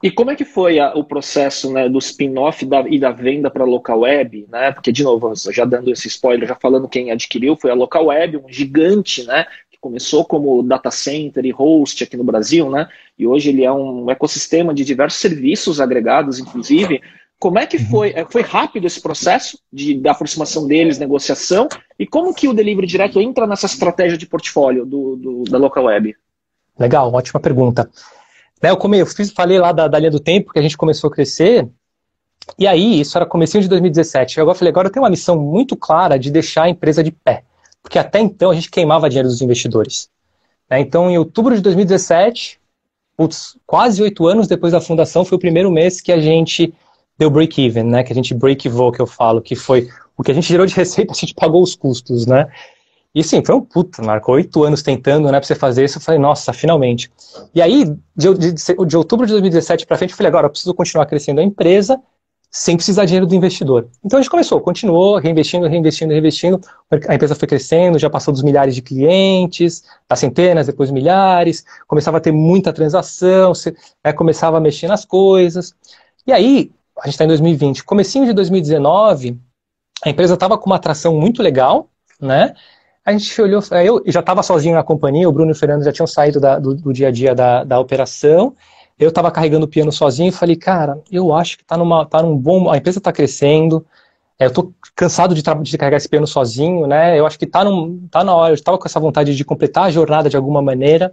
E 0.03 0.11
como 0.11 0.31
é 0.31 0.37
que 0.37 0.45
foi 0.45 0.81
a, 0.81 0.93
o 0.95 1.05
processo 1.05 1.73
né, 1.73 1.89
do 1.89 1.99
spin-off 1.99 2.67
e 2.91 2.99
da 2.99 3.11
venda 3.13 3.51
para 3.51 3.63
a 3.63 3.67
local 3.67 4.01
web? 4.01 4.47
Né? 4.51 4.73
Porque, 4.73 4.91
de 4.91 5.05
novo, 5.05 5.33
já 5.53 5.65
dando 5.65 5.91
esse 5.93 6.09
spoiler, 6.09 6.49
já 6.49 6.57
falando 6.57 6.89
quem 6.89 7.11
adquiriu, 7.11 7.57
foi 7.57 7.71
a 7.71 7.75
local 7.75 8.07
web, 8.07 8.39
um 8.39 8.49
gigante, 8.49 9.25
né? 9.25 9.47
Que 9.71 9.79
começou 9.81 10.25
como 10.25 10.63
data 10.63 10.91
center 10.91 11.45
e 11.45 11.51
host 11.51 12.03
aqui 12.03 12.17
no 12.17 12.25
Brasil, 12.25 12.69
né? 12.69 12.89
E 13.17 13.27
hoje 13.27 13.51
ele 13.51 13.65
é 13.65 13.73
um 13.73 14.11
ecossistema 14.11 14.75
de 14.75 14.85
diversos 14.85 15.21
serviços 15.21 15.81
agregados, 15.81 16.41
inclusive. 16.41 17.01
Como 17.39 17.59
é 17.59 17.67
que 17.67 17.77
uhum. 17.77 17.87
foi? 17.87 18.11
É, 18.11 18.25
foi 18.25 18.43
rápido 18.43 18.87
esse 18.87 19.01
processo 19.01 19.59
de, 19.73 19.95
da 19.95 20.11
aproximação 20.11 20.67
deles, 20.67 20.99
negociação? 20.99 21.69
E 21.99 22.07
como 22.07 22.35
que 22.35 22.49
o 22.49 22.53
delivery 22.53 22.87
direto 22.87 23.21
entra 23.21 23.47
nessa 23.47 23.67
estratégia 23.67 24.19
de 24.19 24.27
portfólio 24.27 24.85
do, 24.85 25.17
do 25.17 25.45
da 25.45 25.59
local 25.59 25.85
web? 25.85 26.17
Legal, 26.79 27.13
ótima 27.13 27.39
pergunta. 27.39 27.89
Né, 28.63 28.71
eu, 28.71 28.77
come, 28.77 28.99
eu 28.99 29.07
fiz, 29.07 29.33
falei 29.33 29.59
lá 29.59 29.73
da, 29.73 29.89
da 29.89 29.99
linha 29.99 30.11
do 30.11 30.21
tempo 30.21 30.53
que 30.53 30.59
a 30.59 30.63
gente 30.63 30.77
começou 30.77 31.09
a 31.09 31.13
crescer, 31.13 31.69
e 32.59 32.67
aí, 32.67 33.01
isso 33.01 33.17
era 33.17 33.25
comecinho 33.25 33.63
de 33.63 33.69
2017. 33.69 34.39
Eu 34.39 34.55
falei, 34.55 34.71
agora 34.71 34.89
eu 34.89 34.93
tenho 34.93 35.05
uma 35.05 35.11
missão 35.11 35.39
muito 35.39 35.77
clara 35.77 36.19
de 36.19 36.31
deixar 36.31 36.65
a 36.65 36.69
empresa 36.69 37.03
de 37.03 37.13
pé. 37.13 37.45
Porque 37.83 37.99
até 37.99 38.21
então 38.21 38.51
a 38.51 38.55
gente 38.55 38.71
queimava 38.71 39.09
dinheiro 39.09 39.29
dos 39.29 39.41
investidores. 39.41 40.09
Né, 40.71 40.81
então, 40.81 41.11
em 41.11 41.19
outubro 41.19 41.55
de 41.55 41.61
2017, 41.61 42.61
putz, 43.17 43.57
quase 43.67 44.03
oito 44.03 44.27
anos 44.27 44.47
depois 44.47 44.73
da 44.73 44.81
fundação, 44.81 45.25
foi 45.25 45.37
o 45.37 45.41
primeiro 45.41 45.71
mês 45.71 46.01
que 46.01 46.13
a 46.13 46.21
gente 46.21 46.73
deu 47.19 47.31
break-even, 47.31 47.85
né? 47.85 48.03
Que 48.03 48.13
a 48.13 48.15
gente 48.15 48.35
break-even, 48.35 48.93
que 48.93 49.01
eu 49.01 49.07
falo, 49.07 49.41
que 49.41 49.55
foi 49.55 49.89
o 50.17 50.23
que 50.23 50.31
a 50.31 50.35
gente 50.35 50.49
gerou 50.49 50.67
de 50.67 50.75
receita, 50.75 51.13
a 51.13 51.17
gente 51.17 51.35
pagou 51.35 51.63
os 51.63 51.75
custos, 51.75 52.27
né? 52.27 52.49
E 53.15 53.23
sim, 53.23 53.45
foi 53.45 53.55
um 53.55 53.61
puta, 53.61 54.03
Marco, 54.03 54.33
oito 54.33 54.65
anos 54.65 54.83
tentando, 54.83 55.31
né, 55.31 55.39
pra 55.39 55.47
você 55.47 55.55
fazer 55.55 55.85
isso, 55.85 55.99
eu 55.99 56.03
falei, 56.03 56.19
nossa, 56.19 56.53
finalmente. 56.53 57.13
E 57.55 57.61
aí, 57.61 57.85
de, 58.17 58.35
de, 58.35 58.53
de 58.55 58.97
outubro 58.97 59.27
de 59.27 59.33
2017 59.33 59.87
para 59.87 59.99
frente, 59.99 60.11
eu 60.13 60.17
falei, 60.17 60.29
agora 60.29 60.47
eu 60.47 60.51
preciso 60.51 60.73
continuar 60.73 61.05
crescendo 61.05 61.41
a 61.41 61.45
empresa 61.45 62.01
sem 62.55 62.77
precisar 62.77 63.05
de 63.05 63.09
dinheiro 63.09 63.27
do 63.27 63.35
investidor. 63.35 63.89
Então 64.05 64.19
a 64.19 64.23
gente 64.23 64.31
começou, 64.31 64.61
continuou 64.61 65.19
reinvestindo, 65.19 65.67
reinvestindo, 65.67 66.13
reinvestindo, 66.13 66.61
a 67.09 67.15
empresa 67.15 67.35
foi 67.35 67.49
crescendo, 67.49 67.99
já 67.99 68.11
passou 68.11 68.31
dos 68.31 68.43
milhares 68.43 68.75
de 68.75 68.83
clientes, 68.83 69.83
das 70.07 70.19
centenas, 70.19 70.67
depois 70.67 70.91
milhares, 70.91 71.65
começava 71.87 72.19
a 72.19 72.21
ter 72.21 72.31
muita 72.31 72.71
transação, 72.71 73.55
você, 73.55 73.75
né, 74.05 74.13
começava 74.13 74.59
a 74.59 74.61
mexer 74.61 74.87
nas 74.87 75.07
coisas. 75.07 75.75
E 76.27 76.33
aí, 76.33 76.71
a 76.99 77.07
gente 77.07 77.15
está 77.15 77.25
em 77.25 77.29
2020, 77.29 77.85
comecinho 77.85 78.27
de 78.27 78.35
2019, 78.35 79.41
a 80.05 80.11
empresa 80.11 80.35
estava 80.35 80.59
com 80.59 80.67
uma 80.67 80.77
atração 80.77 81.19
muito 81.19 81.43
legal, 81.43 81.89
né, 82.21 82.55
a 83.05 83.13
gente 83.13 83.43
olhou, 83.43 83.61
eu 83.85 84.03
já 84.07 84.21
estava 84.21 84.43
sozinho 84.43 84.75
na 84.75 84.83
companhia, 84.83 85.29
o 85.29 85.33
Bruno 85.33 85.51
e 85.51 85.53
o 85.53 85.57
Fernando 85.57 85.83
já 85.83 85.93
tinham 85.93 86.07
saído 86.07 86.39
da, 86.39 86.59
do, 86.59 86.75
do, 86.75 86.93
dia 86.93 87.09
a 87.09 87.11
dia 87.11 87.35
da, 87.35 87.65
da 87.65 87.81
operação, 87.81 88.55
eu 88.99 89.09
estava 89.09 89.31
carregando 89.31 89.67
o 89.67 89.69
piano 89.69 89.91
sozinho 89.91 90.29
e 90.29 90.33
falei, 90.33 90.55
cara, 90.55 91.01
eu 91.11 91.35
acho 91.35 91.57
que 91.57 91.65
está 91.65 91.77
numa, 91.77 92.07
tá 92.07 92.23
num 92.23 92.37
bom, 92.37 92.71
a 92.71 92.77
empresa 92.77 92.99
está 92.99 93.13
crescendo, 93.13 93.85
é, 94.39 94.45
eu 94.45 94.49
estou 94.49 94.73
cansado 94.95 95.35
de, 95.35 95.43
de, 95.43 95.79
carregar 95.79 95.97
esse 95.97 96.09
piano 96.09 96.27
sozinho, 96.27 96.87
né, 96.87 97.19
eu 97.19 97.27
acho 97.27 97.39
que 97.39 97.45
está 97.45 97.65
tá 98.11 98.23
na 98.23 98.35
hora, 98.35 98.53
eu 98.53 98.55
estava 98.55 98.79
com 98.79 98.87
essa 98.87 99.01
vontade 99.01 99.35
de 99.35 99.45
completar 99.45 99.85
a 99.85 99.91
jornada 99.91 100.31
de 100.31 100.37
alguma 100.37 100.63
maneira, 100.63 101.13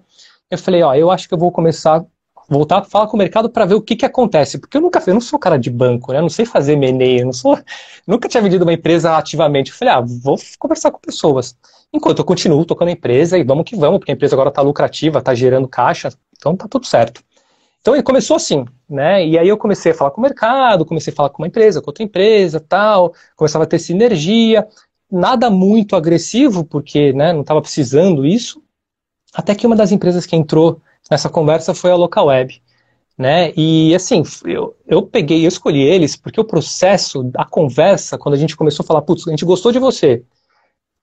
eu 0.52 0.58
falei, 0.58 0.84
ó, 0.84 0.93
eu 0.93 1.10
acho 1.10 1.28
que 1.28 1.34
eu 1.34 1.39
vou 1.39 1.52
começar 1.52 2.06
voltar 2.49 2.80
a 2.80 2.84
falar 2.84 3.08
com 3.08 3.15
o 3.15 3.19
mercado 3.19 3.49
para 3.49 3.65
ver 3.65 3.75
o 3.75 3.82
que, 3.82 3.95
que 3.95 4.06
acontece. 4.06 4.58
Porque 4.58 4.75
eu 4.75 4.82
nunca 4.82 5.02
eu 5.06 5.13
não 5.13 5.21
sou 5.21 5.38
cara 5.38 5.58
de 5.58 5.69
banco, 5.69 6.12
né? 6.12 6.17
Eu 6.17 6.23
não 6.23 6.30
sei 6.30 6.45
fazer 6.45 6.75
meneio, 6.75 7.25
não 7.25 7.34
sou. 7.34 7.58
Nunca 8.08 8.28
tinha 8.28 8.41
vendido 8.41 8.65
uma 8.65 8.73
empresa 8.73 9.15
ativamente. 9.15 9.69
Eu 9.69 9.78
falei, 9.78 9.93
ah, 9.93 10.02
vou 10.02 10.36
conversar 10.58 10.91
com 10.91 10.99
pessoas. 10.99 11.56
Enquanto 11.93 12.19
eu 12.19 12.25
continuo 12.25 12.65
tocando 12.65 12.89
a 12.89 12.91
empresa 12.91 13.38
e 13.38 13.43
vamos 13.43 13.65
que 13.65 13.75
vamos, 13.75 13.99
porque 13.99 14.12
a 14.12 14.15
empresa 14.15 14.36
agora 14.36 14.49
está 14.49 14.62
lucrativa, 14.62 15.19
está 15.19 15.34
gerando 15.34 15.67
caixa, 15.67 16.10
então 16.38 16.56
tá 16.56 16.67
tudo 16.67 16.86
certo. 16.86 17.23
Então 17.82 17.95
ele 17.95 18.04
começou 18.04 18.36
assim, 18.36 18.65
né? 18.89 19.25
E 19.25 19.38
aí 19.38 19.47
eu 19.47 19.58
comecei 19.58 19.91
a 19.91 19.95
falar 19.95 20.12
com 20.12 20.19
o 20.19 20.23
mercado, 20.23 20.86
comecei 20.86 21.12
a 21.12 21.15
falar 21.15 21.30
com 21.30 21.41
uma 21.41 21.47
empresa, 21.47 21.82
com 21.82 21.89
outra 21.89 22.04
empresa, 22.04 22.60
tal, 22.60 23.13
começava 23.36 23.63
a 23.63 23.67
ter 23.67 23.80
sinergia, 23.80 24.67
nada 25.12 25.49
muito 25.49 25.95
agressivo, 25.95 26.63
porque 26.63 27.13
né, 27.13 27.34
não 27.34 27.41
estava 27.41 27.62
precisando 27.62 28.25
isso. 28.25 28.62
Até 29.34 29.56
que 29.56 29.65
uma 29.65 29.75
das 29.75 29.91
empresas 29.91 30.25
que 30.25 30.36
entrou 30.36 30.82
nessa 31.10 31.30
conversa 31.30 31.73
foi 31.73 31.91
a 31.91 31.95
Local 31.95 32.28
Web. 32.28 32.62
né? 33.17 33.54
E 33.58 33.95
assim, 33.95 34.23
eu, 34.45 34.75
eu 34.88 35.02
peguei, 35.04 35.43
eu 35.45 35.47
escolhi 35.47 35.82
eles 35.82 36.15
porque 36.15 36.39
o 36.39 36.45
processo, 36.45 37.30
a 37.36 37.45
conversa, 37.45 38.17
quando 38.17 38.36
a 38.36 38.38
gente 38.38 38.56
começou 38.56 38.84
a 38.84 38.88
falar, 38.88 39.02
putz, 39.02 39.28
a 39.28 39.32
gente 39.32 39.45
gostou 39.45 39.71
de 39.71 39.80
você, 39.80 40.23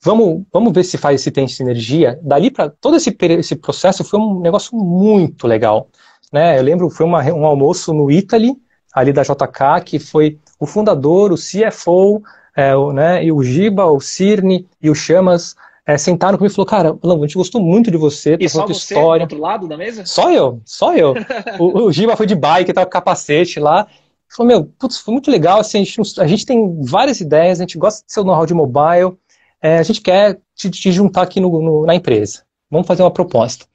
vamos, 0.02 0.44
vamos 0.52 0.72
ver 0.72 0.84
se 0.84 0.98
faz, 0.98 1.20
se 1.20 1.30
tem 1.30 1.48
sinergia. 1.48 2.18
Dali 2.22 2.50
para 2.50 2.68
todo 2.68 2.96
esse, 2.96 3.16
esse 3.20 3.56
processo 3.56 4.04
foi 4.04 4.20
um 4.20 4.40
negócio 4.40 4.76
muito 4.76 5.46
legal, 5.46 5.88
né? 6.32 6.58
Eu 6.58 6.62
lembro, 6.62 6.90
foi 6.90 7.06
uma, 7.06 7.22
um 7.32 7.44
almoço 7.44 7.92
no 7.92 8.10
Italy, 8.10 8.56
ali 8.94 9.12
da 9.12 9.22
JK, 9.22 9.84
que 9.84 9.98
foi 9.98 10.38
o 10.58 10.66
fundador, 10.66 11.32
o 11.32 11.36
CFO, 11.36 12.22
é, 12.56 12.74
o, 12.74 12.92
né, 12.92 13.22
e 13.22 13.30
o 13.30 13.42
Giba, 13.42 13.84
o 13.84 14.00
Cirne 14.00 14.66
e 14.80 14.88
o 14.88 14.94
Chamas 14.94 15.54
é, 15.86 15.96
sentaram 15.96 16.36
comigo 16.36 16.52
e 16.52 16.54
falou, 16.54 16.66
cara, 16.66 16.98
a 17.00 17.26
gente 17.26 17.36
gostou 17.36 17.60
muito 17.60 17.90
de 17.90 17.96
você, 17.96 18.36
e 18.40 18.48
só 18.48 18.66
você 18.66 18.94
história. 18.94 19.26
do 19.26 19.34
outro 19.34 19.38
lado 19.38 19.68
da 19.68 19.76
mesa? 19.76 20.04
Só 20.04 20.32
eu, 20.32 20.60
só 20.64 20.96
eu. 20.96 21.14
o, 21.60 21.84
o 21.84 21.92
Giba 21.92 22.16
foi 22.16 22.26
de 22.26 22.34
bike, 22.34 22.72
tava 22.72 22.86
com 22.86 22.90
capacete 22.90 23.60
lá. 23.60 23.86
Falou, 24.28 24.48
meu, 24.48 24.64
putz, 24.64 24.98
foi 24.98 25.12
muito 25.12 25.30
legal, 25.30 25.60
assim, 25.60 25.80
a 25.80 25.84
gente, 25.84 26.20
a 26.20 26.26
gente 26.26 26.44
tem 26.44 26.82
várias 26.82 27.20
ideias, 27.20 27.60
a 27.60 27.62
gente 27.62 27.78
gosta 27.78 28.04
do 28.04 28.10
seu 28.10 28.24
know-how 28.24 28.44
de 28.44 28.54
mobile, 28.54 29.16
é, 29.62 29.78
a 29.78 29.82
gente 29.82 30.00
quer 30.00 30.38
te, 30.54 30.70
te 30.70 30.92
juntar 30.92 31.22
aqui 31.22 31.40
no, 31.40 31.60
no, 31.60 31.86
na 31.86 31.94
empresa. 31.94 32.42
Vamos 32.70 32.86
fazer 32.86 33.02
uma 33.02 33.10
proposta. 33.10 33.66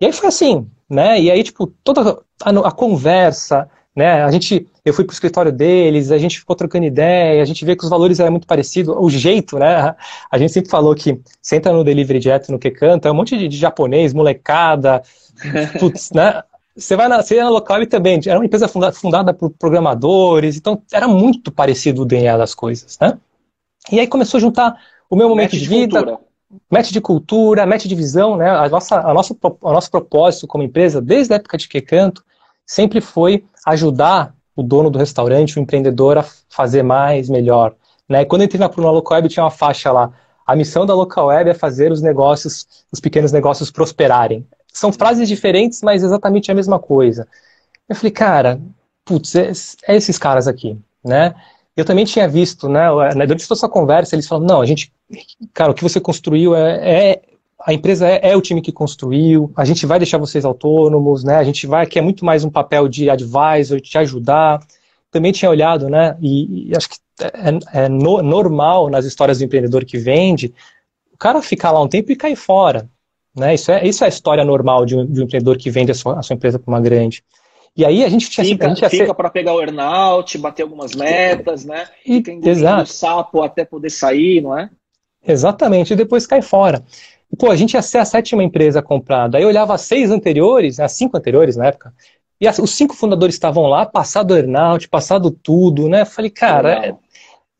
E 0.00 0.06
aí 0.06 0.12
foi 0.12 0.28
assim, 0.28 0.66
né? 0.88 1.20
E 1.20 1.30
aí, 1.30 1.42
tipo, 1.42 1.66
toda 1.84 2.22
a, 2.42 2.50
a 2.50 2.72
conversa, 2.72 3.68
né? 3.94 4.22
A 4.22 4.30
gente, 4.30 4.66
eu 4.84 4.94
fui 4.94 5.04
pro 5.04 5.12
escritório 5.12 5.52
deles, 5.52 6.10
a 6.10 6.18
gente 6.18 6.38
ficou 6.38 6.56
trocando 6.56 6.86
ideia, 6.86 7.42
a 7.42 7.44
gente 7.44 7.64
vê 7.64 7.76
que 7.76 7.84
os 7.84 7.90
valores 7.90 8.18
eram 8.20 8.32
muito 8.32 8.46
parecidos, 8.46 8.94
o 8.96 9.10
jeito, 9.10 9.58
né? 9.58 9.94
A 10.30 10.38
gente 10.38 10.52
sempre 10.52 10.70
falou 10.70 10.94
que 10.94 11.20
você 11.40 11.56
entra 11.56 11.72
no 11.72 11.84
delivery 11.84 12.18
direto 12.18 12.50
no 12.50 12.58
que 12.58 12.70
canta, 12.70 13.08
é 13.08 13.12
um 13.12 13.14
monte 13.14 13.36
de, 13.36 13.48
de 13.48 13.56
japonês, 13.56 14.14
molecada, 14.14 15.02
putz, 15.78 16.10
né? 16.12 16.42
Você 16.76 16.96
vai 16.96 17.08
na, 17.08 17.22
você 17.22 17.34
ia 17.34 17.44
na 17.44 17.50
local 17.50 17.82
e 17.82 17.86
também 17.86 18.20
era 18.26 18.38
uma 18.38 18.46
empresa 18.46 18.68
fundada, 18.68 18.92
fundada 18.92 19.34
por 19.34 19.50
programadores, 19.50 20.56
então 20.56 20.80
era 20.92 21.06
muito 21.06 21.52
parecido 21.52 22.02
o 22.02 22.06
DNA 22.06 22.36
das 22.36 22.54
coisas, 22.54 22.96
né? 23.00 23.18
E 23.90 23.98
aí 23.98 24.06
começou 24.06 24.38
a 24.38 24.40
juntar 24.40 24.76
o 25.10 25.16
meu 25.16 25.28
momento 25.28 25.50
de, 25.50 25.58
de 25.58 25.68
vida, 25.68 25.98
cultura. 25.98 26.20
match 26.70 26.90
de 26.92 27.00
cultura, 27.00 27.66
match 27.66 27.86
de 27.86 27.94
visão, 27.96 28.36
né? 28.36 28.48
A 28.48 28.68
nossa, 28.68 29.00
a 29.00 29.12
nossa, 29.12 29.36
o 29.42 29.72
nosso 29.72 29.90
propósito 29.90 30.46
como 30.46 30.62
empresa, 30.62 31.02
desde 31.02 31.32
a 31.32 31.36
época 31.36 31.58
de 31.58 31.68
que 31.68 31.80
canto, 31.80 32.24
sempre 32.64 33.00
foi 33.00 33.44
ajudar 33.66 34.32
o 34.54 34.62
dono 34.62 34.88
do 34.88 34.98
restaurante, 34.98 35.58
o 35.58 35.62
empreendedor, 35.62 36.18
a 36.18 36.24
fazer 36.48 36.84
mais, 36.84 37.28
melhor. 37.28 37.74
Né? 38.08 38.24
Quando 38.24 38.42
eu 38.42 38.46
entrei 38.46 38.60
na 38.60 38.68
Pruna 38.68 38.90
Local 38.90 39.16
Web, 39.16 39.28
tinha 39.28 39.44
uma 39.44 39.50
faixa 39.50 39.90
lá. 39.90 40.12
A 40.46 40.54
missão 40.54 40.86
da 40.86 40.94
Local 40.94 41.26
Web 41.26 41.50
é 41.50 41.54
fazer 41.54 41.90
os 41.90 42.00
negócios, 42.00 42.66
os 42.92 43.00
pequenos 43.00 43.32
negócios 43.32 43.70
prosperarem. 43.70 44.46
São 44.72 44.92
frases 44.92 45.28
diferentes, 45.28 45.82
mas 45.82 46.02
exatamente 46.02 46.50
a 46.50 46.54
mesma 46.54 46.78
coisa. 46.78 47.26
Eu 47.88 47.96
falei, 47.96 48.10
cara, 48.12 48.60
putz, 49.04 49.34
é, 49.34 49.50
é 49.88 49.96
esses 49.96 50.18
caras 50.18 50.46
aqui, 50.46 50.78
né? 51.04 51.34
Eu 51.80 51.84
também 51.84 52.04
tinha 52.04 52.28
visto, 52.28 52.68
né, 52.68 52.88
durante 53.26 53.48
toda 53.48 53.58
essa 53.58 53.68
conversa, 53.68 54.14
eles 54.14 54.28
falam, 54.28 54.46
não, 54.46 54.60
a 54.60 54.66
gente, 54.66 54.92
cara, 55.54 55.70
o 55.70 55.74
que 55.74 55.82
você 55.82 55.98
construiu 55.98 56.54
é, 56.54 57.12
é 57.12 57.22
a 57.58 57.72
empresa 57.72 58.06
é, 58.06 58.30
é, 58.30 58.36
o 58.36 58.40
time 58.42 58.60
que 58.60 58.70
construiu, 58.70 59.50
a 59.56 59.64
gente 59.64 59.86
vai 59.86 59.98
deixar 59.98 60.18
vocês 60.18 60.44
autônomos, 60.44 61.24
né? 61.24 61.36
A 61.36 61.44
gente 61.44 61.66
vai, 61.66 61.86
que 61.86 61.98
é 61.98 62.02
muito 62.02 62.22
mais 62.22 62.44
um 62.44 62.50
papel 62.50 62.86
de 62.86 63.08
advisor, 63.08 63.80
te 63.80 63.96
ajudar. 63.96 64.60
Também 65.10 65.32
tinha 65.32 65.50
olhado, 65.50 65.88
né? 65.88 66.16
E, 66.20 66.68
e 66.68 66.76
acho 66.76 66.88
que 66.90 66.96
é, 67.22 67.84
é 67.84 67.88
no, 67.88 68.22
normal 68.22 68.90
nas 68.90 69.06
histórias 69.06 69.38
do 69.38 69.44
empreendedor 69.44 69.84
que 69.84 69.96
vende, 69.96 70.52
o 71.12 71.16
cara 71.16 71.40
ficar 71.40 71.70
lá 71.70 71.82
um 71.82 71.88
tempo 71.88 72.12
e 72.12 72.16
cair 72.16 72.36
fora. 72.36 72.88
Né? 73.34 73.54
Isso, 73.54 73.70
é, 73.70 73.86
isso 73.86 74.04
é 74.04 74.06
a 74.06 74.08
história 74.08 74.44
normal 74.44 74.84
de 74.84 74.96
um, 74.96 75.06
de 75.06 75.20
um 75.20 75.24
empreendedor 75.24 75.56
que 75.56 75.70
vende 75.70 75.92
a 75.92 75.94
sua, 75.94 76.18
a 76.18 76.22
sua 76.22 76.34
empresa 76.34 76.58
para 76.58 76.70
uma 76.70 76.80
grande. 76.80 77.22
E 77.76 77.84
aí 77.84 78.04
a 78.04 78.08
gente 78.08 78.28
tinha 78.28 78.44
fica, 78.44 78.66
a 78.66 78.68
gente 78.68 78.88
fica 78.88 79.06
ser... 79.06 79.14
para 79.14 79.30
pegar 79.30 79.54
o 79.54 79.60
earnout, 79.60 80.36
bater 80.38 80.62
algumas 80.62 80.94
metas, 80.94 81.64
né? 81.64 81.86
Fica 82.04 82.32
Exato. 82.32 82.82
o 82.82 82.86
sapo 82.86 83.42
até 83.42 83.64
poder 83.64 83.90
sair, 83.90 84.42
não 84.42 84.58
é? 84.58 84.68
Exatamente, 85.26 85.92
e 85.92 85.96
depois 85.96 86.26
cai 86.26 86.42
fora. 86.42 86.82
Pô, 87.38 87.50
a 87.50 87.56
gente 87.56 87.74
ia 87.74 87.82
ser 87.82 87.98
a 87.98 88.04
sétima 88.04 88.42
empresa 88.42 88.82
comprada. 88.82 89.38
Aí 89.38 89.44
eu 89.44 89.48
olhava 89.48 89.74
as 89.74 89.82
seis 89.82 90.10
anteriores, 90.10 90.80
as 90.80 90.92
cinco 90.92 91.16
anteriores 91.16 91.56
na 91.56 91.66
época, 91.66 91.94
e 92.40 92.48
as, 92.48 92.58
os 92.58 92.70
cinco 92.70 92.96
fundadores 92.96 93.34
estavam 93.34 93.66
lá, 93.66 93.86
passado 93.86 94.34
earnout, 94.34 94.88
passado 94.88 95.30
tudo, 95.30 95.88
né? 95.88 96.04
Falei, 96.04 96.30
cara. 96.30 96.86
É, 96.86 96.94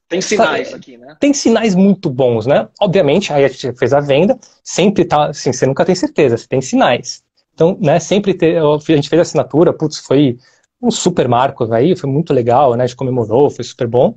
tem 0.09 0.21
sinais 0.21 0.75
aqui, 0.75 0.97
né? 0.97 1.17
Tem 1.21 1.33
sinais 1.33 1.75
muito 1.75 2.11
bons, 2.11 2.47
né? 2.47 2.69
Obviamente, 2.81 3.33
aí 3.33 3.45
a 3.45 3.49
gente 3.49 3.73
fez 3.75 3.93
a 3.93 4.01
venda, 4.01 4.37
sempre 4.65 5.05
tá, 5.05 5.27
assim, 5.27 5.53
você 5.53 5.67
nunca 5.67 5.85
tem 5.85 5.95
certeza, 5.95 6.37
você 6.37 6.49
tem 6.49 6.61
sinais. 6.61 7.23
Então, 7.61 7.77
né, 7.79 8.01
sempre 8.01 8.33
ter, 8.33 8.57
a 8.57 8.79
gente 8.79 9.11
fez 9.11 9.19
a 9.19 9.21
assinatura, 9.21 9.71
putz, 9.71 9.99
foi 9.99 10.39
um 10.81 10.91
super 10.91 11.29
marco 11.29 11.71
aí, 11.75 11.95
foi 11.95 12.09
muito 12.09 12.33
legal, 12.33 12.75
né? 12.75 12.85
A 12.85 12.87
gente 12.87 12.97
comemorou, 12.97 13.51
foi 13.51 13.63
super 13.63 13.87
bom. 13.87 14.17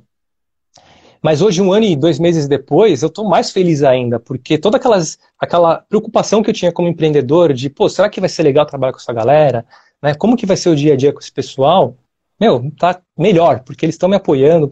Mas 1.22 1.42
hoje, 1.42 1.60
um 1.60 1.70
ano 1.70 1.84
e 1.84 1.94
dois 1.94 2.18
meses 2.18 2.48
depois, 2.48 3.02
eu 3.02 3.08
estou 3.08 3.28
mais 3.28 3.50
feliz 3.50 3.82
ainda, 3.82 4.18
porque 4.18 4.56
toda 4.56 4.78
aquelas, 4.78 5.18
aquela 5.38 5.76
preocupação 5.76 6.42
que 6.42 6.48
eu 6.48 6.54
tinha 6.54 6.72
como 6.72 6.88
empreendedor 6.88 7.52
de, 7.52 7.68
pô, 7.68 7.86
será 7.86 8.08
que 8.08 8.18
vai 8.18 8.30
ser 8.30 8.44
legal 8.44 8.64
trabalhar 8.64 8.92
com 8.92 8.98
essa 8.98 9.12
galera? 9.12 9.66
Né? 10.02 10.14
Como 10.14 10.38
que 10.38 10.46
vai 10.46 10.56
ser 10.56 10.70
o 10.70 10.76
dia 10.76 10.94
a 10.94 10.96
dia 10.96 11.12
com 11.12 11.20
esse 11.20 11.32
pessoal? 11.32 11.98
Meu, 12.40 12.72
tá 12.78 12.98
melhor, 13.18 13.60
porque 13.60 13.84
eles 13.84 13.94
estão 13.94 14.08
me 14.08 14.16
apoiando. 14.16 14.70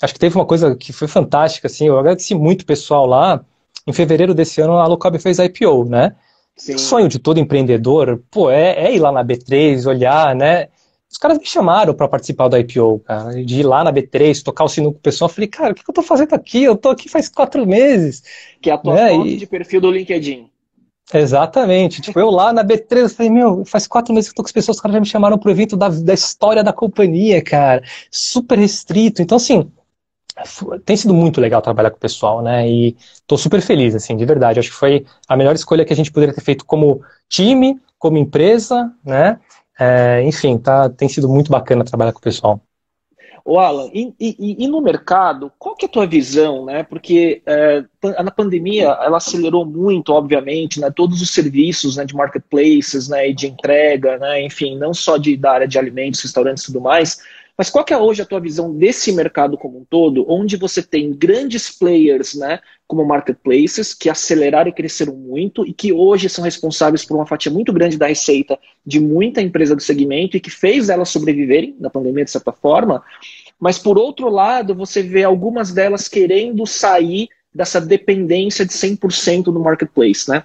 Acho 0.00 0.14
que 0.14 0.20
teve 0.20 0.36
uma 0.36 0.46
coisa 0.46 0.76
que 0.76 0.92
foi 0.92 1.08
fantástica, 1.08 1.66
assim, 1.66 1.88
eu 1.88 1.98
agradeci 1.98 2.36
muito 2.36 2.62
o 2.62 2.66
pessoal 2.66 3.04
lá. 3.04 3.44
Em 3.84 3.92
fevereiro 3.92 4.32
desse 4.32 4.60
ano, 4.60 4.74
a 4.74 4.86
Locob 4.86 5.18
fez 5.18 5.40
IPO, 5.40 5.86
né? 5.86 6.14
Sim. 6.56 6.74
O 6.74 6.78
sonho 6.78 7.08
de 7.08 7.18
todo 7.18 7.40
empreendedor, 7.40 8.22
pô, 8.30 8.50
é, 8.50 8.86
é 8.86 8.94
ir 8.94 8.98
lá 8.98 9.10
na 9.10 9.24
B3, 9.24 9.86
olhar, 9.86 10.34
né? 10.34 10.68
Os 11.10 11.18
caras 11.18 11.38
me 11.38 11.46
chamaram 11.46 11.92
para 11.92 12.08
participar 12.08 12.48
do 12.48 12.56
IPO, 12.56 13.00
cara, 13.00 13.44
de 13.44 13.60
ir 13.60 13.62
lá 13.64 13.84
na 13.84 13.92
B3, 13.92 14.42
tocar 14.42 14.64
o 14.64 14.68
sino 14.68 14.92
com 14.92 14.98
o 14.98 15.02
pessoal. 15.02 15.28
Eu 15.28 15.34
falei, 15.34 15.48
cara, 15.48 15.72
o 15.72 15.74
que, 15.74 15.82
eu 15.86 15.94
tô 15.94 16.02
fazendo 16.02 16.32
aqui? 16.32 16.62
Eu 16.62 16.76
tô 16.76 16.88
aqui 16.88 17.08
faz 17.08 17.28
quatro 17.28 17.66
meses. 17.66 18.22
Que 18.62 18.70
é 18.70 18.72
a 18.72 18.78
tua 18.78 18.94
né? 18.94 19.10
foto 19.10 19.26
e... 19.26 19.36
de 19.36 19.46
perfil 19.46 19.80
do 19.80 19.90
LinkedIn. 19.90 20.50
Exatamente. 21.12 22.00
tipo, 22.00 22.18
eu 22.18 22.30
lá 22.30 22.52
na 22.52 22.64
B3, 22.64 22.96
eu 22.96 23.08
falei, 23.10 23.30
meu, 23.30 23.64
faz 23.66 23.86
quatro 23.86 24.14
meses 24.14 24.30
que 24.30 24.32
eu 24.32 24.36
tô 24.36 24.42
com 24.42 24.48
as 24.48 24.52
pessoas, 24.52 24.76
os 24.78 24.80
caras 24.80 24.94
já 24.94 25.00
me 25.00 25.06
chamaram 25.06 25.36
pro 25.36 25.50
evento 25.50 25.76
da, 25.76 25.88
da 25.88 26.14
história 26.14 26.64
da 26.64 26.72
companhia, 26.72 27.42
cara. 27.42 27.82
Super 28.10 28.58
restrito. 28.58 29.20
Então, 29.20 29.36
assim, 29.36 29.70
tem 30.84 30.96
sido 30.96 31.14
muito 31.14 31.40
legal 31.40 31.62
trabalhar 31.62 31.90
com 31.90 31.96
o 31.96 32.00
pessoal, 32.00 32.42
né? 32.42 32.68
E 32.68 32.96
tô 33.26 33.36
super 33.36 33.60
feliz, 33.60 33.94
assim, 33.94 34.16
de 34.16 34.24
verdade. 34.24 34.60
Acho 34.60 34.70
que 34.70 34.76
foi 34.76 35.06
a 35.28 35.36
melhor 35.36 35.54
escolha 35.54 35.84
que 35.84 35.92
a 35.92 35.96
gente 35.96 36.12
poderia 36.12 36.34
ter 36.34 36.42
feito 36.42 36.64
como 36.64 37.02
time, 37.28 37.80
como 37.98 38.18
empresa, 38.18 38.92
né? 39.04 39.38
É, 39.78 40.22
enfim, 40.22 40.58
tá, 40.58 40.88
tem 40.88 41.08
sido 41.08 41.28
muito 41.28 41.50
bacana 41.50 41.84
trabalhar 41.84 42.12
com 42.12 42.18
o 42.18 42.22
pessoal. 42.22 42.60
O 43.44 43.58
Alan, 43.58 43.90
e, 43.92 44.14
e, 44.20 44.64
e, 44.64 44.68
no 44.68 44.80
mercado, 44.80 45.50
qual 45.58 45.74
que 45.74 45.84
é 45.84 45.88
a 45.88 45.90
tua 45.90 46.06
visão, 46.06 46.64
né? 46.64 46.84
Porque 46.84 47.42
é, 47.44 47.84
na 48.22 48.30
pandemia 48.30 48.84
ela 49.00 49.16
acelerou 49.16 49.66
muito, 49.66 50.12
obviamente, 50.12 50.78
né, 50.78 50.92
todos 50.94 51.20
os 51.20 51.30
serviços 51.30 51.96
né, 51.96 52.04
de 52.04 52.14
marketplaces, 52.14 53.08
né, 53.08 53.30
e 53.30 53.34
de 53.34 53.48
entrega, 53.48 54.16
né, 54.18 54.44
enfim, 54.44 54.78
não 54.78 54.94
só 54.94 55.16
de, 55.16 55.36
da 55.36 55.52
área 55.54 55.66
de 55.66 55.76
alimentos, 55.76 56.22
restaurantes 56.22 56.62
e 56.62 56.66
tudo 56.66 56.80
mais, 56.80 57.18
mas 57.62 57.70
qual 57.70 57.84
que 57.84 57.94
é 57.94 57.96
hoje 57.96 58.20
a 58.20 58.26
tua 58.26 58.40
visão 58.40 58.74
desse 58.74 59.12
mercado 59.12 59.56
como 59.56 59.78
um 59.78 59.84
todo, 59.88 60.26
onde 60.28 60.56
você 60.56 60.82
tem 60.82 61.12
grandes 61.12 61.70
players, 61.70 62.34
né, 62.34 62.58
como 62.88 63.04
marketplaces, 63.04 63.94
que 63.94 64.10
aceleraram 64.10 64.68
e 64.68 64.74
cresceram 64.74 65.14
muito 65.14 65.64
e 65.64 65.72
que 65.72 65.92
hoje 65.92 66.28
são 66.28 66.42
responsáveis 66.42 67.04
por 67.04 67.16
uma 67.16 67.24
fatia 67.24 67.52
muito 67.52 67.72
grande 67.72 67.96
da 67.96 68.08
receita 68.08 68.58
de 68.84 68.98
muita 68.98 69.40
empresa 69.40 69.76
do 69.76 69.80
segmento 69.80 70.36
e 70.36 70.40
que 70.40 70.50
fez 70.50 70.88
elas 70.88 71.10
sobreviverem 71.10 71.76
na 71.78 71.88
pandemia 71.88 72.24
de 72.24 72.32
certa 72.32 72.50
forma, 72.50 73.00
mas 73.60 73.78
por 73.78 73.96
outro 73.96 74.28
lado, 74.28 74.74
você 74.74 75.00
vê 75.00 75.22
algumas 75.22 75.70
delas 75.70 76.08
querendo 76.08 76.66
sair 76.66 77.28
dessa 77.54 77.80
dependência 77.80 78.66
de 78.66 78.72
100% 78.72 79.52
no 79.52 79.60
marketplace, 79.60 80.28
né? 80.28 80.42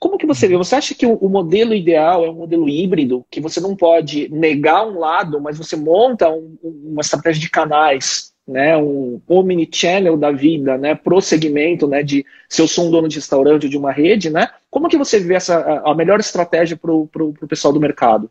Como 0.00 0.16
que 0.16 0.26
você 0.26 0.48
vê? 0.48 0.56
Você 0.56 0.74
acha 0.74 0.94
que 0.94 1.04
o, 1.04 1.28
modelo 1.28 1.74
ideal 1.74 2.24
é 2.24 2.30
um 2.30 2.34
modelo 2.34 2.66
híbrido, 2.70 3.22
que 3.30 3.38
você 3.38 3.60
não 3.60 3.76
pode 3.76 4.30
negar 4.30 4.86
um 4.86 4.98
lado, 4.98 5.38
mas 5.38 5.58
você 5.58 5.76
monta 5.76 6.30
um, 6.30 6.56
uma 6.62 7.02
estratégia 7.02 7.38
de 7.38 7.50
canais, 7.50 8.32
né, 8.48 8.78
um 8.78 9.20
omnichannel 9.28 10.16
da 10.16 10.32
vida, 10.32 10.78
né, 10.78 10.94
pro 10.94 11.20
segmento, 11.20 11.86
né, 11.86 12.02
de 12.02 12.24
se 12.48 12.62
eu 12.62 12.66
sou 12.66 12.86
um 12.86 12.90
dono 12.90 13.08
de 13.08 13.16
restaurante 13.16 13.64
ou 13.64 13.70
de 13.70 13.76
uma 13.76 13.92
rede, 13.92 14.30
né? 14.30 14.48
Como 14.70 14.88
que 14.88 14.96
você 14.96 15.20
vê 15.20 15.34
essa 15.34 15.58
a, 15.58 15.92
a 15.92 15.94
melhor 15.94 16.18
estratégia 16.18 16.78
para 16.78 16.92
o 16.92 17.06
pessoal 17.46 17.72
do 17.72 17.78
mercado? 17.78 18.30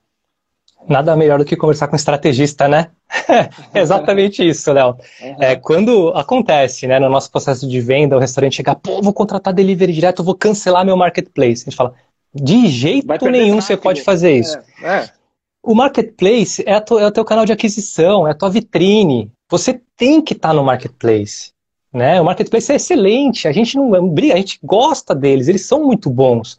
Nada 0.88 1.15
melhor 1.15 1.39
do 1.39 1.45
que 1.45 1.55
conversar 1.55 1.88
com 1.88 1.93
um 1.93 1.97
estrategista, 1.97 2.67
né? 2.67 2.89
exatamente 3.75 4.47
isso, 4.47 4.71
Léo. 4.71 4.95
Uhum. 5.21 5.36
É, 5.39 5.55
quando 5.55 6.09
acontece, 6.09 6.88
né, 6.88 6.99
no 6.99 7.09
nosso 7.09 7.30
processo 7.32 7.67
de 7.67 7.80
venda, 7.82 8.15
o 8.15 8.19
restaurante 8.19 8.55
chega, 8.55 8.75
pô, 8.75 9.01
vou 9.01 9.13
contratar 9.13 9.53
delivery 9.53 9.93
direto, 9.93 10.23
vou 10.23 10.36
cancelar 10.36 10.86
meu 10.86 10.97
marketplace. 10.97 11.63
A 11.63 11.69
gente 11.69 11.75
fala, 11.75 11.93
de 12.34 12.67
jeito 12.67 13.30
nenhum 13.30 13.61
você 13.61 13.75
pode 13.75 14.01
fazer 14.01 14.38
isso. 14.38 14.57
É, 14.82 14.88
é. 14.88 15.09
O 15.61 15.75
marketplace 15.75 16.63
é, 16.65 16.80
tua, 16.80 17.01
é, 17.01 17.07
o 17.07 17.11
teu 17.11 17.25
canal 17.25 17.45
de 17.45 17.51
aquisição, 17.51 18.27
é 18.27 18.32
a 18.32 18.36
tua 18.36 18.49
vitrine. 18.49 19.32
Você 19.49 19.82
tem 19.97 20.21
que 20.21 20.34
estar 20.34 20.49
tá 20.49 20.53
no 20.53 20.63
marketplace. 20.63 21.51
Né? 21.91 22.21
O 22.21 22.25
marketplace 22.25 22.71
é 22.71 22.75
excelente, 22.75 23.47
a 23.47 23.51
gente 23.51 23.75
não 23.75 24.07
briga, 24.09 24.36
a 24.36 24.38
gente 24.38 24.59
gosta 24.63 25.15
deles, 25.15 25.47
eles 25.47 25.65
são 25.65 25.84
muito 25.84 26.09
bons. 26.09 26.57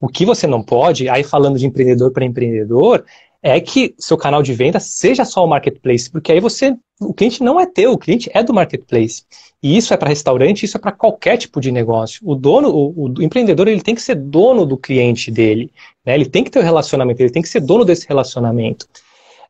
O 0.00 0.08
que 0.08 0.26
você 0.26 0.46
não 0.46 0.62
pode, 0.62 1.08
aí 1.08 1.22
falando 1.22 1.56
de 1.56 1.66
empreendedor 1.66 2.10
para 2.10 2.24
empreendedor, 2.24 3.04
é 3.42 3.60
que 3.60 3.94
seu 3.98 4.16
canal 4.16 4.42
de 4.42 4.54
venda 4.54 4.78
seja 4.78 5.24
só 5.24 5.44
o 5.44 5.48
marketplace, 5.48 6.08
porque 6.08 6.30
aí 6.30 6.38
você, 6.38 6.76
o 7.00 7.12
cliente 7.12 7.42
não 7.42 7.58
é 7.58 7.66
teu, 7.66 7.92
o 7.92 7.98
cliente 7.98 8.30
é 8.32 8.42
do 8.42 8.54
marketplace. 8.54 9.24
E 9.60 9.76
isso 9.76 9.92
é 9.92 9.96
para 9.96 10.08
restaurante, 10.08 10.64
isso 10.64 10.76
é 10.76 10.80
para 10.80 10.92
qualquer 10.92 11.36
tipo 11.36 11.60
de 11.60 11.72
negócio. 11.72 12.20
O 12.24 12.36
dono, 12.36 12.70
o, 12.70 13.08
o, 13.08 13.22
empreendedor, 13.22 13.66
ele 13.66 13.82
tem 13.82 13.96
que 13.96 14.02
ser 14.02 14.14
dono 14.14 14.64
do 14.64 14.78
cliente 14.78 15.30
dele, 15.30 15.72
né? 16.06 16.14
Ele 16.14 16.26
tem 16.26 16.44
que 16.44 16.50
ter 16.50 16.60
o 16.60 16.62
um 16.62 16.64
relacionamento, 16.64 17.20
ele 17.20 17.32
tem 17.32 17.42
que 17.42 17.48
ser 17.48 17.60
dono 17.60 17.84
desse 17.84 18.06
relacionamento. 18.06 18.86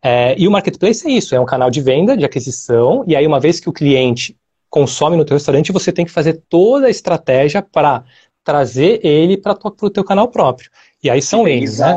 É, 0.03 0.35
e 0.39 0.49
o 0.49 0.51
marketplace 0.51 1.07
é 1.07 1.11
isso, 1.11 1.35
é 1.35 1.41
um 1.41 1.45
canal 1.45 1.71
de 1.71 1.81
venda, 1.81 2.17
de 2.17 2.25
aquisição, 2.25 3.05
e 3.07 3.15
aí 3.15 3.27
uma 3.27 3.39
vez 3.39 3.61
que 3.61 3.69
o 3.69 3.73
cliente 3.73 4.37
consome 4.71 5.19
no 5.19 5.25
teu 5.25 5.37
restaurante, 5.37 5.71
você 5.71 5.93
tem 5.93 6.07
que 6.07 6.11
fazer 6.11 6.43
toda 6.49 6.87
a 6.87 6.91
estratégia 6.91 7.63
para 7.63 8.05
trazer 8.43 9.05
ele 9.05 9.37
para 9.37 9.57
o 9.63 9.91
teu 9.91 10.03
canal 10.03 10.29
próprio. 10.29 10.71
E 11.03 11.11
aí 11.11 11.21
são 11.21 11.49
eles, 11.49 11.79
né? 11.79 11.95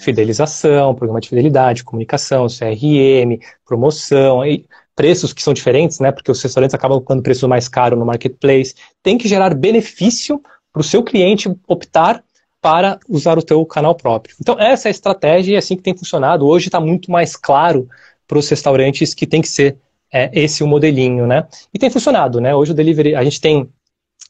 Fidelização, 0.00 0.94
programa 0.94 1.20
de 1.20 1.28
fidelidade, 1.28 1.82
comunicação, 1.82 2.46
CRM, 2.46 3.40
promoção, 3.64 4.42
aí 4.42 4.66
preços 4.94 5.32
que 5.32 5.42
são 5.42 5.54
diferentes, 5.54 5.98
né? 6.00 6.12
Porque 6.12 6.30
os 6.30 6.42
restaurantes 6.42 6.74
acabam 6.74 6.98
colocando 6.98 7.22
preço 7.22 7.48
mais 7.48 7.66
caro 7.66 7.96
no 7.96 8.04
marketplace. 8.04 8.74
Tem 9.02 9.16
que 9.16 9.26
gerar 9.26 9.54
benefício 9.54 10.42
para 10.72 10.80
o 10.80 10.84
seu 10.84 11.02
cliente 11.02 11.48
optar 11.66 12.22
para 12.60 13.00
usar 13.08 13.38
o 13.38 13.42
teu 13.42 13.64
canal 13.66 13.94
próprio. 13.94 14.36
Então 14.40 14.58
essa 14.60 14.88
é 14.88 14.90
a 14.90 14.92
estratégia 14.92 15.52
e 15.52 15.54
é 15.54 15.58
assim 15.58 15.76
que 15.76 15.82
tem 15.82 15.96
funcionado. 15.96 16.46
Hoje 16.46 16.68
está 16.68 16.78
muito 16.78 17.10
mais 17.10 17.34
claro 17.34 17.88
para 18.28 18.38
os 18.38 18.48
restaurantes 18.48 19.14
que 19.14 19.26
tem 19.26 19.40
que 19.40 19.48
ser 19.48 19.76
é, 20.12 20.30
esse 20.32 20.62
o 20.62 20.66
modelinho, 20.66 21.26
né? 21.26 21.46
E 21.72 21.78
tem 21.78 21.90
funcionado, 21.90 22.40
né? 22.40 22.54
Hoje 22.54 22.72
o 22.72 22.74
delivery, 22.74 23.14
a 23.14 23.24
gente 23.24 23.40
tem, 23.40 23.68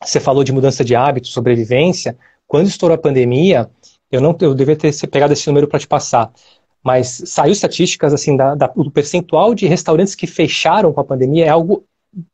você 0.03 0.20
falou 0.20 0.45
de 0.45 0.53
mudança 0.53 0.85
de 0.85 0.95
hábito, 0.95 1.29
sobrevivência. 1.29 2.16
Quando 2.47 2.68
estourou 2.68 2.95
a 2.95 2.99
pandemia, 2.99 3.68
eu 4.13 4.21
não, 4.21 4.37
eu 4.41 4.55
devia 4.55 4.77
ter 4.77 4.93
pegado 5.09 5.33
esse 5.33 5.47
número 5.49 5.67
para 5.67 5.81
te 5.81 5.89
passar, 5.89 6.31
mas 6.85 7.23
saiu 7.27 7.53
estatísticas 7.53 8.13
assim 8.13 8.37
da, 8.37 8.55
da, 8.55 8.67
do 8.67 8.91
percentual 8.91 9.55
de 9.55 9.67
restaurantes 9.67 10.15
que 10.15 10.27
fecharam 10.27 10.93
com 10.93 11.01
a 11.01 11.05
pandemia 11.05 11.47
é 11.47 11.49
algo 11.49 11.85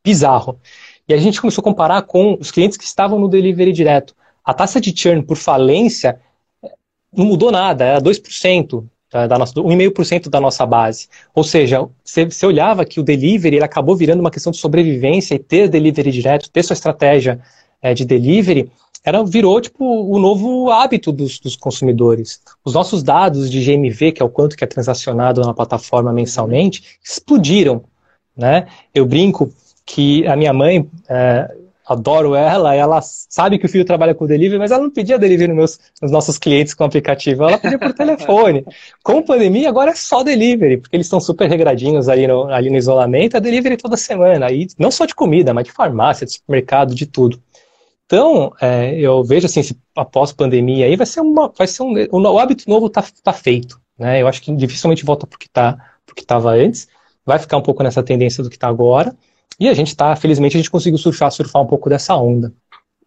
bizarro. 0.04 0.58
E 1.08 1.14
a 1.14 1.16
gente 1.16 1.40
começou 1.40 1.62
a 1.62 1.64
comparar 1.64 2.02
com 2.02 2.36
os 2.40 2.50
clientes 2.50 2.76
que 2.76 2.84
estavam 2.84 3.18
no 3.18 3.28
delivery 3.28 3.72
direto. 3.72 4.14
A 4.44 4.52
taxa 4.52 4.80
de 4.80 4.94
churn 4.96 5.22
por 5.22 5.36
falência 5.36 6.20
eh, 6.62 6.72
não 7.14 7.26
mudou 7.26 7.52
nada, 7.52 7.84
era 7.84 8.00
2% 8.00 8.84
da 9.10 9.38
nossa, 9.38 9.54
1,5% 9.54 10.28
da 10.28 10.40
nossa 10.40 10.66
base. 10.66 11.08
Ou 11.34 11.42
seja, 11.42 11.88
você, 12.04 12.46
olhava 12.46 12.84
que 12.84 13.00
o 13.00 13.02
delivery 13.02 13.56
ele 13.56 13.64
acabou 13.64 13.96
virando 13.96 14.20
uma 14.20 14.30
questão 14.30 14.52
de 14.52 14.58
sobrevivência 14.58 15.34
e 15.34 15.38
ter 15.38 15.68
delivery 15.68 16.10
direto, 16.10 16.50
ter 16.50 16.62
sua 16.62 16.74
estratégia 16.74 17.40
é, 17.82 17.94
de 17.94 18.04
delivery, 18.04 18.70
era, 19.04 19.22
virou 19.24 19.60
tipo 19.60 19.84
o 19.84 20.18
novo 20.18 20.70
hábito 20.70 21.12
dos, 21.12 21.38
dos, 21.38 21.56
consumidores. 21.56 22.40
Os 22.64 22.74
nossos 22.74 23.02
dados 23.02 23.50
de 23.50 23.64
GMV, 23.64 24.12
que 24.12 24.22
é 24.22 24.24
o 24.24 24.28
quanto 24.28 24.56
que 24.56 24.64
é 24.64 24.66
transacionado 24.66 25.40
na 25.40 25.54
plataforma 25.54 26.12
mensalmente, 26.12 26.98
explodiram. 27.02 27.84
Né? 28.36 28.66
Eu 28.94 29.06
brinco 29.06 29.52
que 29.86 30.26
a 30.26 30.36
minha 30.36 30.52
mãe, 30.52 30.88
é, 31.08 31.50
adoro 31.88 32.34
ela, 32.34 32.74
ela 32.74 33.00
sabe 33.02 33.58
que 33.58 33.64
o 33.64 33.68
filho 33.68 33.84
trabalha 33.84 34.14
com 34.14 34.26
delivery, 34.26 34.58
mas 34.58 34.70
ela 34.70 34.82
não 34.82 34.90
pedia 34.90 35.18
delivery 35.18 35.48
nos, 35.48 35.56
meus, 35.56 35.80
nos 36.02 36.10
nossos 36.10 36.36
clientes 36.36 36.74
com 36.74 36.84
aplicativo, 36.84 37.44
ela 37.44 37.56
pedia 37.56 37.78
por 37.78 37.94
telefone. 37.94 38.64
Com 39.02 39.22
pandemia, 39.22 39.70
agora 39.70 39.92
é 39.92 39.94
só 39.94 40.22
delivery, 40.22 40.76
porque 40.76 40.94
eles 40.94 41.06
estão 41.06 41.18
super 41.18 41.48
regradinhos 41.48 42.08
ali 42.08 42.26
no, 42.26 42.52
ali 42.52 42.68
no 42.68 42.76
isolamento, 42.76 43.38
é 43.38 43.40
delivery 43.40 43.78
toda 43.78 43.96
semana, 43.96 44.52
e 44.52 44.68
não 44.78 44.90
só 44.90 45.06
de 45.06 45.14
comida, 45.14 45.54
mas 45.54 45.64
de 45.64 45.72
farmácia, 45.72 46.26
de 46.26 46.34
supermercado, 46.34 46.94
de 46.94 47.06
tudo. 47.06 47.40
Então, 48.08 48.54
é, 48.58 48.98
eu 48.98 49.22
vejo 49.22 49.44
assim, 49.44 49.60
após 49.94 50.32
pandemia 50.32 50.86
aí 50.86 50.96
vai 50.96 51.04
ser 51.04 51.20
uma, 51.20 51.52
vai 51.54 51.66
ser 51.66 51.82
um, 51.82 51.92
o 52.10 52.38
hábito 52.38 52.64
novo 52.66 52.86
está 52.86 53.04
tá 53.22 53.34
feito, 53.34 53.78
né? 53.98 54.22
Eu 54.22 54.26
acho 54.26 54.40
que 54.40 54.50
dificilmente 54.56 55.04
volta 55.04 55.26
para 55.26 55.36
o 55.36 55.38
que 55.38 55.46
tá, 55.46 55.76
estava 56.16 56.52
antes, 56.52 56.88
vai 57.24 57.38
ficar 57.38 57.58
um 57.58 57.62
pouco 57.62 57.82
nessa 57.82 58.02
tendência 58.02 58.42
do 58.42 58.48
que 58.48 58.56
está 58.56 58.66
agora, 58.66 59.14
e 59.60 59.68
a 59.68 59.74
gente 59.74 59.88
está, 59.88 60.16
felizmente, 60.16 60.56
a 60.56 60.60
gente 60.60 60.70
conseguiu 60.70 60.98
surfar, 60.98 61.30
surfar 61.30 61.60
um 61.60 61.66
pouco 61.66 61.90
dessa 61.90 62.16
onda. 62.16 62.50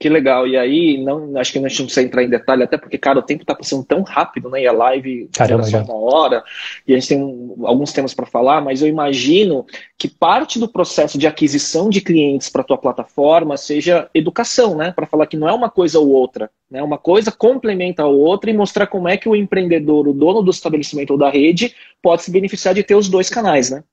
Que 0.02 0.10
legal. 0.10 0.48
E 0.48 0.58
aí, 0.58 0.98
não, 0.98 1.38
acho 1.38 1.52
que 1.52 1.60
a 1.60 1.62
gente 1.62 1.78
não 1.78 1.86
precisa 1.86 2.04
entrar 2.04 2.24
em 2.24 2.30
detalhe, 2.30 2.64
até 2.64 2.76
porque, 2.76 2.98
cara, 2.98 3.20
o 3.20 3.22
tempo 3.22 3.44
está 3.44 3.54
passando 3.54 3.86
tão 3.86 4.02
rápido, 4.02 4.50
né? 4.50 4.64
E 4.64 4.68
a 4.68 4.72
live 4.72 5.30
Caramba, 5.32 5.64
só 5.64 5.78
uma 5.78 5.94
hora, 5.96 6.44
e 6.88 6.94
a 6.94 6.98
gente 6.98 7.10
tem 7.10 7.24
um, 7.24 7.56
alguns 7.68 7.94
temas 7.94 8.12
para 8.12 8.26
falar, 8.26 8.62
mas 8.62 8.82
eu 8.82 8.88
imagino 8.88 9.64
que 10.00 10.08
parte 10.08 10.58
do 10.58 10.68
processo 10.68 11.20
de 11.20 11.28
aquisição 11.28 11.88
de 11.88 12.02
clientes 12.02 12.50
para 12.50 12.62
a 12.62 12.66
tua 12.66 12.80
plataforma 12.80 13.56
seja 13.58 14.10
educação, 14.12 14.76
né? 14.76 14.92
Para 14.92 15.06
falar 15.06 15.28
que 15.28 15.38
não 15.38 15.48
é 15.48 15.54
uma 15.54 15.70
coisa 15.70 16.00
ou 16.00 16.10
outra, 16.10 16.50
né? 16.68 16.82
Uma 16.82 16.98
coisa 16.98 17.32
complementa 17.32 18.02
a 18.02 18.08
outra 18.08 18.50
e 18.50 18.58
mostrar 18.58 18.88
como 18.88 19.08
é 19.08 19.18
que 19.18 19.30
o 19.30 19.36
empreendedor, 19.36 20.08
o 20.08 20.14
dono 20.14 20.42
do 20.42 20.50
estabelecimento 20.50 21.12
ou 21.12 21.18
da 21.20 21.30
rede, 21.30 21.76
pode 22.02 22.24
se 22.24 22.32
beneficiar 22.32 22.74
de 22.74 22.82
ter 22.82 22.96
os 22.96 23.08
dois 23.08 23.30
canais, 23.30 23.70
né? 23.70 23.84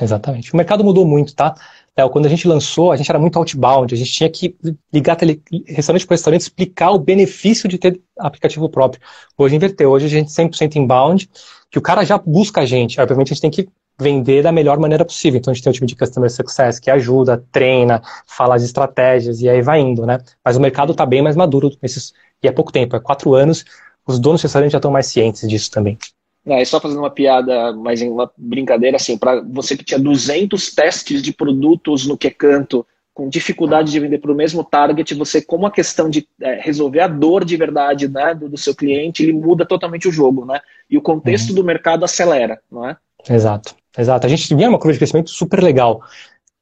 Exatamente. 0.00 0.52
O 0.52 0.56
mercado 0.56 0.82
mudou 0.82 1.06
muito, 1.06 1.34
tá? 1.34 1.54
É, 1.94 2.08
quando 2.08 2.24
a 2.24 2.28
gente 2.28 2.48
lançou, 2.48 2.90
a 2.90 2.96
gente 2.96 3.10
era 3.10 3.18
muito 3.18 3.38
outbound, 3.38 3.92
a 3.92 3.96
gente 3.96 4.12
tinha 4.12 4.30
que 4.30 4.56
ligar 4.92 5.14
tele, 5.14 5.42
restaurante 5.66 6.06
por 6.06 6.14
restaurante, 6.14 6.40
explicar 6.40 6.90
o 6.90 6.98
benefício 6.98 7.68
de 7.68 7.76
ter 7.76 8.00
aplicativo 8.18 8.68
próprio. 8.68 9.02
Hoje 9.36 9.56
inverteu, 9.56 9.90
hoje 9.90 10.06
a 10.06 10.08
gente 10.08 10.30
100% 10.30 10.76
inbound, 10.76 11.28
que 11.70 11.78
o 11.78 11.82
cara 11.82 12.02
já 12.04 12.16
busca 12.16 12.62
a 12.62 12.66
gente, 12.66 12.98
obviamente 12.98 13.28
a 13.28 13.34
gente 13.34 13.42
tem 13.42 13.50
que 13.50 13.68
vender 14.00 14.42
da 14.42 14.50
melhor 14.50 14.78
maneira 14.78 15.04
possível. 15.04 15.38
Então 15.38 15.50
a 15.50 15.54
gente 15.54 15.62
tem 15.62 15.70
um 15.70 15.74
time 15.74 15.86
de 15.86 15.96
Customer 15.96 16.30
Success 16.30 16.78
que 16.78 16.90
ajuda, 16.90 17.44
treina, 17.52 18.02
fala 18.26 18.54
as 18.54 18.62
estratégias 18.62 19.40
e 19.42 19.48
aí 19.48 19.60
vai 19.60 19.80
indo, 19.80 20.06
né? 20.06 20.18
Mas 20.42 20.56
o 20.56 20.60
mercado 20.60 20.92
está 20.92 21.04
bem 21.04 21.20
mais 21.20 21.36
maduro 21.36 21.70
nesses, 21.82 22.14
e 22.42 22.48
é 22.48 22.52
pouco 22.52 22.72
tempo, 22.72 22.96
é 22.96 23.00
quatro 23.00 23.34
anos, 23.34 23.64
os 24.06 24.18
donos 24.18 24.40
de 24.40 24.46
restaurante 24.46 24.72
já 24.72 24.78
estão 24.78 24.90
mais 24.90 25.06
cientes 25.06 25.46
disso 25.48 25.70
também. 25.70 25.98
É, 26.44 26.64
só 26.64 26.80
fazendo 26.80 26.98
uma 26.98 27.10
piada, 27.10 27.72
mas 27.72 28.02
em 28.02 28.10
uma 28.10 28.30
brincadeira, 28.36 28.96
assim, 28.96 29.16
para 29.16 29.40
você 29.40 29.76
que 29.76 29.84
tinha 29.84 29.98
200 29.98 30.74
testes 30.74 31.22
de 31.22 31.32
produtos 31.32 32.04
no 32.06 32.16
que 32.16 32.30
canto, 32.30 32.84
com 33.14 33.28
dificuldade 33.28 33.90
de 33.90 34.00
vender 34.00 34.18
para 34.18 34.32
o 34.32 34.34
mesmo 34.34 34.64
target, 34.64 35.14
você, 35.14 35.42
como 35.42 35.66
a 35.66 35.70
questão 35.70 36.08
de 36.08 36.26
é, 36.40 36.60
resolver 36.60 37.00
a 37.00 37.08
dor 37.08 37.44
de 37.44 37.56
verdade 37.56 38.08
né, 38.08 38.34
do, 38.34 38.48
do, 38.48 38.56
seu 38.56 38.74
cliente, 38.74 39.22
ele 39.22 39.32
muda 39.32 39.66
totalmente 39.66 40.08
o 40.08 40.12
jogo, 40.12 40.44
né? 40.44 40.60
E 40.88 40.96
o 40.96 41.02
contexto 41.02 41.50
uhum. 41.50 41.56
do 41.56 41.64
mercado 41.64 42.04
acelera, 42.04 42.60
não 42.70 42.88
é? 42.88 42.96
Exato, 43.28 43.76
exato. 43.96 44.26
A 44.26 44.30
gente 44.30 44.54
vinha 44.54 44.68
uma 44.68 44.78
curva 44.78 44.94
de 44.94 44.98
crescimento 44.98 45.30
super 45.30 45.62
legal. 45.62 46.00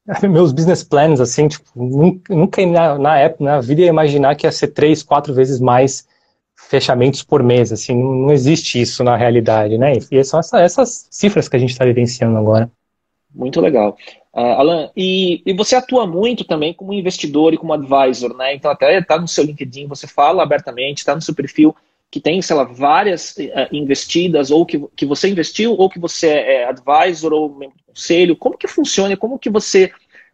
Meus 0.29 0.51
business 0.51 0.83
plans, 0.83 1.21
assim, 1.21 1.47
tipo, 1.47 1.65
nunca, 1.75 2.35
nunca 2.35 2.65
na, 2.65 2.99
na 2.99 3.17
época, 3.17 3.43
na 3.43 3.61
vida, 3.61 3.81
ia 3.81 3.87
imaginar 3.87 4.35
que 4.35 4.45
ia 4.45 4.51
ser 4.51 4.67
três, 4.67 5.01
quatro 5.01 5.33
vezes 5.33 5.59
mais 5.59 6.05
fechamentos 6.71 7.21
por 7.21 7.43
mês, 7.43 7.69
assim, 7.69 7.93
não 7.93 8.31
existe 8.31 8.79
isso 8.79 9.03
na 9.03 9.17
realidade, 9.17 9.77
né? 9.77 9.91
E 10.09 10.23
são 10.23 10.39
essa, 10.39 10.61
essas 10.61 11.05
cifras 11.11 11.49
que 11.49 11.57
a 11.57 11.59
gente 11.59 11.71
está 11.71 11.83
vivenciando 11.83 12.37
agora. 12.37 12.71
Muito 13.35 13.59
legal. 13.59 13.97
Uh, 14.33 14.39
Alan, 14.39 14.89
e, 14.95 15.41
e, 15.45 15.53
você 15.53 15.75
atua 15.75 16.07
muito 16.07 16.45
também 16.45 16.73
como 16.73 16.93
investidor 16.93 17.53
e 17.53 17.57
como 17.57 17.73
advisor, 17.73 18.33
né? 18.37 18.55
Então, 18.55 18.71
até 18.71 18.97
está 18.97 19.19
no 19.19 19.27
seu 19.27 19.43
LinkedIn, 19.43 19.85
você 19.87 20.07
fala 20.07 20.43
abertamente, 20.43 20.99
está 20.99 21.13
no 21.13 21.21
seu 21.21 21.35
perfil 21.35 21.75
que 22.09 22.21
tem, 22.21 22.41
sei 22.41 22.55
lá, 22.55 22.63
várias 22.63 23.35
uh, 23.35 23.67
investidas, 23.73 24.49
ou 24.49 24.65
que, 24.65 24.81
que 24.95 25.05
você 25.05 25.29
investiu, 25.29 25.75
ou 25.77 25.89
que 25.89 25.99
você 25.99 26.27
é 26.27 26.65
advisor, 26.69 27.33
ou 27.33 27.49
membro 27.49 27.75
do 27.77 27.93
conselho. 27.93 28.35
Como 28.37 28.57
que 28.57 28.67
funciona? 28.67 29.17
Como 29.17 29.37
que 29.37 29.49
você 29.49 29.91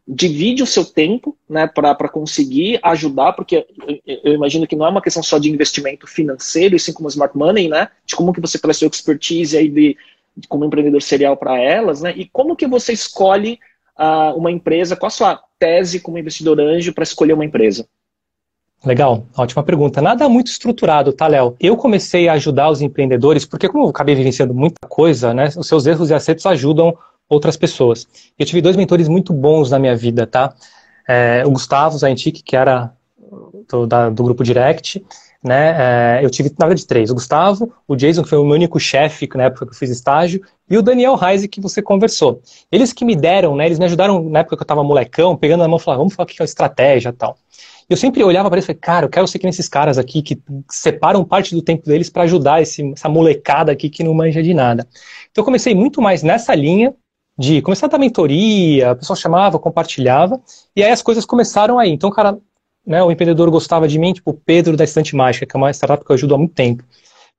divide 0.08 0.64
o 0.64 0.68
seu 0.68 0.86
tempo 0.86 1.38
né, 1.50 1.68
para 1.68 2.08
conseguir 2.08 2.80
ajudar, 2.82 3.34
porque 3.34 3.68
eu 4.06 4.34
imagino 4.34 4.66
que 4.66 4.76
não 4.76 4.86
é 4.86 4.90
uma 4.90 5.02
questão 5.02 5.22
só 5.22 5.38
de 5.38 5.52
investimento 5.52 6.08
financeiro, 6.08 6.76
e 6.76 6.80
sim 6.80 6.94
como 6.94 7.10
smart 7.10 7.38
money, 7.38 7.68
né? 7.68 7.90
De 8.06 8.16
como 8.16 8.32
que 8.32 8.40
você 8.40 8.58
traz 8.58 8.78
sua 8.78 8.88
expertise 8.88 9.58
aí 9.58 9.68
de, 9.68 9.98
de 10.36 10.48
como 10.48 10.64
empreendedor 10.64 11.02
serial 11.02 11.36
para 11.36 11.60
elas, 11.60 12.02
né? 12.02 12.14
E 12.16 12.26
como 12.26 12.56
que 12.56 12.66
você 12.66 12.94
escolhe 12.94 13.60
uh, 14.00 14.38
uma 14.38 14.50
empresa, 14.50 14.96
qual 14.96 15.08
a 15.08 15.12
sua 15.12 15.44
tese 15.60 16.00
como 16.00 16.18
investidor 16.18 16.58
anjo 16.62 16.94
para 16.94 17.04
escolher 17.04 17.34
uma 17.34 17.46
empresa? 17.46 17.86
Legal, 18.86 19.26
ótima 19.36 19.64
pergunta. 19.64 20.02
Nada 20.02 20.30
muito 20.30 20.48
estruturado, 20.48 21.12
tá, 21.12 21.28
Léo? 21.28 21.56
Eu 21.60 21.76
comecei 21.76 22.30
a 22.30 22.34
ajudar 22.34 22.70
os 22.70 22.82
empreendedores, 22.82 23.44
porque 23.44 23.68
como 23.68 23.86
eu 23.86 23.90
acabei 23.90 24.16
vivenciando 24.16 24.54
muita 24.54 24.88
coisa, 24.88 25.34
né? 25.34 25.50
Os 25.58 25.68
seus 25.68 25.86
erros 25.86 26.10
e 26.12 26.14
acertos 26.14 26.46
ajudam 26.46 26.98
outras 27.30 27.58
pessoas. 27.58 28.08
Eu 28.38 28.46
tive 28.46 28.62
dois 28.62 28.76
mentores 28.76 29.08
muito 29.08 29.34
bons 29.34 29.72
na 29.72 29.80
minha 29.80 29.96
vida, 29.96 30.26
tá? 30.26 30.54
É, 31.08 31.44
o 31.46 31.52
Gustavo 31.52 31.98
Zaintic, 31.98 32.42
que 32.44 32.56
era 32.56 32.92
do, 33.70 33.86
da, 33.86 34.10
do 34.10 34.24
grupo 34.24 34.44
Direct, 34.44 35.04
né? 35.44 36.20
É, 36.20 36.26
eu 36.26 36.30
tive, 36.30 36.52
na 36.58 36.66
verdade, 36.66 36.86
três. 36.86 37.10
O 37.10 37.14
Gustavo, 37.14 37.72
o 37.88 37.96
Jason, 37.96 38.24
que 38.24 38.30
foi 38.30 38.38
o 38.38 38.46
meu 38.46 38.56
único 38.56 38.80
chefe 38.80 39.28
na 39.36 39.44
época 39.44 39.66
que 39.66 39.72
eu 39.72 39.78
fiz 39.78 39.90
estágio, 39.90 40.42
e 40.70 40.78
o 40.78 40.82
Daniel 40.82 41.16
Reise, 41.16 41.48
que 41.48 41.62
você 41.62 41.82
conversou. 41.82 42.42
Eles 42.72 42.92
que 42.92 43.06
me 43.06 43.16
deram, 43.16 43.56
né? 43.56 43.66
Eles 43.66 43.80
me 43.80 43.86
ajudaram 43.86 44.24
na 44.30 44.40
época 44.40 44.58
que 44.58 44.62
eu 44.62 44.66
estava 44.66 44.84
molecão, 44.84 45.36
pegando 45.38 45.62
na 45.62 45.68
mão 45.68 45.78
e 45.78 45.82
falando, 45.82 46.00
vamos 46.00 46.14
falar 46.14 46.26
o 46.26 46.28
que 46.28 46.42
é 46.42 46.46
estratégia 46.46 47.14
tal. 47.14 47.38
Eu 47.90 47.96
sempre 47.96 48.22
olhava 48.22 48.50
para 48.50 48.58
eles 48.58 48.66
e 48.66 48.68
falei, 48.68 48.80
cara, 48.82 49.06
eu 49.06 49.10
quero 49.10 49.28
ser 49.28 49.40
que 49.40 49.46
nesses 49.46 49.70
caras 49.70 49.98
aqui 49.98 50.22
que 50.22 50.38
separam 50.70 51.24
parte 51.24 51.56
do 51.56 51.62
tempo 51.62 51.86
deles 51.86 52.10
para 52.10 52.24
ajudar 52.24 52.62
esse, 52.62 52.92
essa 52.92 53.08
molecada 53.08 53.72
aqui 53.72 53.90
que 53.90 54.04
não 54.04 54.14
manja 54.14 54.44
de 54.44 54.54
nada. 54.54 54.86
Então 55.32 55.42
eu 55.42 55.46
comecei 55.46 55.74
muito 55.74 56.02
mais 56.02 56.22
nessa 56.22 56.54
linha, 56.54 56.94
de 57.38 57.62
começar 57.62 57.86
a 57.86 57.90
dar 57.90 58.00
mentoria, 58.00 58.92
a 58.92 58.96
pessoa 58.96 59.16
chamava, 59.16 59.60
compartilhava, 59.60 60.42
e 60.76 60.84
aí 60.84 60.92
as 60.92 61.02
coisas 61.02 61.26
começaram 61.26 61.78
aí. 61.78 61.92
Então, 61.92 62.10
o 62.10 62.14
cara, 62.14 62.38
né, 62.86 63.04
o 63.04 63.12
empreendedor 63.12 63.52
gostava 63.52 63.88
de 63.88 64.00
mim, 64.00 64.14
tipo 64.14 64.32
o 64.32 64.34
Pedro 64.34 64.76
da 64.76 64.84
Estante 64.84 65.16
Mágica, 65.16 65.46
que 65.46 65.56
é 65.56 65.60
uma 65.60 65.72
startup 65.72 66.04
que 66.04 66.12
eu 66.12 66.16
ajudo 66.16 66.36
há 66.36 66.38
muito 66.38 66.54
tempo. 66.54 66.84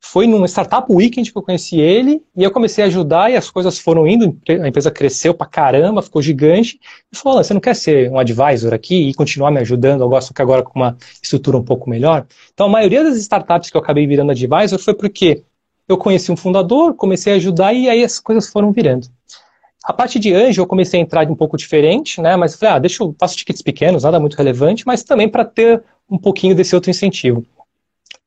foi 0.00 0.26
num 0.26 0.44
Startup 0.46 0.86
Weekend 0.90 1.32
que 1.32 1.36
eu 1.36 1.42
conheci 1.42 1.80
ele, 1.80 2.22
e 2.36 2.44
eu 2.44 2.50
comecei 2.50 2.84
a 2.84 2.86
ajudar, 2.86 3.30
e 3.30 3.36
as 3.36 3.50
coisas 3.50 3.78
foram 3.78 4.06
indo, 4.06 4.38
a 4.48 4.68
empresa 4.68 4.90
cresceu 4.90 5.34
pra 5.34 5.46
caramba, 5.46 6.02
ficou 6.02 6.22
gigante, 6.22 6.78
e 7.12 7.16
falou, 7.16 7.42
você 7.42 7.52
não 7.52 7.60
quer 7.60 7.74
ser 7.74 8.10
um 8.10 8.18
advisor 8.18 8.72
aqui 8.72 9.08
e 9.08 9.14
continuar 9.14 9.50
me 9.50 9.60
ajudando, 9.60 10.02
eu 10.02 10.08
gosto 10.08 10.32
que 10.32 10.40
agora 10.40 10.62
com 10.62 10.78
uma 10.78 10.96
estrutura 11.22 11.56
um 11.56 11.64
pouco 11.64 11.90
melhor? 11.90 12.26
Então, 12.54 12.66
a 12.66 12.70
maioria 12.70 13.02
das 13.02 13.16
startups 13.18 13.70
que 13.70 13.76
eu 13.76 13.80
acabei 13.80 14.06
virando 14.06 14.30
advisor 14.30 14.78
foi 14.78 14.94
porque 14.94 15.42
eu 15.88 15.98
conheci 15.98 16.30
um 16.30 16.36
fundador, 16.36 16.94
comecei 16.94 17.32
a 17.32 17.36
ajudar, 17.36 17.72
e 17.72 17.88
aí 17.88 18.04
as 18.04 18.20
coisas 18.20 18.48
foram 18.48 18.72
virando. 18.72 19.08
A 19.84 19.92
parte 19.92 20.18
de 20.18 20.34
anjo 20.34 20.60
eu 20.60 20.66
comecei 20.66 21.00
a 21.00 21.02
entrar 21.02 21.30
um 21.30 21.34
pouco 21.34 21.56
diferente, 21.56 22.20
né? 22.20 22.36
Mas 22.36 22.56
falei, 22.56 22.74
ah, 22.74 22.78
deixa 22.78 23.02
eu 23.02 23.14
faço 23.18 23.36
tickets 23.36 23.62
pequenos, 23.62 24.02
nada 24.02 24.20
muito 24.20 24.36
relevante, 24.36 24.86
mas 24.86 25.02
também 25.02 25.28
para 25.28 25.44
ter 25.44 25.82
um 26.10 26.18
pouquinho 26.18 26.54
desse 26.54 26.74
outro 26.74 26.90
incentivo 26.90 27.46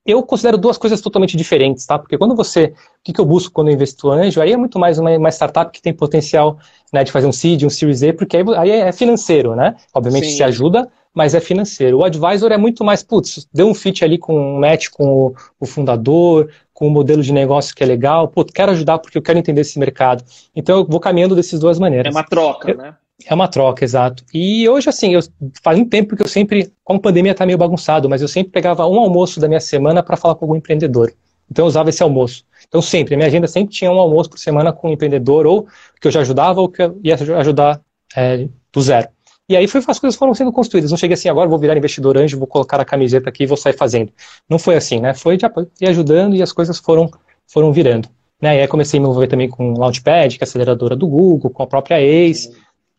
eu 0.06 0.24
considero 0.24 0.58
duas 0.58 0.78
coisas 0.78 1.00
totalmente 1.00 1.38
diferentes, 1.38 1.86
tá? 1.86 1.98
Porque 1.98 2.18
quando 2.18 2.36
você, 2.36 2.74
o 3.00 3.04
que, 3.04 3.20
eu 3.20 3.26
busco 3.26 3.54
quando 3.54 3.68
eu 3.68 3.74
investo 3.74 4.10
anjo, 4.10 4.42
aí 4.42 4.52
é 4.52 4.58
muito 4.58 4.80
mais 4.80 4.98
uma, 4.98 5.12
uma 5.12 5.30
startup 5.30 5.72
que 5.72 5.82
tem 5.82 5.94
potencial 5.94 6.58
né, 6.92 7.04
de 7.04 7.12
fazer 7.12 7.28
um 7.28 7.32
seed, 7.32 7.64
um 7.64 7.70
Series 7.70 8.02
A, 8.04 8.14
porque 8.14 8.38
aí, 8.38 8.44
aí 8.58 8.72
é 8.72 8.92
financeiro, 8.92 9.56
né? 9.56 9.76
Obviamente 9.94 10.28
Sim. 10.28 10.38
se 10.38 10.44
ajuda, 10.44 10.90
mas 11.14 11.36
é 11.36 11.40
financeiro. 11.40 12.00
O 12.00 12.04
advisor 12.04 12.52
é 12.52 12.58
muito 12.58 12.84
mais, 12.84 13.04
putz, 13.04 13.48
deu 13.54 13.68
um 13.68 13.76
fit 13.76 14.04
ali 14.04 14.18
com 14.18 14.36
um 14.36 14.60
match 14.60 14.90
com 14.90 15.06
o, 15.06 15.36
o 15.60 15.66
fundador, 15.68 16.50
com 16.82 16.88
um 16.88 16.90
modelo 16.90 17.22
de 17.22 17.32
negócio 17.32 17.76
que 17.76 17.84
é 17.84 17.86
legal, 17.86 18.28
putz, 18.28 18.52
quero 18.52 18.72
ajudar 18.72 18.98
porque 18.98 19.16
eu 19.16 19.22
quero 19.22 19.38
entender 19.38 19.62
esse 19.62 19.78
mercado. 19.78 20.24
Então 20.56 20.80
eu 20.80 20.84
vou 20.84 21.00
caminhando 21.00 21.36
dessas 21.36 21.60
duas 21.60 21.78
maneiras. 21.78 22.08
É 22.08 22.18
uma 22.18 22.24
troca, 22.24 22.72
eu, 22.72 22.78
né? 22.78 22.96
É 23.24 23.32
uma 23.36 23.48
troca, 23.48 23.86
exato. 23.86 24.24
E 24.34 24.68
hoje, 24.68 24.90
assim, 24.90 25.14
eu, 25.14 25.20
faz 25.62 25.78
um 25.78 25.86
tempo 25.86 26.16
que 26.16 26.24
eu 26.24 26.28
sempre, 26.28 26.74
com 26.84 26.96
a 26.96 27.00
pandemia 27.00 27.36
tá 27.36 27.46
meio 27.46 27.60
bagunçado, 27.60 28.10
mas 28.10 28.24
eu 28.24 28.28
sempre 28.28 28.52
pegava 28.52 28.88
um 28.88 29.00
almoço 29.00 29.40
da 29.40 29.48
minha 29.48 29.60
semana 29.60 30.02
para 30.02 30.18
falar 30.18 30.34
com 30.34 30.46
algum 30.46 30.56
empreendedor. 30.56 31.14
Então 31.52 31.66
eu 31.66 31.68
usava 31.68 31.92
esse 31.92 32.02
almoço. 32.02 32.44
Então 32.68 32.82
sempre, 32.82 33.14
a 33.14 33.18
minha 33.18 33.28
agenda 33.28 33.46
sempre 33.46 33.72
tinha 33.72 33.92
um 33.92 34.00
almoço 34.00 34.32
por 34.32 34.40
semana 34.40 34.74
com 34.74 34.90
um 34.90 34.94
empreendedor, 34.94 35.46
ou 35.46 35.68
que 36.02 36.08
eu 36.08 36.12
já 36.12 36.22
ajudava, 36.22 36.62
ou 36.62 36.68
que 36.68 36.82
eu 36.82 37.00
ia 37.04 37.14
ajudar 37.14 37.80
é, 38.16 38.48
do 38.74 38.82
zero. 38.82 39.08
E 39.50 39.56
aí 39.56 39.68
foi, 39.68 39.82
as 39.86 40.00
coisas 40.00 40.18
foram 40.18 40.34
sendo 40.34 40.52
construídas. 40.52 40.92
Não 40.92 40.98
cheguei 40.98 41.16
assim, 41.16 41.30
agora 41.30 41.50
vou 41.50 41.60
virar 41.60 41.78
investidor 41.78 42.18
anjo, 42.18 42.38
vou 42.38 42.48
colocar 42.48 42.80
a 42.80 42.86
camiseta 42.86 43.30
aqui 43.30 43.44
e 43.44 43.48
vou 43.48 43.58
sair 43.58 43.74
fazendo. 43.74 44.12
Não 44.48 44.58
foi 44.58 44.76
assim, 44.76 45.00
né? 45.00 45.14
Foi 45.14 45.38
de 45.38 45.46
ir 45.82 45.88
ajudando 45.88 46.36
e 46.36 46.42
as 46.42 46.52
coisas 46.52 46.80
foram, 46.80 47.10
foram 47.48 47.74
virando. 47.74 48.08
Né? 48.42 48.58
E 48.58 48.62
aí 48.62 48.68
comecei 48.68 48.98
a 48.98 49.02
me 49.02 49.08
envolver 49.08 49.28
também 49.28 49.50
com 49.50 49.74
o 49.74 49.80
Launchpad, 49.80 50.38
que 50.38 50.44
é 50.44 50.46
a 50.46 50.48
aceleradora 50.48 50.96
do 50.96 51.08
Google, 51.08 51.50
com 51.50 51.64
a 51.64 51.68
própria 51.68 52.02
Ace 52.02 52.50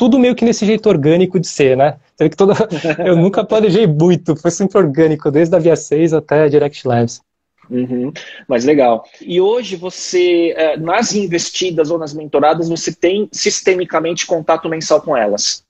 tudo 0.03 0.19
meio 0.19 0.35
que 0.35 0.45
nesse 0.45 0.67
jeito 0.67 0.89
orgânico 0.89 1.39
de 1.39 1.47
ser, 1.47 1.77
né? 1.77 1.97
que 2.19 2.31
toda... 2.31 2.55
eu 3.07 3.17
nunca 3.17 3.45
planejei 3.45 3.87
muito, 3.87 4.35
foi 4.35 4.51
sempre 4.51 4.79
orgânico, 4.79 5.31
desde 5.31 5.55
a 5.55 5.61
Via 5.61 5.77
6 5.77 6.13
até 6.13 6.43
a 6.43 6.49
Direct 6.49 6.87
Labs. 6.89 7.21
Uhum, 7.71 8.13
mas 8.49 8.65
legal. 8.65 9.05
E 9.21 9.41
hoje 9.41 9.77
você, 9.77 10.55
eh, 10.57 10.77
nas 10.77 11.15
investidas 11.15 11.91
ou 11.91 11.99
nas 11.99 12.13
mentoradas, 12.13 12.69
você 12.69 12.93
tem 12.93 13.29
sistemicamente 13.31 14.27
contato 14.27 14.69
mensal 14.69 15.01
com 15.01 15.17
elas? 15.17 15.63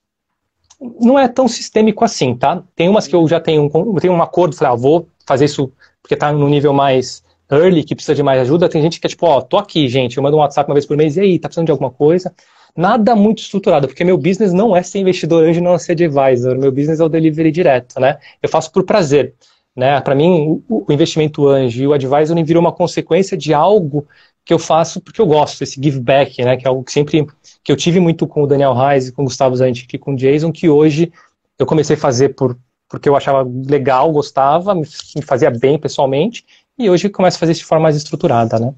Não 1.01 1.19
é 1.19 1.29
tão 1.29 1.47
sistêmico 1.49 2.05
assim, 2.05 2.35
tá? 2.35 2.63
Tem 2.75 2.89
umas 2.89 3.07
que 3.07 3.15
eu 3.15 3.27
já 3.29 3.41
tenho 3.41 3.71
um, 3.75 3.95
tenho 3.97 4.13
um 4.13 4.23
acordo, 4.23 4.57
falei, 4.57 4.73
ah, 4.73 4.77
vou 4.77 5.09
fazer 5.27 5.45
isso 5.45 5.73
porque 6.03 6.17
tá 6.17 6.33
no 6.33 6.49
nível 6.49 6.73
mais 6.73 7.23
early, 7.51 7.85
que 7.85 7.95
precisa 7.95 8.15
de 8.15 8.23
mais 8.23 8.41
ajuda. 8.41 8.69
Tem 8.69 8.83
gente 8.83 9.01
que 9.01 9.07
é 9.07 9.11
tipo, 9.11 9.27
ó, 9.27 9.41
tô 9.41 9.59
aqui, 9.59 9.89
gente, 9.89 10.17
eu 10.17 10.23
mando 10.23 10.37
um 10.37 10.41
WhatsApp 10.41 10.69
uma 10.69 10.75
vez 10.75 10.87
por 10.87 10.97
mês, 10.97 11.17
e 11.17 11.21
aí, 11.21 11.39
tá 11.39 11.49
precisando 11.49 11.67
de 11.67 11.73
alguma 11.73 11.91
coisa? 11.91 12.33
nada 12.77 13.15
muito 13.15 13.43
estruturado, 13.43 13.87
porque 13.87 14.05
meu 14.05 14.17
business 14.17 14.53
não 14.53 14.75
é 14.77 14.83
ser 14.83 14.99
investidor 14.99 15.45
anjo, 15.45 15.61
não 15.61 15.75
é 15.75 15.79
ser 15.79 15.93
advisor, 15.93 16.59
meu 16.59 16.73
business 16.73 17.01
é 17.01 17.05
o 17.05 17.09
delivery 17.09 17.51
direto, 17.51 18.01
né? 18.01 18.19
Eu 18.43 18.49
faço 18.49 18.73
por 18.73 18.83
prazer, 18.85 19.35
né? 19.77 20.01
Para 20.01 20.15
mim, 20.15 20.63
o, 20.69 20.85
o, 20.89 20.93
investimento 20.93 21.47
anjo 21.49 21.83
e 21.83 21.87
o 21.87 21.93
advisor 21.93 22.43
virou 22.45 22.61
uma 22.61 22.73
consequência 22.73 23.37
de 23.37 23.53
algo 23.53 24.07
que 24.45 24.53
eu 24.53 24.59
faço 24.59 25.01
porque 25.01 25.21
eu 25.21 25.27
gosto, 25.27 25.63
esse 25.63 25.81
give 25.83 26.01
back, 26.01 26.43
né? 26.45 26.57
Que 26.57 26.67
é 26.67 26.69
algo 26.69 26.83
que 26.83 26.93
sempre 26.93 27.27
que 27.63 27.71
eu 27.71 27.77
tive 27.77 28.01
muito 28.01 28.27
com 28.27 28.43
o 28.43 28.47
Daniel 28.47 28.75
Reis, 28.75 29.11
com 29.11 29.23
o 29.23 29.27
Gustavo 29.27 29.57
Zanti 29.57 29.87
e 29.93 29.99
com 29.99 30.13
o 30.13 30.17
Jason, 30.17 30.51
que 30.51 30.69
hoje 30.69 31.13
eu 31.59 31.67
comecei 31.67 31.97
a 31.97 31.99
fazer 31.99 32.31
por 32.31 32.59
porque 32.89 33.09
eu 33.09 33.17
achava 33.17 33.49
legal, 33.67 34.13
gostava, 34.13 34.75
me 34.75 34.85
fazia 35.23 35.51
bem 35.51 35.79
pessoalmente, 35.79 36.45
e 36.79 36.91
hoje 36.91 37.09
começo 37.09 37.39
a 37.39 37.41
fazer 37.41 37.55
de 37.55 37.65
forma 37.65 37.85
mais 37.85 37.97
estruturada, 37.97 38.59
né? 38.59 38.75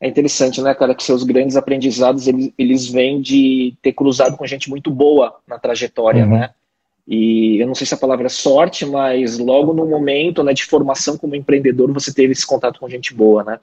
é 0.00 0.08
interessante, 0.08 0.60
né, 0.60 0.74
cara, 0.74 0.94
que 0.94 1.02
seus 1.02 1.22
grandes 1.22 1.56
aprendizados 1.56 2.26
eles, 2.26 2.52
eles 2.58 2.86
vêm 2.86 3.20
de 3.20 3.74
ter 3.80 3.92
cruzado 3.92 4.36
com 4.36 4.46
gente 4.46 4.68
muito 4.68 4.90
boa 4.90 5.36
na 5.46 5.58
trajetória, 5.58 6.24
uhum. 6.24 6.38
né? 6.38 6.50
E 7.08 7.58
eu 7.60 7.66
não 7.68 7.74
sei 7.74 7.86
se 7.86 7.94
a 7.94 7.98
palavra 7.98 8.26
é 8.26 8.28
sorte, 8.28 8.84
mas 8.84 9.38
logo 9.38 9.72
no 9.72 9.86
momento 9.86 10.42
né, 10.42 10.52
de 10.52 10.64
formação 10.64 11.16
como 11.16 11.36
empreendedor 11.36 11.92
você 11.92 12.12
teve 12.12 12.32
esse 12.32 12.44
contato 12.44 12.80
com 12.80 12.88
gente 12.88 13.14
boa, 13.14 13.44
né? 13.44 13.60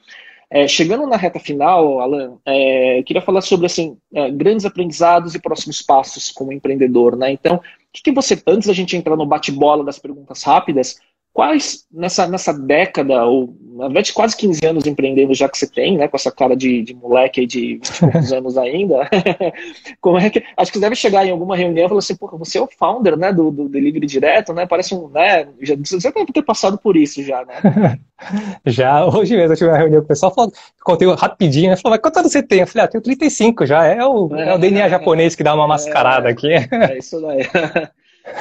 É, 0.50 0.68
chegando 0.68 1.08
na 1.08 1.18
reta 1.18 1.40
final, 1.40 2.00
Alan, 2.00 2.38
é, 2.46 3.00
eu 3.00 3.04
queria 3.04 3.22
falar 3.22 3.42
sobre 3.42 3.66
assim 3.66 3.98
é, 4.14 4.30
grandes 4.30 4.66
aprendizados 4.66 5.34
e 5.34 5.42
próximos 5.42 5.82
passos 5.82 6.32
como 6.32 6.52
empreendedor, 6.52 7.16
né? 7.18 7.32
Então, 7.32 7.56
o 7.56 7.62
que, 7.92 8.04
que 8.04 8.12
você 8.12 8.42
antes 8.48 8.68
da 8.68 8.74
gente 8.74 8.96
entrar 8.96 9.16
no 9.16 9.26
bate-bola 9.26 9.84
das 9.84 10.00
perguntas 10.00 10.44
rápidas, 10.44 11.00
Quais, 11.34 11.88
nessa, 11.92 12.28
nessa 12.28 12.54
década, 12.54 13.26
ou 13.26 13.58
na 13.74 13.86
verdade 13.86 14.14
quase 14.14 14.38
15 14.38 14.66
anos 14.68 14.86
empreendendo 14.86 15.34
já 15.34 15.50
que 15.50 15.58
você 15.58 15.66
tem, 15.66 15.98
né, 15.98 16.08
com 16.08 16.16
essa 16.16 16.32
cara 16.32 16.56
de, 16.56 16.84
de 16.84 16.94
moleque 16.94 17.40
aí 17.40 17.48
de 17.48 17.80
20 18.14 18.36
anos 18.38 18.56
ainda, 18.56 19.10
como 20.00 20.20
é 20.20 20.30
que, 20.30 20.44
acho 20.56 20.72
que 20.72 20.78
você 20.78 20.84
deve 20.84 20.96
chegar 20.96 21.26
em 21.26 21.32
alguma 21.32 21.58
reunião 21.58 21.88
e 21.88 21.90
falar 21.90 22.00
assim, 22.00 22.16
porra, 22.16 22.38
você 22.38 22.60
é 22.60 22.62
o 22.62 22.68
founder, 22.68 23.18
né, 23.18 23.34
do, 23.34 23.50
do 23.50 23.68
Delivery 23.68 24.06
Direto, 24.06 24.54
né, 24.54 24.68
parece 24.68 24.94
um, 24.94 25.08
né, 25.10 25.48
já, 25.60 25.76
você 25.76 26.12
deve 26.12 26.32
ter 26.32 26.44
passado 26.44 26.78
por 26.78 26.96
isso 26.96 27.24
já, 27.24 27.44
né? 27.46 28.00
já, 28.68 29.04
hoje 29.04 29.36
mesmo 29.36 29.54
eu 29.54 29.58
tive 29.58 29.70
uma 29.72 29.78
reunião 29.78 30.02
com 30.02 30.06
o 30.06 30.10
pessoal, 30.10 30.34
falou, 30.36 30.54
contei 30.84 31.12
rapidinho, 31.16 31.72
né, 31.72 31.78
falou, 31.78 31.96
mas 31.96 32.02
quanto 32.02 32.20
anos 32.20 32.32
você 32.32 32.44
tem? 32.44 32.60
Eu 32.60 32.68
falei, 32.68 32.86
ah, 32.86 32.88
tenho 32.88 33.04
35 33.04 33.66
já, 33.66 33.84
é 33.88 34.06
o, 34.06 34.30
é, 34.36 34.50
é 34.50 34.54
o 34.54 34.60
DNA 34.60 34.88
japonês 34.88 35.36
que 35.36 35.44
dá 35.44 35.56
uma 35.56 35.68
mascarada 35.68 36.30
é, 36.30 36.32
aqui. 36.32 36.54
É 36.54 36.98
isso 37.00 37.20
daí. 37.20 37.50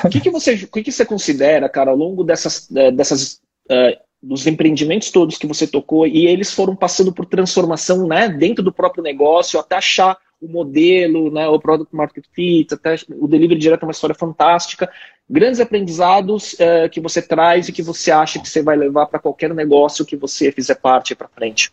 O 0.04 0.08
que, 0.08 0.20
que, 0.20 0.30
você, 0.30 0.54
o 0.54 0.68
que, 0.68 0.82
que 0.82 0.92
você 0.92 1.04
considera, 1.04 1.68
cara, 1.68 1.90
ao 1.90 1.96
longo 1.96 2.22
dessas, 2.22 2.70
eh, 2.74 2.90
dessas 2.92 3.40
uh, 3.70 3.98
dos 4.22 4.46
empreendimentos 4.46 5.10
todos 5.10 5.36
que 5.36 5.46
você 5.46 5.66
tocou 5.66 6.06
e 6.06 6.26
eles 6.26 6.52
foram 6.52 6.76
passando 6.76 7.12
por 7.12 7.26
transformação, 7.26 8.06
né, 8.06 8.28
dentro 8.28 8.62
do 8.62 8.72
próprio 8.72 9.02
negócio, 9.02 9.58
até 9.58 9.76
achar 9.76 10.16
o 10.40 10.46
modelo, 10.46 11.30
né, 11.32 11.48
o 11.48 11.58
product 11.58 11.94
market 11.94 12.24
fit, 12.32 12.72
até 12.72 12.96
o 13.10 13.26
delivery 13.26 13.58
direto 13.58 13.82
é 13.82 13.86
uma 13.86 13.92
história 13.92 14.14
fantástica. 14.14 14.90
Grandes 15.28 15.60
aprendizados 15.60 16.54
uh, 16.54 16.88
que 16.90 17.00
você 17.00 17.20
traz 17.20 17.68
e 17.68 17.72
que 17.72 17.82
você 17.82 18.10
acha 18.10 18.40
que 18.40 18.48
você 18.48 18.62
vai 18.62 18.76
levar 18.76 19.06
para 19.06 19.18
qualquer 19.18 19.52
negócio 19.54 20.04
que 20.04 20.16
você 20.16 20.52
fizer 20.52 20.76
parte 20.76 21.14
para 21.14 21.28
frente. 21.28 21.72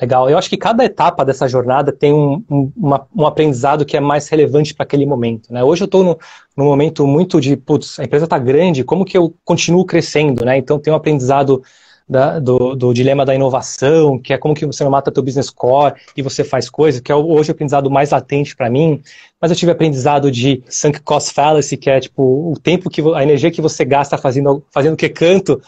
Legal. 0.00 0.30
Eu 0.30 0.38
acho 0.38 0.48
que 0.48 0.56
cada 0.56 0.82
etapa 0.82 1.24
dessa 1.24 1.46
jornada 1.46 1.92
tem 1.92 2.12
um, 2.12 2.42
um, 2.50 2.72
uma, 2.74 3.06
um 3.14 3.26
aprendizado 3.26 3.84
que 3.84 3.96
é 3.96 4.00
mais 4.00 4.28
relevante 4.28 4.74
para 4.74 4.84
aquele 4.84 5.04
momento. 5.04 5.52
Né? 5.52 5.62
Hoje 5.62 5.82
eu 5.82 5.86
estou 5.86 6.18
num 6.56 6.64
momento 6.64 7.06
muito 7.06 7.38
de, 7.38 7.54
putz, 7.54 8.00
a 8.00 8.04
empresa 8.04 8.24
está 8.24 8.38
grande, 8.38 8.82
como 8.82 9.04
que 9.04 9.18
eu 9.18 9.34
continuo 9.44 9.84
crescendo? 9.84 10.42
Né? 10.44 10.56
Então 10.56 10.78
tem 10.78 10.90
um 10.90 10.96
aprendizado 10.96 11.62
da, 12.08 12.40
do, 12.40 12.74
do, 12.74 12.92
dilema 12.92 13.24
da 13.24 13.34
inovação, 13.34 14.18
que 14.18 14.32
é 14.32 14.38
como 14.38 14.54
que 14.54 14.66
você 14.66 14.82
não 14.82 14.90
mata 14.90 15.12
teu 15.12 15.22
business 15.22 15.48
core 15.48 15.94
e 16.16 16.22
você 16.22 16.42
faz 16.42 16.68
coisas, 16.68 17.00
que 17.00 17.12
é 17.12 17.14
hoje 17.14 17.50
o 17.50 17.52
aprendizado 17.52 17.88
mais 17.88 18.10
latente 18.10 18.56
para 18.56 18.68
mim. 18.68 19.00
Mas 19.40 19.50
eu 19.52 19.56
tive 19.56 19.70
aprendizado 19.70 20.28
de 20.28 20.62
sunk 20.68 21.00
cost 21.02 21.32
fallacy, 21.32 21.76
que 21.76 21.88
é 21.88 22.00
tipo 22.00 22.50
o 22.50 22.58
tempo 22.58 22.90
que 22.90 23.00
a 23.14 23.22
energia 23.22 23.50
que 23.50 23.60
você 23.60 23.84
gasta 23.84 24.18
fazendo 24.18 24.64
fazendo 24.72 24.96
que 24.96 25.08
canto 25.08 25.60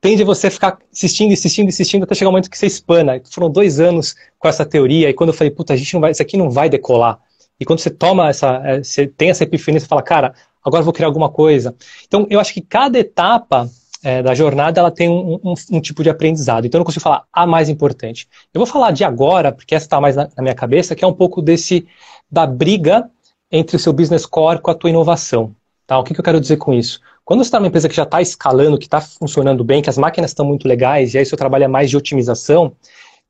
tende 0.00 0.24
você 0.24 0.50
ficar 0.50 0.78
insistindo, 0.92 1.32
insistindo, 1.32 1.68
insistindo 1.68 2.04
até 2.04 2.14
chegar 2.14 2.30
o 2.30 2.32
momento 2.32 2.50
que 2.50 2.58
você 2.58 2.66
espana. 2.66 3.20
Foram 3.30 3.50
dois 3.50 3.78
anos 3.78 4.14
com 4.38 4.48
essa 4.48 4.64
teoria 4.64 5.10
e 5.10 5.14
quando 5.14 5.30
eu 5.30 5.34
falei, 5.34 5.50
puta, 5.50 5.74
a 5.74 5.76
gente 5.76 5.92
não 5.94 6.00
vai, 6.00 6.12
isso 6.12 6.22
aqui 6.22 6.36
não 6.36 6.50
vai 6.50 6.68
decolar. 6.68 7.20
E 7.58 7.64
quando 7.64 7.80
você 7.80 7.90
toma 7.90 8.30
essa, 8.30 8.60
é, 8.64 8.82
você 8.82 9.06
tem 9.06 9.28
essa 9.28 9.44
epifania, 9.44 9.78
você 9.78 9.86
fala, 9.86 10.02
cara, 10.02 10.34
agora 10.64 10.82
vou 10.82 10.92
criar 10.92 11.08
alguma 11.08 11.28
coisa. 11.28 11.74
Então, 12.06 12.26
eu 12.30 12.40
acho 12.40 12.54
que 12.54 12.62
cada 12.62 12.98
etapa 12.98 13.68
é, 14.02 14.22
da 14.22 14.34
jornada 14.34 14.80
ela 14.80 14.90
tem 14.90 15.10
um, 15.10 15.38
um, 15.44 15.54
um, 15.72 15.80
tipo 15.80 16.02
de 16.02 16.08
aprendizado. 16.08 16.66
Então, 16.66 16.78
eu 16.78 16.80
não 16.80 16.86
consigo 16.86 17.02
falar 17.02 17.24
a 17.30 17.46
mais 17.46 17.68
importante. 17.68 18.26
Eu 18.54 18.60
vou 18.60 18.66
falar 18.66 18.92
de 18.92 19.04
agora, 19.04 19.52
porque 19.52 19.74
essa 19.74 19.84
está 19.84 20.00
mais 20.00 20.16
na, 20.16 20.30
na 20.34 20.42
minha 20.42 20.54
cabeça, 20.54 20.94
que 20.94 21.04
é 21.04 21.06
um 21.06 21.12
pouco 21.12 21.42
desse 21.42 21.86
da 22.30 22.46
briga 22.46 23.10
entre 23.52 23.76
o 23.76 23.78
seu 23.78 23.92
business 23.92 24.24
core 24.24 24.60
com 24.60 24.70
a 24.70 24.74
tua 24.74 24.88
inovação. 24.88 25.54
Tá? 25.86 25.98
O 25.98 26.04
que, 26.04 26.14
que 26.14 26.20
eu 26.20 26.24
quero 26.24 26.40
dizer 26.40 26.56
com 26.56 26.72
isso? 26.72 27.00
Quando 27.30 27.44
você 27.44 27.46
está 27.46 27.60
numa 27.60 27.68
empresa 27.68 27.88
que 27.88 27.94
já 27.94 28.02
está 28.02 28.20
escalando, 28.20 28.76
que 28.76 28.86
está 28.86 29.00
funcionando 29.00 29.62
bem, 29.62 29.80
que 29.80 29.88
as 29.88 29.96
máquinas 29.96 30.32
estão 30.32 30.44
muito 30.44 30.66
legais, 30.66 31.14
e 31.14 31.18
aí 31.18 31.24
seu 31.24 31.38
trabalho 31.38 31.62
é 31.62 31.68
mais 31.68 31.88
de 31.88 31.96
otimização, 31.96 32.72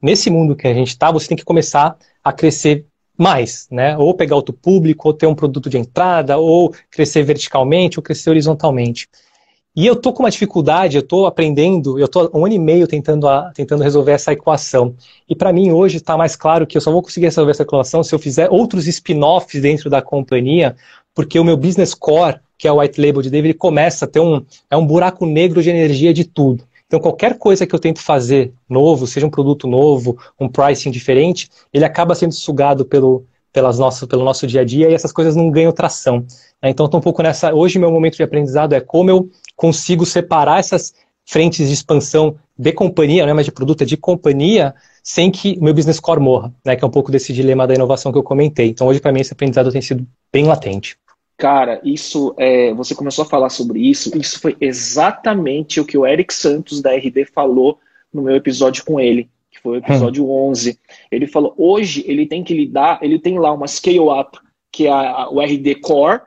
nesse 0.01 0.31
mundo 0.31 0.57
que 0.57 0.67
a 0.67 0.73
gente 0.73 0.89
está, 0.89 1.11
você 1.11 1.29
tem 1.29 1.37
que 1.37 1.45
começar 1.45 1.99
a 2.25 2.33
crescer 2.33 2.87
mais, 3.15 3.69
né? 3.71 3.99
Ou 3.99 4.15
pegar 4.15 4.37
outro 4.37 4.55
público, 4.55 5.07
ou 5.07 5.13
ter 5.13 5.27
um 5.27 5.35
produto 5.35 5.69
de 5.69 5.77
entrada, 5.77 6.39
ou 6.39 6.75
crescer 6.91 7.23
verticalmente, 7.25 7.99
ou 7.99 8.03
crescer 8.03 8.31
horizontalmente. 8.31 9.07
E 9.77 9.87
eu 9.87 9.95
tô 9.95 10.15
com 10.15 10.23
uma 10.23 10.31
dificuldade, 10.31 10.97
eu 10.97 11.03
tô 11.03 11.27
aprendendo, 11.27 11.99
eu 11.99 12.09
tô 12.09 12.31
um 12.33 12.47
ano 12.47 12.55
e 12.55 12.59
meio 12.59 12.89
tentando, 12.89 13.29
a, 13.29 13.53
tentando 13.53 13.83
resolver 13.83 14.13
essa 14.13 14.33
equação. 14.33 14.95
E 15.29 15.37
para 15.37 15.53
mim 15.53 15.73
hoje 15.73 15.99
está 15.99 16.17
mais 16.17 16.35
claro 16.35 16.67
que 16.67 16.75
eu 16.75 16.81
só 16.81 16.91
vou 16.91 17.03
conseguir 17.03 17.27
resolver 17.27 17.51
essa 17.51 17.65
equação 17.65 18.03
se 18.03 18.15
eu 18.15 18.19
fizer 18.19 18.49
outros 18.51 18.87
spin-offs 18.87 19.61
dentro 19.61 19.91
da 19.91 20.01
companhia, 20.01 20.75
porque 21.15 21.39
o 21.39 21.45
meu 21.45 21.59
business 21.59 21.93
core 21.93 22.41
que 22.61 22.69
é 22.69 22.73
o 22.73 22.79
white 22.79 23.01
label 23.01 23.23
de 23.23 23.31
David, 23.31 23.47
ele 23.47 23.59
começa 23.59 24.05
a 24.05 24.09
ter 24.09 24.21
um, 24.21 24.45
é 24.71 24.77
um 24.77 24.87
buraco 24.87 25.25
negro 25.25 25.63
de 25.63 25.71
energia 25.71 26.13
de 26.13 26.25
tudo. 26.25 26.63
Então, 26.87 27.01
qualquer 27.01 27.39
coisa 27.39 27.67
que 27.67 27.75
eu 27.75 27.79
tento 27.79 28.03
fazer 28.03 28.53
novo, 28.69 29.07
seja 29.07 29.27
um 29.27 29.31
produto 29.31 29.67
novo, 29.67 30.19
um 30.39 30.47
pricing 30.47 30.91
diferente, 30.91 31.49
ele 31.73 31.87
acaba 31.87 32.15
sendo 32.15 32.35
sugado 32.35 32.85
pelo, 32.85 33.25
pelas 33.51 33.79
nossas, 33.79 34.07
pelo 34.07 34.23
nosso 34.23 34.47
dia 34.47 34.61
a 34.61 34.65
dia 34.65 34.91
e 34.91 34.95
essas 34.95 35.11
coisas 35.11 35.35
não 35.35 35.51
ganham 35.51 35.73
tração. 35.73 36.27
Né? 36.63 36.69
Então, 36.69 36.85
estou 36.85 37.01
um 37.01 37.03
pouco 37.03 37.23
nessa. 37.23 37.55
Hoje, 37.55 37.79
meu 37.79 37.91
momento 37.91 38.19
de 38.19 38.23
aprendizado 38.23 38.75
é 38.75 38.81
como 38.81 39.09
eu 39.09 39.31
consigo 39.57 40.05
separar 40.05 40.59
essas 40.59 40.93
frentes 41.25 41.67
de 41.67 41.73
expansão 41.73 42.37
de 42.59 42.73
companhia, 42.73 43.23
não 43.23 43.31
é 43.31 43.35
mais 43.35 43.47
de 43.47 43.53
produto, 43.53 43.85
é 43.85 43.87
de 43.87 43.97
companhia, 43.97 44.75
sem 45.03 45.31
que 45.31 45.57
o 45.59 45.65
meu 45.65 45.73
business 45.73 45.99
core 45.99 46.21
morra, 46.21 46.53
né? 46.63 46.77
que 46.77 46.85
é 46.85 46.87
um 46.87 46.91
pouco 46.91 47.11
desse 47.11 47.33
dilema 47.33 47.67
da 47.67 47.75
inovação 47.75 48.13
que 48.13 48.19
eu 48.19 48.23
comentei. 48.23 48.69
Então, 48.69 48.87
hoje, 48.87 49.01
para 49.01 49.13
mim, 49.13 49.21
esse 49.21 49.33
aprendizado 49.33 49.73
tem 49.73 49.81
sido 49.81 50.07
bem 50.31 50.45
latente. 50.45 50.99
Cara, 51.41 51.81
isso 51.83 52.35
é, 52.37 52.75
você 52.75 52.95
começou 52.95 53.25
a 53.25 53.29
falar 53.29 53.49
sobre 53.49 53.81
isso. 53.81 54.15
Isso 54.15 54.39
foi 54.39 54.55
exatamente 54.61 55.81
o 55.81 55.87
que 55.87 55.97
o 55.97 56.07
Eric 56.07 56.35
Santos 56.35 56.83
da 56.83 56.95
RD 56.95 57.25
falou 57.25 57.79
no 58.13 58.21
meu 58.21 58.37
episódio 58.37 58.85
com 58.85 59.01
ele, 59.01 59.27
que 59.51 59.59
foi 59.59 59.79
o 59.79 59.81
episódio 59.81 60.23
hum. 60.27 60.51
11. 60.51 60.79
Ele 61.11 61.27
falou: 61.27 61.55
hoje 61.57 62.05
ele 62.07 62.27
tem 62.27 62.45
que 62.45 62.53
lidar, 62.53 62.99
ele 63.01 63.19
tem 63.19 63.39
lá 63.39 63.51
uma 63.55 63.67
scale 63.67 64.01
up, 64.01 64.39
que 64.71 64.87
é 64.87 64.91
a, 64.91 65.01
a, 65.01 65.31
o 65.31 65.41
RD 65.41 65.77
Core, 65.77 66.21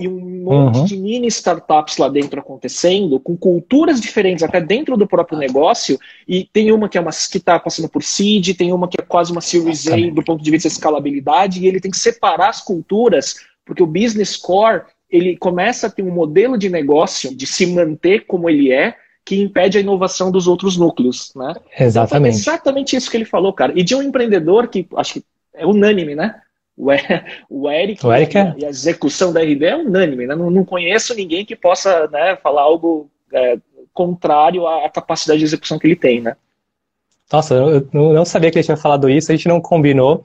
e 0.00 0.08
um 0.08 0.42
monte 0.42 0.78
uhum. 0.78 0.84
de 0.86 0.96
mini 0.96 1.26
startups 1.26 1.98
lá 1.98 2.08
dentro 2.08 2.40
acontecendo, 2.40 3.20
com 3.20 3.36
culturas 3.36 4.00
diferentes 4.00 4.42
até 4.42 4.62
dentro 4.62 4.96
do 4.96 5.06
próprio 5.06 5.38
negócio, 5.38 5.98
e 6.26 6.48
tem 6.50 6.72
uma 6.72 6.88
que 6.88 6.96
é 6.96 7.00
uma 7.02 7.10
que 7.10 7.36
está 7.36 7.58
passando 7.58 7.90
por 7.90 8.02
seed, 8.02 8.56
tem 8.56 8.72
uma 8.72 8.88
que 8.88 8.98
é 8.98 9.04
quase 9.04 9.30
uma 9.30 9.42
Series 9.42 9.86
A 9.88 9.96
do 10.10 10.24
ponto 10.24 10.42
de 10.42 10.50
vista 10.50 10.70
de 10.70 10.74
escalabilidade, 10.74 11.60
e 11.60 11.66
ele 11.66 11.80
tem 11.80 11.90
que 11.90 11.98
separar 11.98 12.48
as 12.48 12.62
culturas 12.62 13.36
porque 13.64 13.82
o 13.82 13.86
business 13.86 14.36
core, 14.36 14.82
ele 15.10 15.36
começa 15.36 15.86
a 15.86 15.90
ter 15.90 16.02
um 16.02 16.10
modelo 16.10 16.58
de 16.58 16.68
negócio 16.68 17.34
de 17.34 17.46
se 17.46 17.66
manter 17.66 18.26
como 18.26 18.48
ele 18.48 18.72
é, 18.72 18.96
que 19.24 19.40
impede 19.40 19.78
a 19.78 19.80
inovação 19.80 20.30
dos 20.30 20.46
outros 20.46 20.76
núcleos, 20.76 21.32
né? 21.34 21.54
Exatamente. 21.78 22.38
Então, 22.38 22.52
exatamente 22.52 22.96
isso 22.96 23.10
que 23.10 23.16
ele 23.16 23.24
falou, 23.24 23.52
cara. 23.52 23.72
E 23.74 23.82
de 23.82 23.94
um 23.94 24.02
empreendedor 24.02 24.68
que 24.68 24.86
acho 24.96 25.14
que 25.14 25.24
é 25.54 25.64
unânime, 25.64 26.14
né? 26.14 26.40
O, 26.76 26.90
o 27.48 27.70
Eric, 27.70 28.04
o 28.04 28.12
Eric 28.12 28.36
é... 28.36 28.54
e 28.58 28.66
a 28.66 28.68
execução 28.68 29.32
da 29.32 29.40
RD 29.40 29.64
é 29.64 29.76
unânime, 29.76 30.26
né? 30.26 30.34
Não, 30.34 30.50
não 30.50 30.64
conheço 30.64 31.14
ninguém 31.14 31.44
que 31.44 31.56
possa 31.56 32.06
né, 32.08 32.36
falar 32.36 32.62
algo 32.62 33.08
é, 33.32 33.56
contrário 33.92 34.66
à 34.66 34.90
capacidade 34.90 35.38
de 35.38 35.44
execução 35.44 35.78
que 35.78 35.86
ele 35.86 35.96
tem, 35.96 36.20
né? 36.20 36.36
Nossa, 37.32 37.54
eu 37.54 37.88
não 37.92 38.24
sabia 38.24 38.50
que 38.50 38.58
ele 38.58 38.64
tinha 38.64 38.76
falado 38.76 39.08
isso, 39.08 39.32
a 39.32 39.34
gente 39.34 39.48
não 39.48 39.60
combinou. 39.60 40.22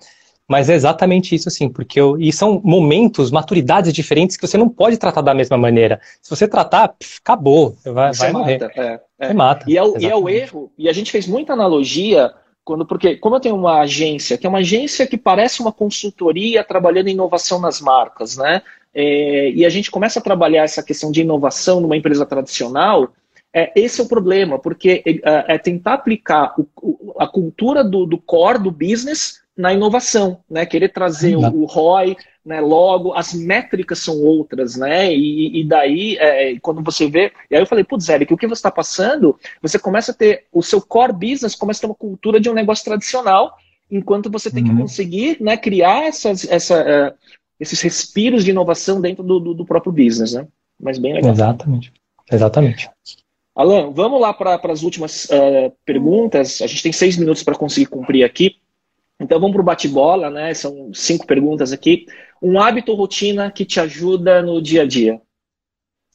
Mas 0.50 0.68
é 0.68 0.74
exatamente 0.74 1.36
isso, 1.36 1.47
assim, 1.47 1.70
porque 1.70 2.02
eu, 2.02 2.20
e 2.20 2.34
são 2.34 2.60
momentos, 2.66 3.30
maturidades 3.30 3.93
diferentes 3.93 4.36
que 4.36 4.47
você 4.47 4.58
não 4.58 4.68
pode 4.68 4.97
tratar 4.97 5.22
da 5.22 5.32
mesma 5.32 5.56
maneira. 5.60 6.02
Se 6.24 6.28
você 6.28 6.47
tratar, 6.47 6.88
pff, 6.88 7.20
acabou, 7.24 7.78
vai, 7.86 8.12
vai 8.12 8.32
mata, 8.32 8.32
morrer. 8.32 8.72
É, 8.76 9.00
é. 9.20 9.28
Você 9.28 9.34
mata. 9.36 9.66
E 9.70 9.78
é, 9.78 9.84
o, 9.84 9.95
e 10.00 10.08
é 10.08 10.16
o 10.16 10.28
erro, 10.28 10.72
e 10.76 10.89
a 10.89 10.93
gente 10.93 11.12
fez 11.12 11.28
muita 11.28 11.54
analogia 11.54 12.34
quando, 12.64 12.84
porque 12.84 13.16
como 13.18 13.36
eu 13.36 13.39
tenho 13.39 13.56
uma 13.56 13.82
agência, 13.82 14.39
que 14.39 14.47
é 14.47 14.50
uma 14.50 14.58
agência 14.58 15.06
que 15.06 15.18
parece 15.18 15.62
uma 15.62 15.72
consultoria 15.72 16.64
trabalhando 16.64 17.10
em 17.10 17.14
inovação 17.14 17.62
nas 17.62 17.80
marcas, 17.80 18.36
né? 18.36 18.64
É, 18.91 19.52
e 19.52 19.64
a 19.64 19.70
gente 19.70 19.91
começa 19.91 20.18
a 20.18 20.24
trabalhar 20.24 20.64
essa 20.64 20.82
questão 20.82 21.12
de 21.12 21.22
inovação 21.22 21.80
numa 21.80 21.95
empresa 21.95 22.26
tradicional, 22.26 23.14
é, 23.54 23.72
esse 23.76 24.02
é 24.02 24.04
o 24.04 24.08
problema, 24.08 24.58
porque 24.58 25.04
é, 25.06 25.54
é 25.54 25.58
tentar 25.60 25.93
aplicar 25.93 26.56
o, 26.58 27.14
a 27.20 27.28
cultura 27.28 27.84
do, 27.84 28.08
do 28.08 28.18
core 28.18 28.64
do 28.64 28.72
business 28.72 29.39
na 29.60 29.74
inovação, 29.74 30.39
né? 30.49 30.66
Querer 30.66 30.88
trazer 30.88 31.36
o, 31.36 31.41
o 31.41 31.66
ROI, 31.66 32.16
né? 32.45 32.62
Logo, 32.62 33.14
as 33.14 33.34
métricas 33.34 33.99
são 33.99 34.18
outras, 34.24 34.78
né? 34.78 35.14
E, 35.14 35.60
e 35.60 35.68
daí, 35.68 36.16
é, 36.18 36.57
quando 36.62 36.82
você 36.82 37.10
vê, 37.10 37.34
e 37.51 37.55
aí 37.55 37.62
eu 37.62 37.68
falei, 37.68 37.84
putz, 37.84 38.07
Eric, 38.07 38.34
o 38.34 38.38
que 38.38 38.47
você 38.47 38.60
está 38.60 38.72
passando? 38.72 39.38
Você 39.62 39.78
começa 39.78 40.14
a 40.14 40.16
ter 40.16 40.45
o 40.53 40.64
seu 40.64 40.82
core 40.82 41.12
business 41.12 41.55
começa 41.55 41.80
a 41.80 41.82
ter 41.82 41.88
uma 41.88 41.95
cultura 41.95 42.39
de 42.39 42.49
um 42.49 42.53
negócio 42.53 42.86
tradicional, 42.86 43.53
enquanto 43.91 44.32
você 44.32 44.49
tem 44.49 44.64
uhum. 44.64 44.70
que 44.70 44.82
conseguir, 44.82 45.38
né? 45.41 45.57
Criar 45.57 46.05
essas, 46.05 46.49
essa, 46.49 46.82
uh, 46.82 47.18
esses 47.60 47.82
respiros 47.82 48.45
de 48.45 48.51
inovação 48.51 49.01
dentro 49.01 49.26
do, 49.26 49.41
do, 49.41 49.53
do, 49.53 49.66
próprio 49.66 49.91
business, 49.91 50.32
né? 50.32 50.47
Mas 50.80 50.97
bem 50.97 51.16
legal. 51.16 51.34
Exatamente, 51.34 51.91
exatamente. 52.32 52.89
Alan, 53.53 53.91
vamos 53.91 54.22
lá 54.22 54.34
para 54.34 54.57
as 54.72 54.84
últimas 54.84 55.26
uh, 55.26 55.70
perguntas. 55.86 56.62
A 56.62 56.68
gente 56.68 56.82
tem 56.82 56.93
seis 56.93 57.18
minutos 57.18 57.43
para 57.43 57.55
conseguir 57.55 57.88
cumprir 57.88 58.24
aqui. 58.24 58.55
Então 59.20 59.39
vamos 59.39 59.53
para 59.53 59.61
o 59.61 59.65
bate-bola, 59.65 60.30
né? 60.30 60.53
São 60.53 60.91
cinco 60.93 61.28
perguntas 61.28 61.74
aqui. 61.74 62.05
Um 62.41 62.59
hábito 62.59 62.91
ou 62.91 62.97
rotina 62.97 63.51
que 63.51 63.65
te 63.65 63.80
ajuda 63.80 64.41
no 64.41 64.61
dia 64.61 64.84
a 64.84 64.88
dia? 64.88 65.22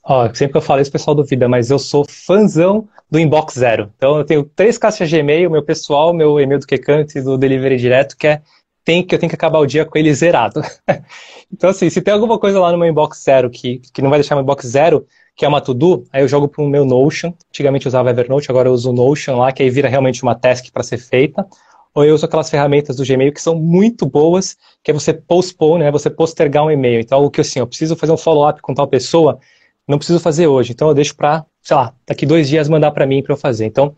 Ó, 0.02 0.26
sempre 0.34 0.52
que 0.52 0.56
eu 0.58 0.62
falo 0.62 0.80
isso, 0.80 0.90
o 0.90 0.92
pessoal 0.92 1.14
duvida, 1.14 1.48
mas 1.48 1.70
eu 1.70 1.78
sou 1.78 2.04
fãzão 2.08 2.88
do 3.10 3.18
Inbox 3.18 3.54
Zero. 3.54 3.90
Então 3.96 4.18
eu 4.18 4.24
tenho 4.24 4.44
três 4.44 4.76
caixas 4.78 5.08
de 5.08 5.16
e-mail, 5.16 5.50
meu 5.50 5.62
pessoal, 5.62 6.12
meu 6.12 6.40
e-mail 6.40 6.60
do 6.60 6.66
Quecante 6.66 7.20
do 7.20 7.38
Delivery 7.38 7.76
Direto, 7.76 8.16
que 8.16 8.26
é 8.26 8.42
tem, 8.84 9.02
que 9.02 9.14
eu 9.14 9.18
tenho 9.18 9.30
que 9.30 9.36
acabar 9.36 9.58
o 9.58 9.66
dia 9.66 9.86
com 9.86 9.96
ele 9.96 10.12
zerado. 10.12 10.60
então, 11.50 11.70
assim, 11.70 11.88
se 11.88 12.02
tem 12.02 12.12
alguma 12.12 12.38
coisa 12.38 12.60
lá 12.60 12.70
no 12.70 12.76
meu 12.76 12.86
inbox 12.86 13.22
zero 13.22 13.48
que, 13.48 13.78
que 13.78 14.02
não 14.02 14.10
vai 14.10 14.18
deixar 14.18 14.34
meu 14.34 14.42
inbox 14.42 14.66
zero, 14.66 15.06
que 15.34 15.44
é 15.44 15.48
uma 15.48 15.60
to-do, 15.60 16.04
aí 16.12 16.22
eu 16.22 16.28
jogo 16.28 16.48
para 16.48 16.62
o 16.62 16.68
meu 16.68 16.84
Notion. 16.84 17.32
Antigamente 17.48 17.86
eu 17.86 17.90
usava 17.90 18.10
Evernote, 18.10 18.50
agora 18.50 18.68
eu 18.68 18.74
uso 18.74 18.90
o 18.90 18.92
Notion 18.92 19.38
lá, 19.38 19.52
que 19.52 19.62
aí 19.62 19.70
vira 19.70 19.88
realmente 19.88 20.22
uma 20.22 20.34
task 20.34 20.70
para 20.70 20.82
ser 20.82 20.98
feita 20.98 21.46
ou 21.94 22.04
eu 22.04 22.14
uso 22.14 22.26
aquelas 22.26 22.50
ferramentas 22.50 22.96
do 22.96 23.04
Gmail 23.04 23.32
que 23.32 23.40
são 23.40 23.54
muito 23.54 24.04
boas, 24.04 24.56
que 24.82 24.90
é 24.90 24.94
você 24.94 25.12
postpone, 25.12 25.84
né, 25.84 25.90
você 25.90 26.10
postergar 26.10 26.64
um 26.64 26.70
e-mail. 26.70 27.00
Então, 27.00 27.24
o 27.24 27.30
que 27.30 27.40
assim, 27.40 27.60
eu 27.60 27.66
preciso 27.66 27.94
fazer 27.94 28.12
um 28.12 28.16
follow-up 28.16 28.60
com 28.60 28.74
tal 28.74 28.88
pessoa, 28.88 29.38
não 29.86 29.98
preciso 29.98 30.18
fazer 30.18 30.46
hoje, 30.46 30.72
então 30.72 30.88
eu 30.88 30.94
deixo 30.94 31.14
para, 31.14 31.44
sei 31.62 31.76
lá, 31.76 31.94
daqui 32.06 32.26
dois 32.26 32.48
dias 32.48 32.68
mandar 32.68 32.90
para 32.90 33.06
mim 33.06 33.22
para 33.22 33.34
eu 33.34 33.36
fazer. 33.36 33.66
Então, 33.66 33.94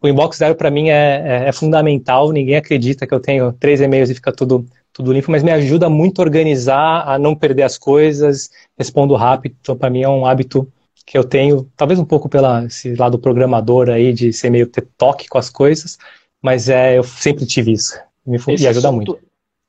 o 0.00 0.06
inbox 0.06 0.36
zero 0.36 0.54
para 0.54 0.70
mim 0.70 0.90
é, 0.90 1.44
é, 1.44 1.48
é, 1.48 1.52
fundamental, 1.52 2.30
ninguém 2.30 2.56
acredita 2.56 3.06
que 3.06 3.14
eu 3.14 3.20
tenho 3.20 3.52
três 3.52 3.80
e-mails 3.80 4.10
e 4.10 4.14
fica 4.14 4.32
tudo, 4.32 4.66
tudo 4.92 5.12
limpo, 5.12 5.30
mas 5.30 5.42
me 5.42 5.50
ajuda 5.50 5.88
muito 5.88 6.20
a 6.20 6.24
organizar, 6.24 7.08
a 7.08 7.18
não 7.18 7.34
perder 7.34 7.62
as 7.62 7.78
coisas, 7.78 8.50
respondo 8.76 9.14
rápido, 9.14 9.56
então 9.60 9.76
para 9.76 9.90
mim 9.90 10.02
é 10.02 10.08
um 10.08 10.26
hábito 10.26 10.70
que 11.06 11.16
eu 11.16 11.24
tenho, 11.24 11.66
talvez 11.74 11.98
um 11.98 12.04
pouco 12.04 12.28
pela 12.28 12.66
esse 12.66 12.94
lado 12.94 13.18
programador 13.18 13.88
aí, 13.88 14.12
de 14.12 14.30
ser 14.32 14.50
meio 14.50 14.66
ter 14.66 14.86
toque 14.98 15.26
com 15.26 15.38
as 15.38 15.48
coisas, 15.48 15.96
mas 16.42 16.68
é, 16.68 16.98
eu 16.98 17.02
sempre 17.02 17.46
tive 17.46 17.72
isso. 17.72 17.98
Me, 18.26 18.38
me 18.38 18.66
ajuda 18.66 18.92
muito. 18.92 19.18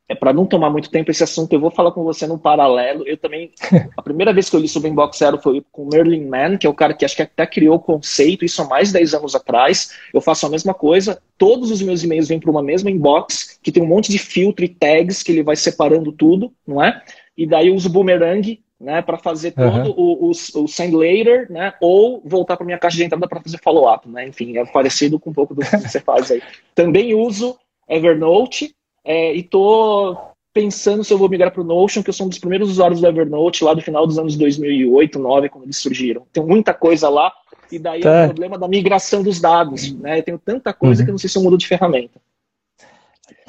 É 0.08 0.16
para 0.16 0.34
não 0.34 0.48
tomar 0.48 0.72
muito 0.72 0.90
tempo 0.90 1.12
esse 1.12 1.24
assunto, 1.24 1.54
eu 1.54 1.60
vou 1.60 1.70
falar 1.70 1.92
com 1.92 2.04
você 2.04 2.26
num 2.26 2.38
paralelo. 2.38 3.08
Eu 3.08 3.16
também. 3.16 3.52
a 3.96 4.02
primeira 4.02 4.34
vez 4.34 4.50
que 4.50 4.56
eu 4.56 4.60
li 4.60 4.68
sobre 4.68 4.90
Inbox 4.90 5.20
Zero 5.20 5.38
foi 5.38 5.64
com 5.72 5.84
o 5.84 5.88
Merlin 5.88 6.26
Mann, 6.26 6.58
que 6.58 6.66
é 6.66 6.70
o 6.70 6.74
cara 6.74 6.96
que 6.96 7.06
acho 7.06 7.16
que 7.16 7.22
até 7.22 7.46
criou 7.46 7.76
o 7.76 7.80
conceito, 7.80 8.44
isso 8.44 8.60
há 8.62 8.66
mais 8.66 8.88
de 8.88 8.96
10 8.96 9.14
anos 9.14 9.36
atrás. 9.36 9.92
Eu 10.12 10.20
faço 10.20 10.48
a 10.48 10.50
mesma 10.50 10.74
coisa. 10.74 11.22
Todos 11.38 11.70
os 11.70 11.82
meus 11.82 12.04
e-mails 12.04 12.28
vêm 12.28 12.40
para 12.40 12.50
uma 12.50 12.64
mesma 12.64 12.90
inbox, 12.90 13.60
que 13.62 13.72
tem 13.72 13.84
um 13.84 13.88
monte 13.88 14.12
de 14.12 14.18
filtro 14.18 14.66
e 14.66 14.70
tags 14.70 15.22
que 15.22 15.32
ele 15.32 15.44
vai 15.44 15.56
separando 15.56 16.12
tudo, 16.12 16.52
não 16.66 16.84
é? 16.84 17.02
E 17.38 17.46
daí 17.46 17.68
eu 17.68 17.76
uso 17.76 17.88
o 17.88 17.92
Boomerang 17.92 18.60
né, 18.80 19.02
para 19.02 19.18
fazer 19.18 19.52
todo 19.52 19.92
o, 19.92 20.28
o, 20.28 20.32
o, 20.32 20.68
send 20.68 20.96
later, 20.96 21.52
né, 21.52 21.74
ou 21.82 22.22
voltar 22.24 22.56
para 22.56 22.66
minha 22.66 22.78
caixa 22.78 22.96
de 22.98 23.04
entrada 23.04 23.28
para 23.28 23.42
fazer 23.42 23.60
follow-up, 23.62 24.08
né, 24.08 24.28
enfim, 24.28 24.58
é 24.58 24.66
parecido 24.66 25.20
com 25.20 25.32
um 25.32 25.34
pouco 25.34 25.54
do 25.54 25.62
que 25.62 25.78
você 25.78 26.00
faz 26.00 26.32
aí. 26.32 26.42
Também 26.74 27.14
uso 27.14 27.58
Evernote 27.88 28.74
é, 29.04 29.34
e 29.36 29.44
tô 29.44 30.18
pensando 30.54 31.04
se 31.04 31.14
eu 31.14 31.18
vou 31.18 31.30
migrar 31.30 31.52
para 31.52 31.62
o 31.62 31.66
Notion, 31.66 32.02
que 32.02 32.10
eu 32.10 32.14
sou 32.14 32.26
um 32.26 32.30
dos 32.30 32.40
primeiros 32.40 32.70
usuários 32.70 33.02
do 33.02 33.08
Evernote 33.08 33.64
lá 33.64 33.74
do 33.74 33.82
final 33.82 34.08
dos 34.08 34.18
anos 34.18 34.36
2008, 34.38 35.12
2009, 35.14 35.50
quando 35.50 35.64
eles 35.66 35.78
surgiram. 35.78 36.26
Tem 36.32 36.44
muita 36.44 36.74
coisa 36.74 37.10
lá 37.10 37.32
e 37.72 37.78
daí 37.78 38.02
tá. 38.02 38.10
é 38.10 38.24
o 38.24 38.28
problema 38.30 38.58
da 38.58 38.68
migração 38.68 39.22
dos 39.22 39.40
dados, 39.40 39.94
né, 39.94 40.20
eu 40.20 40.24
tenho 40.24 40.40
tanta 40.40 40.74
coisa 40.74 41.02
uhum. 41.02 41.06
que 41.06 41.10
eu 41.12 41.14
não 41.14 41.20
sei 41.20 41.30
se 41.30 41.38
eu 41.38 41.44
mudo 41.44 41.58
de 41.58 41.68
ferramenta. 41.68 42.20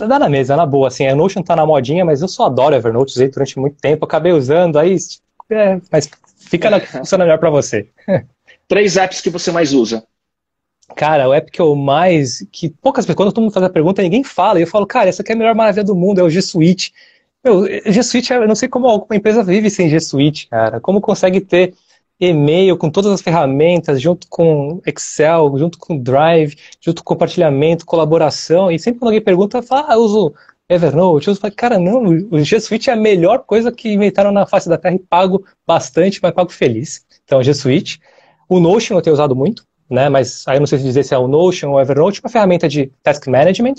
Tá 0.09 0.19
na 0.19 0.29
mesa, 0.29 0.57
na 0.57 0.67
boa, 0.67 0.89
assim, 0.89 1.07
a 1.07 1.15
Notion 1.15 1.43
tá 1.43 1.55
na 1.55 1.67
modinha, 1.67 2.05
mas 2.05 2.23
eu 2.23 2.29
só 2.29 2.47
adoro 2.47 2.75
Evernote, 2.75 3.13
usei 3.13 3.29
durante 3.29 3.59
muito 3.59 3.77
tempo, 3.81 4.05
acabei 4.05 4.33
usando, 4.33 4.79
aí, 4.79 4.97
é, 5.51 5.81
mas 5.91 6.09
fica 6.37 6.71
na, 6.71 6.81
funciona 6.81 7.25
melhor 7.25 7.39
para 7.39 7.51
você. 7.51 7.89
Três 8.69 8.97
apps 8.97 9.21
que 9.21 9.31
você 9.31 9.51
mais 9.51 9.73
usa? 9.73 10.05
Cara, 10.97 11.29
o 11.29 11.35
app 11.35 11.51
que 11.51 11.61
eu 11.61 11.75
mais, 11.77 12.47
que 12.51 12.69
poucas 12.69 13.05
pessoas, 13.05 13.17
quando 13.17 13.33
todo 13.33 13.43
mundo 13.43 13.53
faz 13.53 13.65
a 13.65 13.71
pergunta, 13.71 14.03
ninguém 14.03 14.25
fala, 14.25 14.59
e 14.59 14.63
eu 14.63 14.67
falo, 14.67 14.87
cara, 14.87 15.09
essa 15.09 15.23
aqui 15.23 15.33
é 15.33 15.35
a 15.35 15.39
melhor 15.39 15.55
maravilha 15.55 15.85
do 15.85 15.95
mundo, 15.95 16.21
é 16.21 16.25
o 16.25 16.31
G 16.31 16.43
Suite. 16.43 16.93
Meu, 17.45 17.65
G 17.67 18.03
Suite, 18.03 18.33
eu 18.33 18.47
não 18.47 18.55
sei 18.55 18.69
como 18.69 18.89
uma 18.89 19.17
empresa 19.17 19.43
vive 19.43 19.71
sem 19.71 19.89
G 19.89 20.01
Suite, 20.01 20.49
cara, 20.49 20.81
como 20.81 21.01
consegue 21.01 21.41
ter 21.41 21.75
e-mail 22.21 22.77
com 22.77 22.91
todas 22.91 23.11
as 23.11 23.23
ferramentas, 23.23 24.01
junto 24.01 24.27
com 24.29 24.81
Excel, 24.87 25.57
junto 25.57 25.79
com 25.79 25.99
Drive, 25.99 26.55
junto 26.81 27.03
com 27.03 27.15
compartilhamento, 27.15 27.87
colaboração, 27.87 28.71
e 28.71 28.79
sempre 28.79 29.01
quando 29.01 29.09
alguém 29.09 29.23
pergunta, 29.23 29.63
fala, 29.63 29.87
ah, 29.89 29.95
eu 29.95 30.01
uso 30.01 30.35
Evernote, 30.69 31.29
eu 31.29 31.33
uso, 31.33 31.41
cara, 31.57 31.79
não, 31.79 32.05
o 32.31 32.45
G 32.45 32.61
Suite 32.61 32.91
é 32.91 32.93
a 32.93 32.97
melhor 32.97 33.41
coisa 33.41 33.73
que 33.73 33.93
inventaram 33.93 34.31
na 34.31 34.47
face 34.47 34.69
da 34.69 34.77
Terra 34.77 34.97
e 34.97 34.99
pago 34.99 35.45
bastante, 35.67 36.21
mas 36.23 36.33
pago 36.33 36.53
feliz. 36.53 37.05
Então, 37.25 37.43
G 37.43 37.55
Suite. 37.55 38.01
O 38.49 38.61
Notion 38.61 38.97
eu 38.97 39.03
tenho 39.03 39.15
usado 39.15 39.35
muito, 39.35 39.65
né, 39.89 40.09
mas 40.09 40.45
aí 40.47 40.57
eu 40.57 40.61
não 40.61 40.67
sei 40.67 40.79
se 40.79 40.85
dizer 40.85 41.05
se 41.05 41.15
é 41.15 41.19
o 41.19 41.29
Notion 41.29 41.71
ou 41.71 41.77
o 41.77 41.81
Evernote, 41.81 42.21
uma 42.21 42.29
ferramenta 42.29 42.69
de 42.69 42.93
task 43.03 43.27
management, 43.29 43.77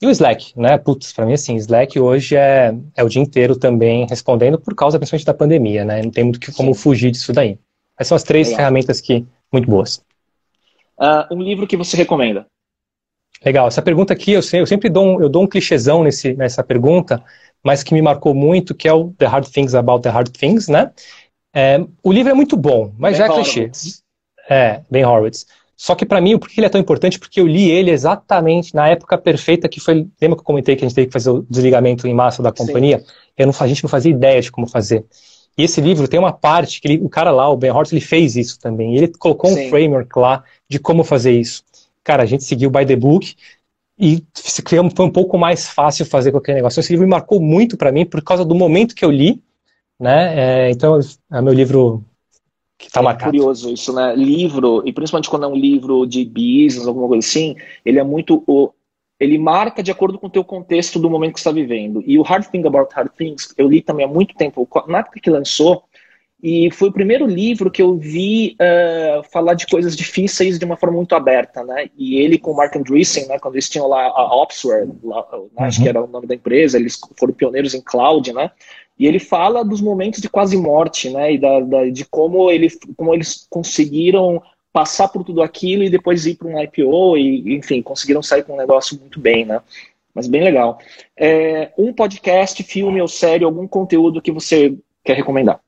e 0.00 0.06
o 0.06 0.10
Slack, 0.10 0.52
né? 0.58 0.76
Putz, 0.76 1.12
para 1.12 1.24
mim, 1.24 1.32
assim, 1.32 1.56
Slack 1.56 1.98
hoje 1.98 2.36
é, 2.36 2.74
é 2.94 3.02
o 3.02 3.08
dia 3.08 3.22
inteiro 3.22 3.56
também 3.56 4.06
respondendo 4.06 4.58
por 4.60 4.74
causa, 4.74 4.98
principalmente, 4.98 5.24
da 5.24 5.32
pandemia, 5.32 5.86
né? 5.86 6.02
Não 6.02 6.10
tem 6.10 6.24
muito 6.24 6.38
que, 6.38 6.52
como 6.52 6.74
fugir 6.74 7.10
disso 7.10 7.32
daí. 7.32 7.58
Essas 7.98 8.08
são 8.08 8.16
as 8.16 8.22
três 8.22 8.48
Legal. 8.48 8.58
ferramentas 8.58 9.00
que 9.00 9.26
muito 9.52 9.68
boas. 9.68 10.04
Uh, 10.98 11.34
um 11.34 11.42
livro 11.42 11.66
que 11.66 11.76
você 11.76 11.96
recomenda? 11.96 12.46
Legal. 13.44 13.68
Essa 13.68 13.82
pergunta 13.82 14.12
aqui, 14.12 14.32
eu, 14.32 14.40
eu 14.52 14.66
sempre 14.66 14.88
dou 14.88 15.04
um, 15.04 15.20
eu 15.20 15.28
dou 15.28 15.42
um 15.42 15.46
clichêzão 15.46 16.02
nesse, 16.02 16.34
nessa 16.34 16.62
pergunta, 16.62 17.22
mas 17.62 17.82
que 17.82 17.94
me 17.94 18.02
marcou 18.02 18.34
muito, 18.34 18.74
que 18.74 18.88
é 18.88 18.92
o 18.92 19.12
The 19.12 19.26
Hard 19.26 19.48
Things 19.48 19.74
About 19.74 20.02
the 20.02 20.08
Hard 20.08 20.30
Things, 20.30 20.68
né? 20.68 20.92
É, 21.54 21.78
o 22.02 22.12
livro 22.12 22.30
é 22.30 22.34
muito 22.34 22.56
bom, 22.56 22.92
mas 22.98 23.16
ben 23.16 23.18
já 23.18 23.32
é 23.32 23.34
clichê. 23.34 23.70
É, 24.48 24.80
Ben 24.90 25.04
Horowitz. 25.04 25.46
Só 25.76 25.94
que 25.94 26.06
para 26.06 26.20
mim, 26.20 26.38
por 26.38 26.48
que 26.48 26.58
ele 26.58 26.66
é 26.66 26.70
tão 26.70 26.80
importante? 26.80 27.18
Porque 27.18 27.40
eu 27.40 27.46
li 27.46 27.70
ele 27.70 27.90
exatamente 27.90 28.74
na 28.74 28.88
época 28.88 29.18
perfeita 29.18 29.68
que 29.68 29.78
foi. 29.78 30.06
Lembra 30.20 30.36
que 30.36 30.40
eu 30.40 30.44
comentei 30.44 30.74
que 30.74 30.84
a 30.84 30.88
gente 30.88 30.94
teve 30.94 31.08
que 31.08 31.12
fazer 31.12 31.30
o 31.30 31.46
desligamento 31.50 32.06
em 32.08 32.14
massa 32.14 32.42
da 32.42 32.50
companhia? 32.50 33.04
Eu 33.36 33.46
não, 33.46 33.54
a 33.58 33.66
gente 33.66 33.82
não 33.82 33.90
fazia 33.90 34.10
ideia 34.10 34.40
de 34.40 34.50
como 34.50 34.66
fazer. 34.66 35.04
E 35.56 35.62
esse 35.62 35.80
livro 35.80 36.06
tem 36.06 36.20
uma 36.20 36.32
parte 36.32 36.80
que 36.80 36.88
ele, 36.88 37.02
o 37.02 37.08
cara 37.08 37.30
lá, 37.30 37.48
o 37.48 37.56
Ben 37.56 37.70
Horowitz, 37.70 37.92
ele 37.92 38.00
fez 38.00 38.36
isso 38.36 38.58
também. 38.58 38.94
Ele 38.94 39.08
colocou 39.08 39.50
Sim. 39.50 39.66
um 39.66 39.70
framework 39.70 40.18
lá 40.18 40.44
de 40.68 40.78
como 40.78 41.02
fazer 41.02 41.38
isso. 41.38 41.64
Cara, 42.04 42.22
a 42.22 42.26
gente 42.26 42.44
seguiu 42.44 42.70
by 42.70 42.84
the 42.84 42.96
book 42.96 43.34
e 43.98 44.22
foi 44.68 44.78
um 44.78 45.10
pouco 45.10 45.38
mais 45.38 45.68
fácil 45.68 46.04
fazer 46.04 46.30
qualquer 46.30 46.54
negócio. 46.54 46.80
Esse 46.80 46.92
livro 46.92 47.06
me 47.06 47.10
marcou 47.10 47.40
muito 47.40 47.76
para 47.76 47.90
mim 47.90 48.04
por 48.04 48.22
causa 48.22 48.44
do 48.44 48.54
momento 48.54 48.94
que 48.94 49.04
eu 49.04 49.10
li, 49.10 49.42
né? 49.98 50.66
É, 50.68 50.70
então, 50.70 51.00
é 51.32 51.40
meu 51.40 51.54
livro 51.54 52.04
que 52.78 52.90
tá 52.90 53.00
é 53.00 53.02
marcado. 53.02 53.30
curioso 53.30 53.72
isso, 53.72 53.92
né? 53.92 54.14
Livro, 54.14 54.82
e 54.84 54.92
principalmente 54.92 55.30
quando 55.30 55.44
é 55.44 55.48
um 55.48 55.56
livro 55.56 56.06
de 56.06 56.24
business, 56.24 56.86
alguma 56.86 57.08
coisa 57.08 57.26
assim, 57.26 57.56
ele 57.84 57.98
é 57.98 58.04
muito. 58.04 58.44
O, 58.46 58.70
ele 59.18 59.38
marca 59.38 59.82
de 59.82 59.90
acordo 59.90 60.18
com 60.18 60.26
o 60.26 60.30
teu 60.30 60.44
contexto 60.44 60.98
do 60.98 61.08
momento 61.08 61.34
que 61.34 61.40
você 61.40 61.48
está 61.48 61.52
vivendo. 61.52 62.02
E 62.06 62.18
o 62.18 62.22
Hard 62.22 62.46
Thing 62.46 62.66
About 62.66 62.94
Hard 62.94 63.10
Things, 63.16 63.54
eu 63.56 63.68
li 63.68 63.80
também 63.80 64.04
há 64.04 64.08
muito 64.08 64.34
tempo, 64.34 64.68
na 64.86 64.98
época 64.98 65.20
que 65.20 65.30
lançou, 65.30 65.84
e 66.42 66.70
foi 66.70 66.90
o 66.90 66.92
primeiro 66.92 67.26
livro 67.26 67.70
que 67.70 67.80
eu 67.80 67.96
vi 67.96 68.56
uh, 68.60 69.22
falar 69.32 69.54
de 69.54 69.66
coisas 69.66 69.96
difíceis 69.96 70.58
de 70.58 70.64
uma 70.66 70.76
forma 70.76 70.96
muito 70.96 71.14
aberta, 71.14 71.64
né? 71.64 71.88
E 71.96 72.18
ele 72.18 72.38
com 72.38 72.50
o 72.50 72.56
Mark 72.56 72.76
Andreessen, 72.76 73.26
né, 73.26 73.38
quando 73.38 73.54
eles 73.54 73.70
tinham 73.70 73.88
lá 73.88 74.04
a 74.04 74.36
Opsware, 74.42 74.86
lá, 75.02 75.26
né, 75.32 75.38
uhum. 75.38 75.50
acho 75.58 75.82
que 75.82 75.88
era 75.88 76.02
o 76.02 76.06
nome 76.06 76.26
da 76.26 76.34
empresa, 76.34 76.78
eles 76.78 77.00
foram 77.18 77.32
pioneiros 77.32 77.74
em 77.74 77.80
cloud, 77.80 78.32
né? 78.32 78.50
E 78.98 79.06
ele 79.06 79.18
fala 79.18 79.64
dos 79.64 79.80
momentos 79.80 80.20
de 80.20 80.28
quase 80.28 80.56
morte, 80.56 81.08
né? 81.10 81.32
E 81.32 81.38
da, 81.38 81.60
da, 81.60 81.86
de 81.86 82.04
como, 82.04 82.50
ele, 82.50 82.68
como 82.96 83.14
eles 83.14 83.46
conseguiram 83.48 84.42
passar 84.76 85.08
por 85.08 85.24
tudo 85.24 85.40
aquilo 85.40 85.82
e 85.82 85.88
depois 85.88 86.26
ir 86.26 86.34
para 86.34 86.48
um 86.48 86.62
IPO 86.62 87.16
e, 87.16 87.56
enfim, 87.56 87.80
conseguiram 87.80 88.22
sair 88.22 88.44
com 88.44 88.52
um 88.52 88.58
negócio 88.58 89.00
muito 89.00 89.18
bem, 89.18 89.46
né? 89.46 89.62
Mas 90.14 90.26
bem 90.26 90.44
legal. 90.44 90.78
É, 91.16 91.70
um 91.78 91.94
podcast, 91.94 92.62
filme 92.62 93.00
ou 93.00 93.08
série, 93.08 93.42
algum 93.42 93.66
conteúdo 93.66 94.20
que 94.20 94.30
você 94.30 94.76
quer 95.02 95.16
recomendar? 95.16 95.60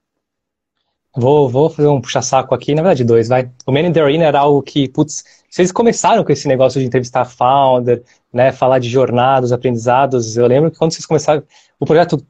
Vou, 1.17 1.49
vou 1.49 1.71
fazer 1.71 1.89
um 1.89 2.03
puxa-saco 2.03 2.55
aqui, 2.55 2.75
na 2.75 2.83
verdade 2.83 3.03
dois, 3.03 3.29
vai. 3.29 3.51
O 3.67 3.73
Man 3.73 3.81
in 3.81 3.93
the 3.93 4.03
Arena 4.03 4.25
era 4.25 4.41
algo 4.41 4.63
que, 4.63 4.87
putz, 4.91 5.25
vocês 5.49 5.73
começaram 5.73 6.23
com 6.23 6.31
esse 6.31 6.47
negócio 6.47 6.79
de 6.79 6.87
entrevistar 6.87 7.25
founder, 7.25 8.03
né, 8.31 8.53
falar 8.53 8.79
de 8.79 8.91
jornadas, 8.91 9.53
aprendizados. 9.53 10.37
Eu 10.37 10.47
lembro 10.47 10.71
que 10.71 10.77
quando 10.77 10.93
vocês 10.93 11.07
começaram, 11.07 11.43
o 11.81 11.87
projeto 11.87 12.23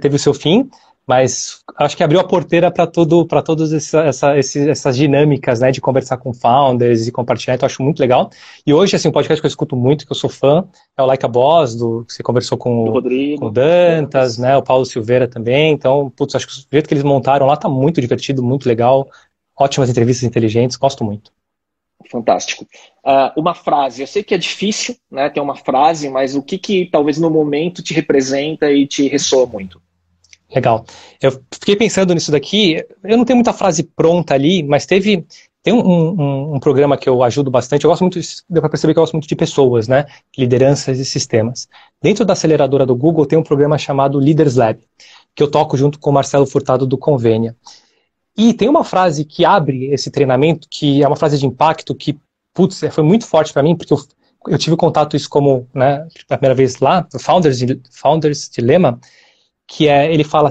teve 0.00 0.16
o 0.16 0.18
seu 0.18 0.34
fim, 0.34 0.68
mas 1.06 1.60
acho 1.76 1.96
que 1.96 2.02
abriu 2.02 2.20
a 2.20 2.24
porteira 2.24 2.70
para 2.70 2.86
tudo, 2.86 3.26
para 3.26 3.42
todas 3.42 3.72
essa, 3.72 4.02
essa, 4.04 4.36
essas 4.36 4.96
dinâmicas, 4.96 5.60
né, 5.60 5.70
de 5.70 5.80
conversar 5.80 6.16
com 6.16 6.32
founders 6.32 7.06
e 7.06 7.12
compartilhar. 7.12 7.54
Então 7.54 7.66
acho 7.66 7.82
muito 7.82 8.00
legal. 8.00 8.30
E 8.66 8.72
hoje 8.72 8.96
assim, 8.96 9.08
um 9.08 9.12
podcast 9.12 9.40
que 9.40 9.46
eu 9.46 9.48
escuto 9.48 9.76
muito, 9.76 10.06
que 10.06 10.12
eu 10.12 10.16
sou 10.16 10.30
fã, 10.30 10.64
é 10.96 11.02
o 11.02 11.06
Like 11.06 11.24
a 11.24 11.28
Boss, 11.28 11.74
do 11.74 12.04
que 12.04 12.14
você 12.14 12.22
conversou 12.22 12.56
com, 12.56 12.88
Rodrigo, 12.90 13.40
com 13.40 13.46
o 13.46 13.50
Dantas, 13.50 14.38
né, 14.38 14.56
o 14.56 14.62
Paulo 14.62 14.84
Silveira 14.84 15.26
também. 15.26 15.72
Então, 15.72 16.10
putz, 16.10 16.34
acho 16.34 16.46
que 16.46 16.52
o 16.52 16.66
jeito 16.70 16.88
que 16.88 16.94
eles 16.94 17.04
montaram 17.04 17.46
lá 17.46 17.56
tá 17.56 17.68
muito 17.68 18.00
divertido, 18.00 18.42
muito 18.42 18.68
legal. 18.68 19.08
Ótimas 19.58 19.90
entrevistas 19.90 20.26
inteligentes, 20.26 20.76
gosto 20.76 21.04
muito. 21.04 21.32
Fantástico. 22.10 22.66
Uh, 23.04 23.40
uma 23.40 23.54
frase, 23.54 24.02
eu 24.02 24.06
sei 24.06 24.22
que 24.22 24.34
é 24.34 24.38
difícil, 24.38 24.96
né, 25.10 25.28
ter 25.30 25.40
uma 25.40 25.56
frase, 25.56 26.08
mas 26.08 26.34
o 26.34 26.42
que 26.42 26.58
que 26.58 26.86
talvez 26.86 27.18
no 27.18 27.30
momento 27.30 27.82
te 27.82 27.94
representa 27.94 28.70
e 28.72 28.86
te 28.86 29.08
ressoa 29.08 29.46
muito? 29.46 29.80
Legal. 30.54 30.84
Eu 31.20 31.32
fiquei 31.52 31.76
pensando 31.76 32.12
nisso 32.12 32.30
daqui, 32.30 32.84
eu 33.02 33.16
não 33.16 33.24
tenho 33.24 33.38
muita 33.38 33.52
frase 33.52 33.82
pronta 33.82 34.34
ali, 34.34 34.62
mas 34.62 34.84
teve, 34.84 35.24
tem 35.62 35.72
um, 35.72 35.80
um, 35.80 36.54
um 36.56 36.60
programa 36.60 36.96
que 36.96 37.08
eu 37.08 37.22
ajudo 37.22 37.50
bastante, 37.50 37.84
eu 37.84 37.90
gosto 37.90 38.02
muito, 38.02 38.20
deu 38.50 38.60
para 38.60 38.68
perceber 38.68 38.92
que 38.92 38.98
eu 38.98 39.02
gosto 39.02 39.14
muito 39.14 39.28
de 39.28 39.34
pessoas, 39.34 39.88
né, 39.88 40.04
lideranças 40.36 40.98
e 40.98 41.04
sistemas. 41.04 41.66
Dentro 42.02 42.24
da 42.24 42.34
aceleradora 42.34 42.84
do 42.84 42.94
Google 42.94 43.24
tem 43.24 43.38
um 43.38 43.42
programa 43.42 43.78
chamado 43.78 44.18
Leaders 44.18 44.56
Lab, 44.56 44.78
que 45.34 45.42
eu 45.42 45.50
toco 45.50 45.76
junto 45.76 45.98
com 45.98 46.10
o 46.10 46.12
Marcelo 46.12 46.46
Furtado 46.46 46.86
do 46.86 46.98
Convênia. 46.98 47.56
E 48.36 48.52
tem 48.52 48.68
uma 48.68 48.84
frase 48.84 49.24
que 49.24 49.44
abre 49.44 49.86
esse 49.86 50.10
treinamento, 50.10 50.66
que 50.70 51.02
é 51.02 51.06
uma 51.06 51.16
frase 51.16 51.38
de 51.38 51.46
impacto 51.46 51.94
que, 51.94 52.18
putz, 52.52 52.80
foi 52.90 53.04
muito 53.04 53.26
forte 53.26 53.52
para 53.52 53.62
mim, 53.62 53.74
porque 53.74 53.92
eu, 53.92 53.98
eu 54.48 54.58
tive 54.58 54.76
contato 54.76 55.16
isso 55.16 55.30
como, 55.30 55.66
né, 55.74 56.06
pela 56.28 56.38
primeira 56.38 56.54
vez 56.54 56.78
lá, 56.78 57.06
Founders, 57.20 57.58
Founders 57.90 58.50
Dilemma, 58.50 58.98
que 59.74 59.88
é, 59.88 60.12
ele 60.12 60.22
fala, 60.22 60.50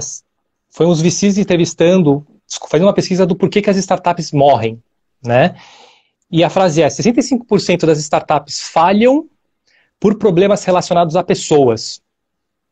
foi 0.68 0.84
uns 0.84 1.00
VCs 1.00 1.38
entrevistando, 1.38 2.26
fazendo 2.68 2.88
uma 2.88 2.92
pesquisa 2.92 3.24
do 3.24 3.36
porquê 3.36 3.62
que 3.62 3.70
as 3.70 3.76
startups 3.76 4.32
morrem, 4.32 4.82
né, 5.22 5.54
e 6.28 6.42
a 6.42 6.50
frase 6.50 6.82
é, 6.82 6.88
65% 6.88 7.86
das 7.86 7.98
startups 7.98 8.60
falham 8.60 9.28
por 10.00 10.16
problemas 10.16 10.64
relacionados 10.64 11.14
a 11.14 11.22
pessoas. 11.22 12.02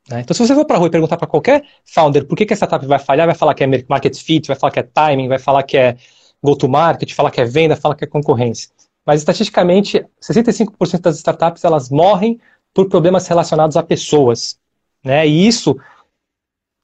Né? 0.08 0.22
Então, 0.22 0.34
se 0.34 0.44
você 0.44 0.52
for 0.52 0.64
para 0.64 0.74
a 0.74 0.78
rua 0.80 0.88
e 0.88 0.90
perguntar 0.90 1.16
para 1.16 1.28
qualquer 1.28 1.62
founder 1.84 2.26
por 2.26 2.34
que, 2.34 2.44
que 2.44 2.52
a 2.52 2.56
startup 2.56 2.84
vai 2.84 2.98
falhar, 2.98 3.26
vai 3.28 3.36
falar 3.36 3.54
que 3.54 3.62
é 3.62 3.84
market 3.88 4.16
fit, 4.16 4.48
vai 4.48 4.56
falar 4.56 4.72
que 4.72 4.80
é 4.80 4.82
timing, 4.82 5.28
vai 5.28 5.38
falar 5.38 5.62
que 5.62 5.76
é 5.76 5.96
go-to-market, 6.42 7.14
falar 7.14 7.30
que 7.30 7.40
é 7.40 7.44
venda, 7.44 7.76
fala 7.76 7.94
que 7.94 8.02
é 8.02 8.08
concorrência. 8.08 8.70
Mas, 9.06 9.20
estatisticamente, 9.20 10.04
65% 10.20 11.00
das 11.00 11.16
startups 11.18 11.62
elas 11.62 11.90
morrem 11.90 12.40
por 12.74 12.88
problemas 12.88 13.28
relacionados 13.28 13.76
a 13.76 13.84
pessoas. 13.84 14.58
Né? 15.04 15.28
E 15.28 15.46
isso 15.46 15.76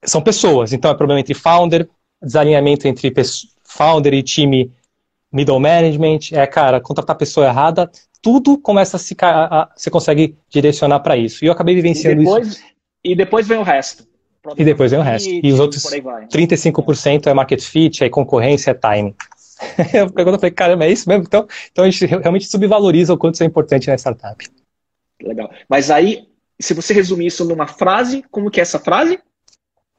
são 0.07 0.21
pessoas. 0.21 0.73
Então, 0.73 0.89
é 0.89 0.95
problema 0.95 1.19
entre 1.19 1.33
founder, 1.33 1.87
desalinhamento 2.21 2.87
entre 2.87 3.13
founder 3.63 4.13
e 4.13 4.23
time 4.23 4.71
middle 5.31 5.59
management, 5.59 6.19
é, 6.31 6.47
cara, 6.47 6.79
contratar 6.79 7.15
a 7.15 7.19
pessoa 7.19 7.47
errada, 7.47 7.91
tudo 8.21 8.57
começa 8.57 8.97
a 8.97 8.99
se. 8.99 9.15
A, 9.21 9.61
a, 9.61 9.69
você 9.75 9.89
consegue 9.89 10.35
direcionar 10.49 10.99
para 11.01 11.17
isso. 11.17 11.43
E 11.43 11.47
eu 11.47 11.51
acabei 11.51 11.75
vivenciando 11.75 12.21
depois, 12.21 12.47
isso. 12.47 12.63
E 13.03 13.15
depois 13.15 13.47
vem 13.47 13.57
o 13.57 13.63
resto. 13.63 14.07
E 14.55 14.63
depois 14.63 14.91
vem 14.91 14.99
o 14.99 15.03
resto. 15.03 15.29
E 15.29 15.51
os 15.51 15.59
outros 15.59 15.83
35% 15.83 17.27
é 17.27 17.33
market 17.33 17.61
fit, 17.61 18.03
é 18.03 18.09
concorrência, 18.09 18.71
é 18.71 18.73
time. 18.73 19.13
eu 19.93 20.09
falei, 20.37 20.51
caramba, 20.51 20.85
é 20.85 20.91
isso 20.91 21.09
mesmo? 21.09 21.25
Então, 21.25 21.47
então 21.71 21.83
a 21.83 21.89
gente 21.89 22.05
realmente 22.05 22.45
subvaloriza 22.45 23.13
o 23.13 23.17
quanto 23.17 23.35
isso 23.35 23.43
é 23.43 23.45
importante 23.45 23.87
na 23.87 23.95
startup. 23.95 24.45
Legal. 25.21 25.51
Mas 25.67 25.89
aí, 25.91 26.27
se 26.59 26.73
você 26.73 26.93
resumir 26.93 27.27
isso 27.27 27.43
numa 27.43 27.67
frase, 27.67 28.23
como 28.31 28.51
que 28.51 28.59
é 28.59 28.63
essa 28.63 28.79
frase? 28.79 29.19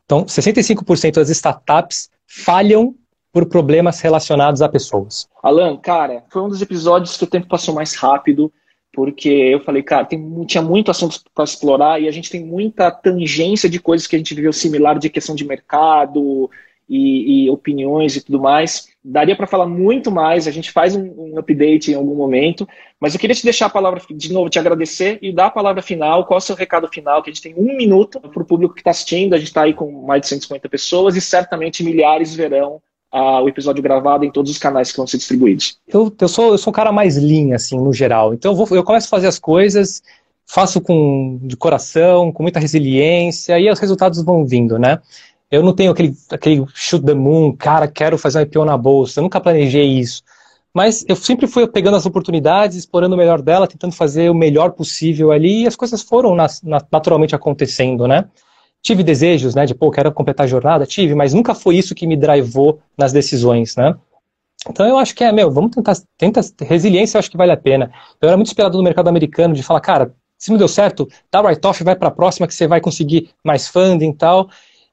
Então, 0.08 0.24
65% 0.24 1.16
das 1.16 1.28
startups 1.28 2.08
falham 2.26 2.94
por 3.30 3.44
problemas 3.44 4.00
relacionados 4.00 4.62
a 4.62 4.68
pessoas. 4.68 5.28
Alan, 5.42 5.76
cara, 5.76 6.24
foi 6.30 6.40
um 6.40 6.48
dos 6.48 6.62
episódios 6.62 7.14
que 7.14 7.24
o 7.24 7.26
tempo 7.26 7.46
passou 7.46 7.74
mais 7.74 7.94
rápido 7.94 8.50
porque 8.90 9.28
eu 9.28 9.62
falei, 9.62 9.82
cara, 9.82 10.06
tem, 10.06 10.44
tinha 10.46 10.62
muito 10.62 10.90
assunto 10.90 11.20
para 11.34 11.44
explorar 11.44 12.00
e 12.00 12.08
a 12.08 12.10
gente 12.10 12.30
tem 12.30 12.42
muita 12.42 12.90
tangência 12.90 13.68
de 13.68 13.78
coisas 13.78 14.06
que 14.06 14.16
a 14.16 14.18
gente 14.18 14.34
viveu 14.34 14.52
similar 14.52 14.98
de 14.98 15.10
questão 15.10 15.34
de 15.34 15.44
mercado 15.44 16.50
e, 16.88 17.44
e 17.44 17.50
opiniões 17.50 18.16
e 18.16 18.24
tudo 18.24 18.40
mais. 18.40 18.88
Daria 19.04 19.36
para 19.36 19.46
falar 19.46 19.66
muito 19.66 20.10
mais, 20.10 20.48
a 20.48 20.50
gente 20.50 20.70
faz 20.70 20.96
um, 20.96 21.02
um, 21.16 21.38
update 21.38 21.92
em 21.92 21.94
algum 21.94 22.14
momento, 22.14 22.68
mas 23.00 23.14
eu 23.14 23.20
queria 23.20 23.34
te 23.34 23.44
deixar 23.44 23.66
a 23.66 23.70
palavra, 23.70 24.00
de 24.10 24.32
novo, 24.32 24.50
te 24.50 24.58
agradecer 24.58 25.18
e 25.22 25.32
dar 25.32 25.46
a 25.46 25.50
palavra 25.50 25.82
final. 25.82 26.24
Qual 26.24 26.36
é 26.36 26.42
o 26.42 26.44
seu 26.44 26.56
recado 26.56 26.88
final? 26.88 27.22
Que 27.22 27.30
a 27.30 27.32
gente 27.32 27.42
tem 27.42 27.54
um 27.56 27.76
minuto 27.76 28.20
para 28.20 28.42
o 28.42 28.46
público 28.46 28.74
que 28.74 28.80
está 28.80 28.90
assistindo, 28.90 29.34
a 29.34 29.38
gente 29.38 29.48
está 29.48 29.62
aí 29.62 29.74
com 29.74 30.06
mais 30.06 30.22
de 30.22 30.28
150 30.28 30.68
pessoas 30.68 31.16
e 31.16 31.20
certamente 31.20 31.82
milhares 31.82 32.34
verão 32.34 32.80
uh, 33.12 33.42
o 33.42 33.48
episódio 33.48 33.82
gravado 33.82 34.24
em 34.24 34.30
todos 34.30 34.50
os 34.50 34.58
canais 34.58 34.90
que 34.90 34.96
vão 34.96 35.06
ser 35.06 35.18
distribuídos? 35.18 35.78
Eu, 35.86 36.14
eu, 36.20 36.28
sou, 36.28 36.52
eu 36.52 36.58
sou 36.58 36.70
um 36.70 36.74
cara 36.74 36.92
mais 36.92 37.16
linha, 37.16 37.56
assim, 37.56 37.78
no 37.78 37.92
geral. 37.92 38.34
Então 38.34 38.52
eu, 38.52 38.56
vou, 38.56 38.76
eu 38.76 38.84
começo 38.84 39.06
a 39.06 39.10
fazer 39.10 39.26
as 39.26 39.38
coisas, 39.38 40.02
faço 40.46 40.80
com 40.80 41.38
de 41.42 41.56
coração, 41.56 42.32
com 42.32 42.42
muita 42.42 42.60
resiliência, 42.60 43.58
e 43.58 43.70
os 43.70 43.78
resultados 43.78 44.22
vão 44.22 44.46
vindo, 44.46 44.78
né? 44.78 44.98
Eu 45.50 45.62
não 45.62 45.72
tenho 45.72 45.90
aquele, 45.90 46.14
aquele 46.30 46.66
shoot 46.74 47.04
the 47.04 47.14
moon, 47.14 47.56
cara, 47.56 47.88
quero 47.88 48.18
fazer 48.18 48.38
um 48.38 48.42
IPO 48.42 48.64
na 48.64 48.76
bolsa, 48.76 49.20
eu 49.20 49.22
nunca 49.22 49.40
planejei 49.40 49.86
isso. 49.86 50.22
Mas 50.74 51.04
eu 51.08 51.16
sempre 51.16 51.46
fui 51.46 51.66
pegando 51.66 51.96
as 51.96 52.06
oportunidades, 52.06 52.76
explorando 52.76 53.14
o 53.14 53.18
melhor 53.18 53.40
dela, 53.40 53.66
tentando 53.66 53.94
fazer 53.94 54.30
o 54.30 54.34
melhor 54.34 54.72
possível 54.72 55.32
ali, 55.32 55.62
e 55.62 55.66
as 55.66 55.74
coisas 55.74 56.02
foram 56.02 56.36
naturalmente 56.90 57.34
acontecendo, 57.34 58.06
né? 58.06 58.26
Tive 58.82 59.02
desejos, 59.02 59.54
né, 59.54 59.66
de, 59.66 59.74
pô, 59.74 59.90
quero 59.90 60.12
completar 60.12 60.44
a 60.44 60.48
jornada? 60.48 60.86
Tive, 60.86 61.14
mas 61.14 61.34
nunca 61.34 61.54
foi 61.54 61.76
isso 61.76 61.94
que 61.94 62.06
me 62.06 62.16
drivou 62.16 62.80
nas 62.96 63.12
decisões, 63.12 63.74
né? 63.74 63.94
Então 64.68 64.86
eu 64.86 64.98
acho 64.98 65.14
que 65.14 65.24
é, 65.24 65.32
meu, 65.32 65.50
vamos 65.50 65.70
tentar, 65.70 65.96
tenta, 66.16 66.40
resiliência 66.60 67.16
eu 67.16 67.20
acho 67.20 67.30
que 67.30 67.36
vale 67.36 67.52
a 67.52 67.56
pena. 67.56 67.90
Eu 68.20 68.28
era 68.28 68.36
muito 68.36 68.48
esperado 68.48 68.76
no 68.76 68.84
mercado 68.84 69.08
americano 69.08 69.54
de 69.54 69.62
falar, 69.62 69.80
cara, 69.80 70.14
se 70.36 70.50
não 70.50 70.58
deu 70.58 70.68
certo, 70.68 71.08
dá 71.30 71.40
write-off, 71.40 71.82
vai 71.82 71.96
para 71.96 72.08
a 72.08 72.12
próxima 72.12 72.46
que 72.46 72.54
você 72.54 72.66
vai 72.66 72.80
conseguir 72.80 73.30
mais 73.42 73.66
funding 73.66 74.10
e 74.10 74.14
tal. 74.14 74.48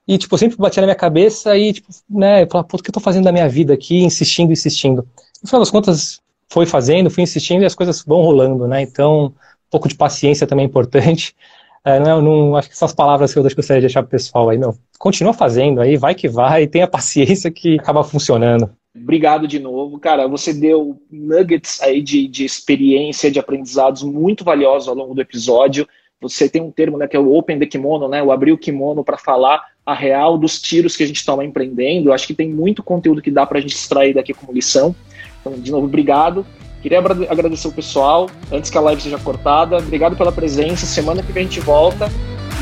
E, 0.06 0.16
tipo, 0.18 0.38
sempre 0.38 0.56
batia 0.56 0.80
na 0.80 0.86
minha 0.86 0.96
cabeça 0.96 1.56
e, 1.56 1.72
tipo, 1.72 1.88
né, 2.08 2.44
eu 2.44 2.48
falava, 2.48 2.68
pô, 2.68 2.76
o 2.76 2.82
que 2.82 2.90
eu 2.90 2.94
tô 2.94 3.00
fazendo 3.00 3.24
da 3.24 3.32
minha 3.32 3.48
vida 3.48 3.74
aqui, 3.74 4.04
insistindo, 4.04 4.52
insistindo. 4.52 5.06
No 5.42 5.48
final 5.48 5.60
das 5.60 5.70
contas, 5.70 6.20
foi 6.48 6.66
fazendo, 6.66 7.10
fui 7.10 7.22
insistindo 7.22 7.62
e 7.62 7.66
as 7.66 7.74
coisas 7.74 8.02
vão 8.04 8.22
rolando, 8.22 8.66
né? 8.68 8.82
Então, 8.82 9.26
um 9.26 9.70
pouco 9.70 9.88
de 9.88 9.96
paciência 9.96 10.46
também 10.46 10.64
é 10.64 10.68
importante. 10.68 11.34
É, 11.88 12.00
não, 12.00 12.20
não, 12.20 12.56
acho 12.56 12.68
que 12.68 12.74
essas 12.74 12.92
palavras 12.92 13.32
que 13.32 13.38
eu 13.38 13.44
gostaria 13.44 13.80
de 13.80 13.86
deixar 13.86 14.02
pro 14.02 14.10
pessoal 14.10 14.50
aí, 14.50 14.58
meu, 14.58 14.76
continua 14.98 15.32
fazendo 15.32 15.80
aí, 15.80 15.96
vai 15.96 16.16
que 16.16 16.28
vai, 16.28 16.66
tenha 16.66 16.88
paciência 16.88 17.48
que 17.48 17.78
acaba 17.78 18.02
funcionando. 18.02 18.68
Obrigado 18.92 19.46
de 19.46 19.60
novo, 19.60 19.96
cara. 20.00 20.26
Você 20.26 20.52
deu 20.52 21.00
nuggets 21.08 21.80
aí 21.80 22.02
de, 22.02 22.26
de 22.26 22.44
experiência, 22.44 23.30
de 23.30 23.38
aprendizados 23.38 24.02
muito 24.02 24.42
valiosos 24.42 24.88
ao 24.88 24.96
longo 24.96 25.14
do 25.14 25.20
episódio. 25.20 25.86
Você 26.20 26.48
tem 26.48 26.60
um 26.60 26.72
termo, 26.72 26.98
né, 26.98 27.06
que 27.06 27.16
é 27.16 27.20
o 27.20 27.32
open 27.32 27.56
the 27.60 27.66
kimono, 27.66 28.08
né, 28.08 28.20
o 28.20 28.32
abrir 28.32 28.50
o 28.50 28.58
kimono 28.58 29.04
para 29.04 29.16
falar 29.16 29.62
a 29.86 29.94
real 29.94 30.36
dos 30.36 30.60
tiros 30.60 30.96
que 30.96 31.04
a 31.04 31.06
gente 31.06 31.24
toma 31.24 31.44
empreendendo. 31.44 32.12
Acho 32.12 32.26
que 32.26 32.34
tem 32.34 32.50
muito 32.50 32.82
conteúdo 32.82 33.22
que 33.22 33.30
dá 33.30 33.46
para 33.46 33.58
a 33.58 33.60
gente 33.60 33.76
extrair 33.76 34.12
daqui 34.12 34.34
como 34.34 34.52
lição. 34.52 34.94
Então, 35.40 35.52
de 35.52 35.70
novo, 35.70 35.86
obrigado. 35.86 36.44
Queria 36.82 36.98
agradecer 36.98 37.68
o 37.68 37.72
pessoal, 37.72 38.28
antes 38.50 38.68
que 38.68 38.76
a 38.76 38.80
live 38.80 39.00
seja 39.00 39.18
cortada. 39.18 39.78
Obrigado 39.78 40.16
pela 40.16 40.32
presença. 40.32 40.84
Semana 40.86 41.22
que 41.22 41.30
vem 41.30 41.44
a 41.44 41.46
gente 41.46 41.60
volta. 41.60 42.10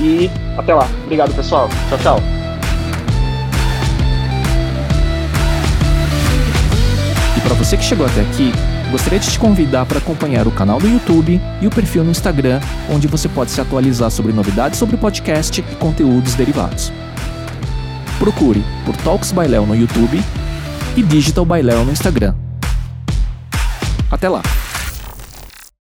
E 0.00 0.30
até 0.58 0.74
lá. 0.74 0.86
Obrigado, 1.04 1.34
pessoal. 1.34 1.68
Tchau, 1.88 1.98
tchau. 1.98 2.18
E 7.36 7.40
para 7.40 7.54
você 7.54 7.76
que 7.76 7.84
chegou 7.84 8.04
até 8.04 8.20
aqui, 8.20 8.52
gostaria 8.90 9.18
de 9.18 9.30
te 9.30 9.38
convidar 9.38 9.86
para 9.86 9.98
acompanhar 9.98 10.46
o 10.46 10.50
canal 10.50 10.78
do 10.78 10.88
YouTube 10.88 11.40
e 11.62 11.66
o 11.66 11.70
perfil 11.70 12.04
no 12.04 12.10
Instagram, 12.10 12.60
onde 12.90 13.06
você 13.06 13.28
pode 13.28 13.50
se 13.50 13.60
atualizar 13.60 14.10
sobre 14.10 14.32
novidades 14.32 14.78
sobre 14.78 14.96
podcast 14.96 15.60
e 15.60 15.74
conteúdos 15.76 16.34
derivados. 16.34 16.92
Procure 18.24 18.62
por 18.86 18.96
Talks 18.96 19.32
by 19.32 19.46
Léo 19.46 19.66
no 19.66 19.74
YouTube 19.74 20.18
e 20.96 21.02
Digital 21.02 21.44
by 21.44 21.60
Léo 21.60 21.84
no 21.84 21.92
Instagram. 21.92 22.34
Até 24.10 24.30
lá! 24.30 24.40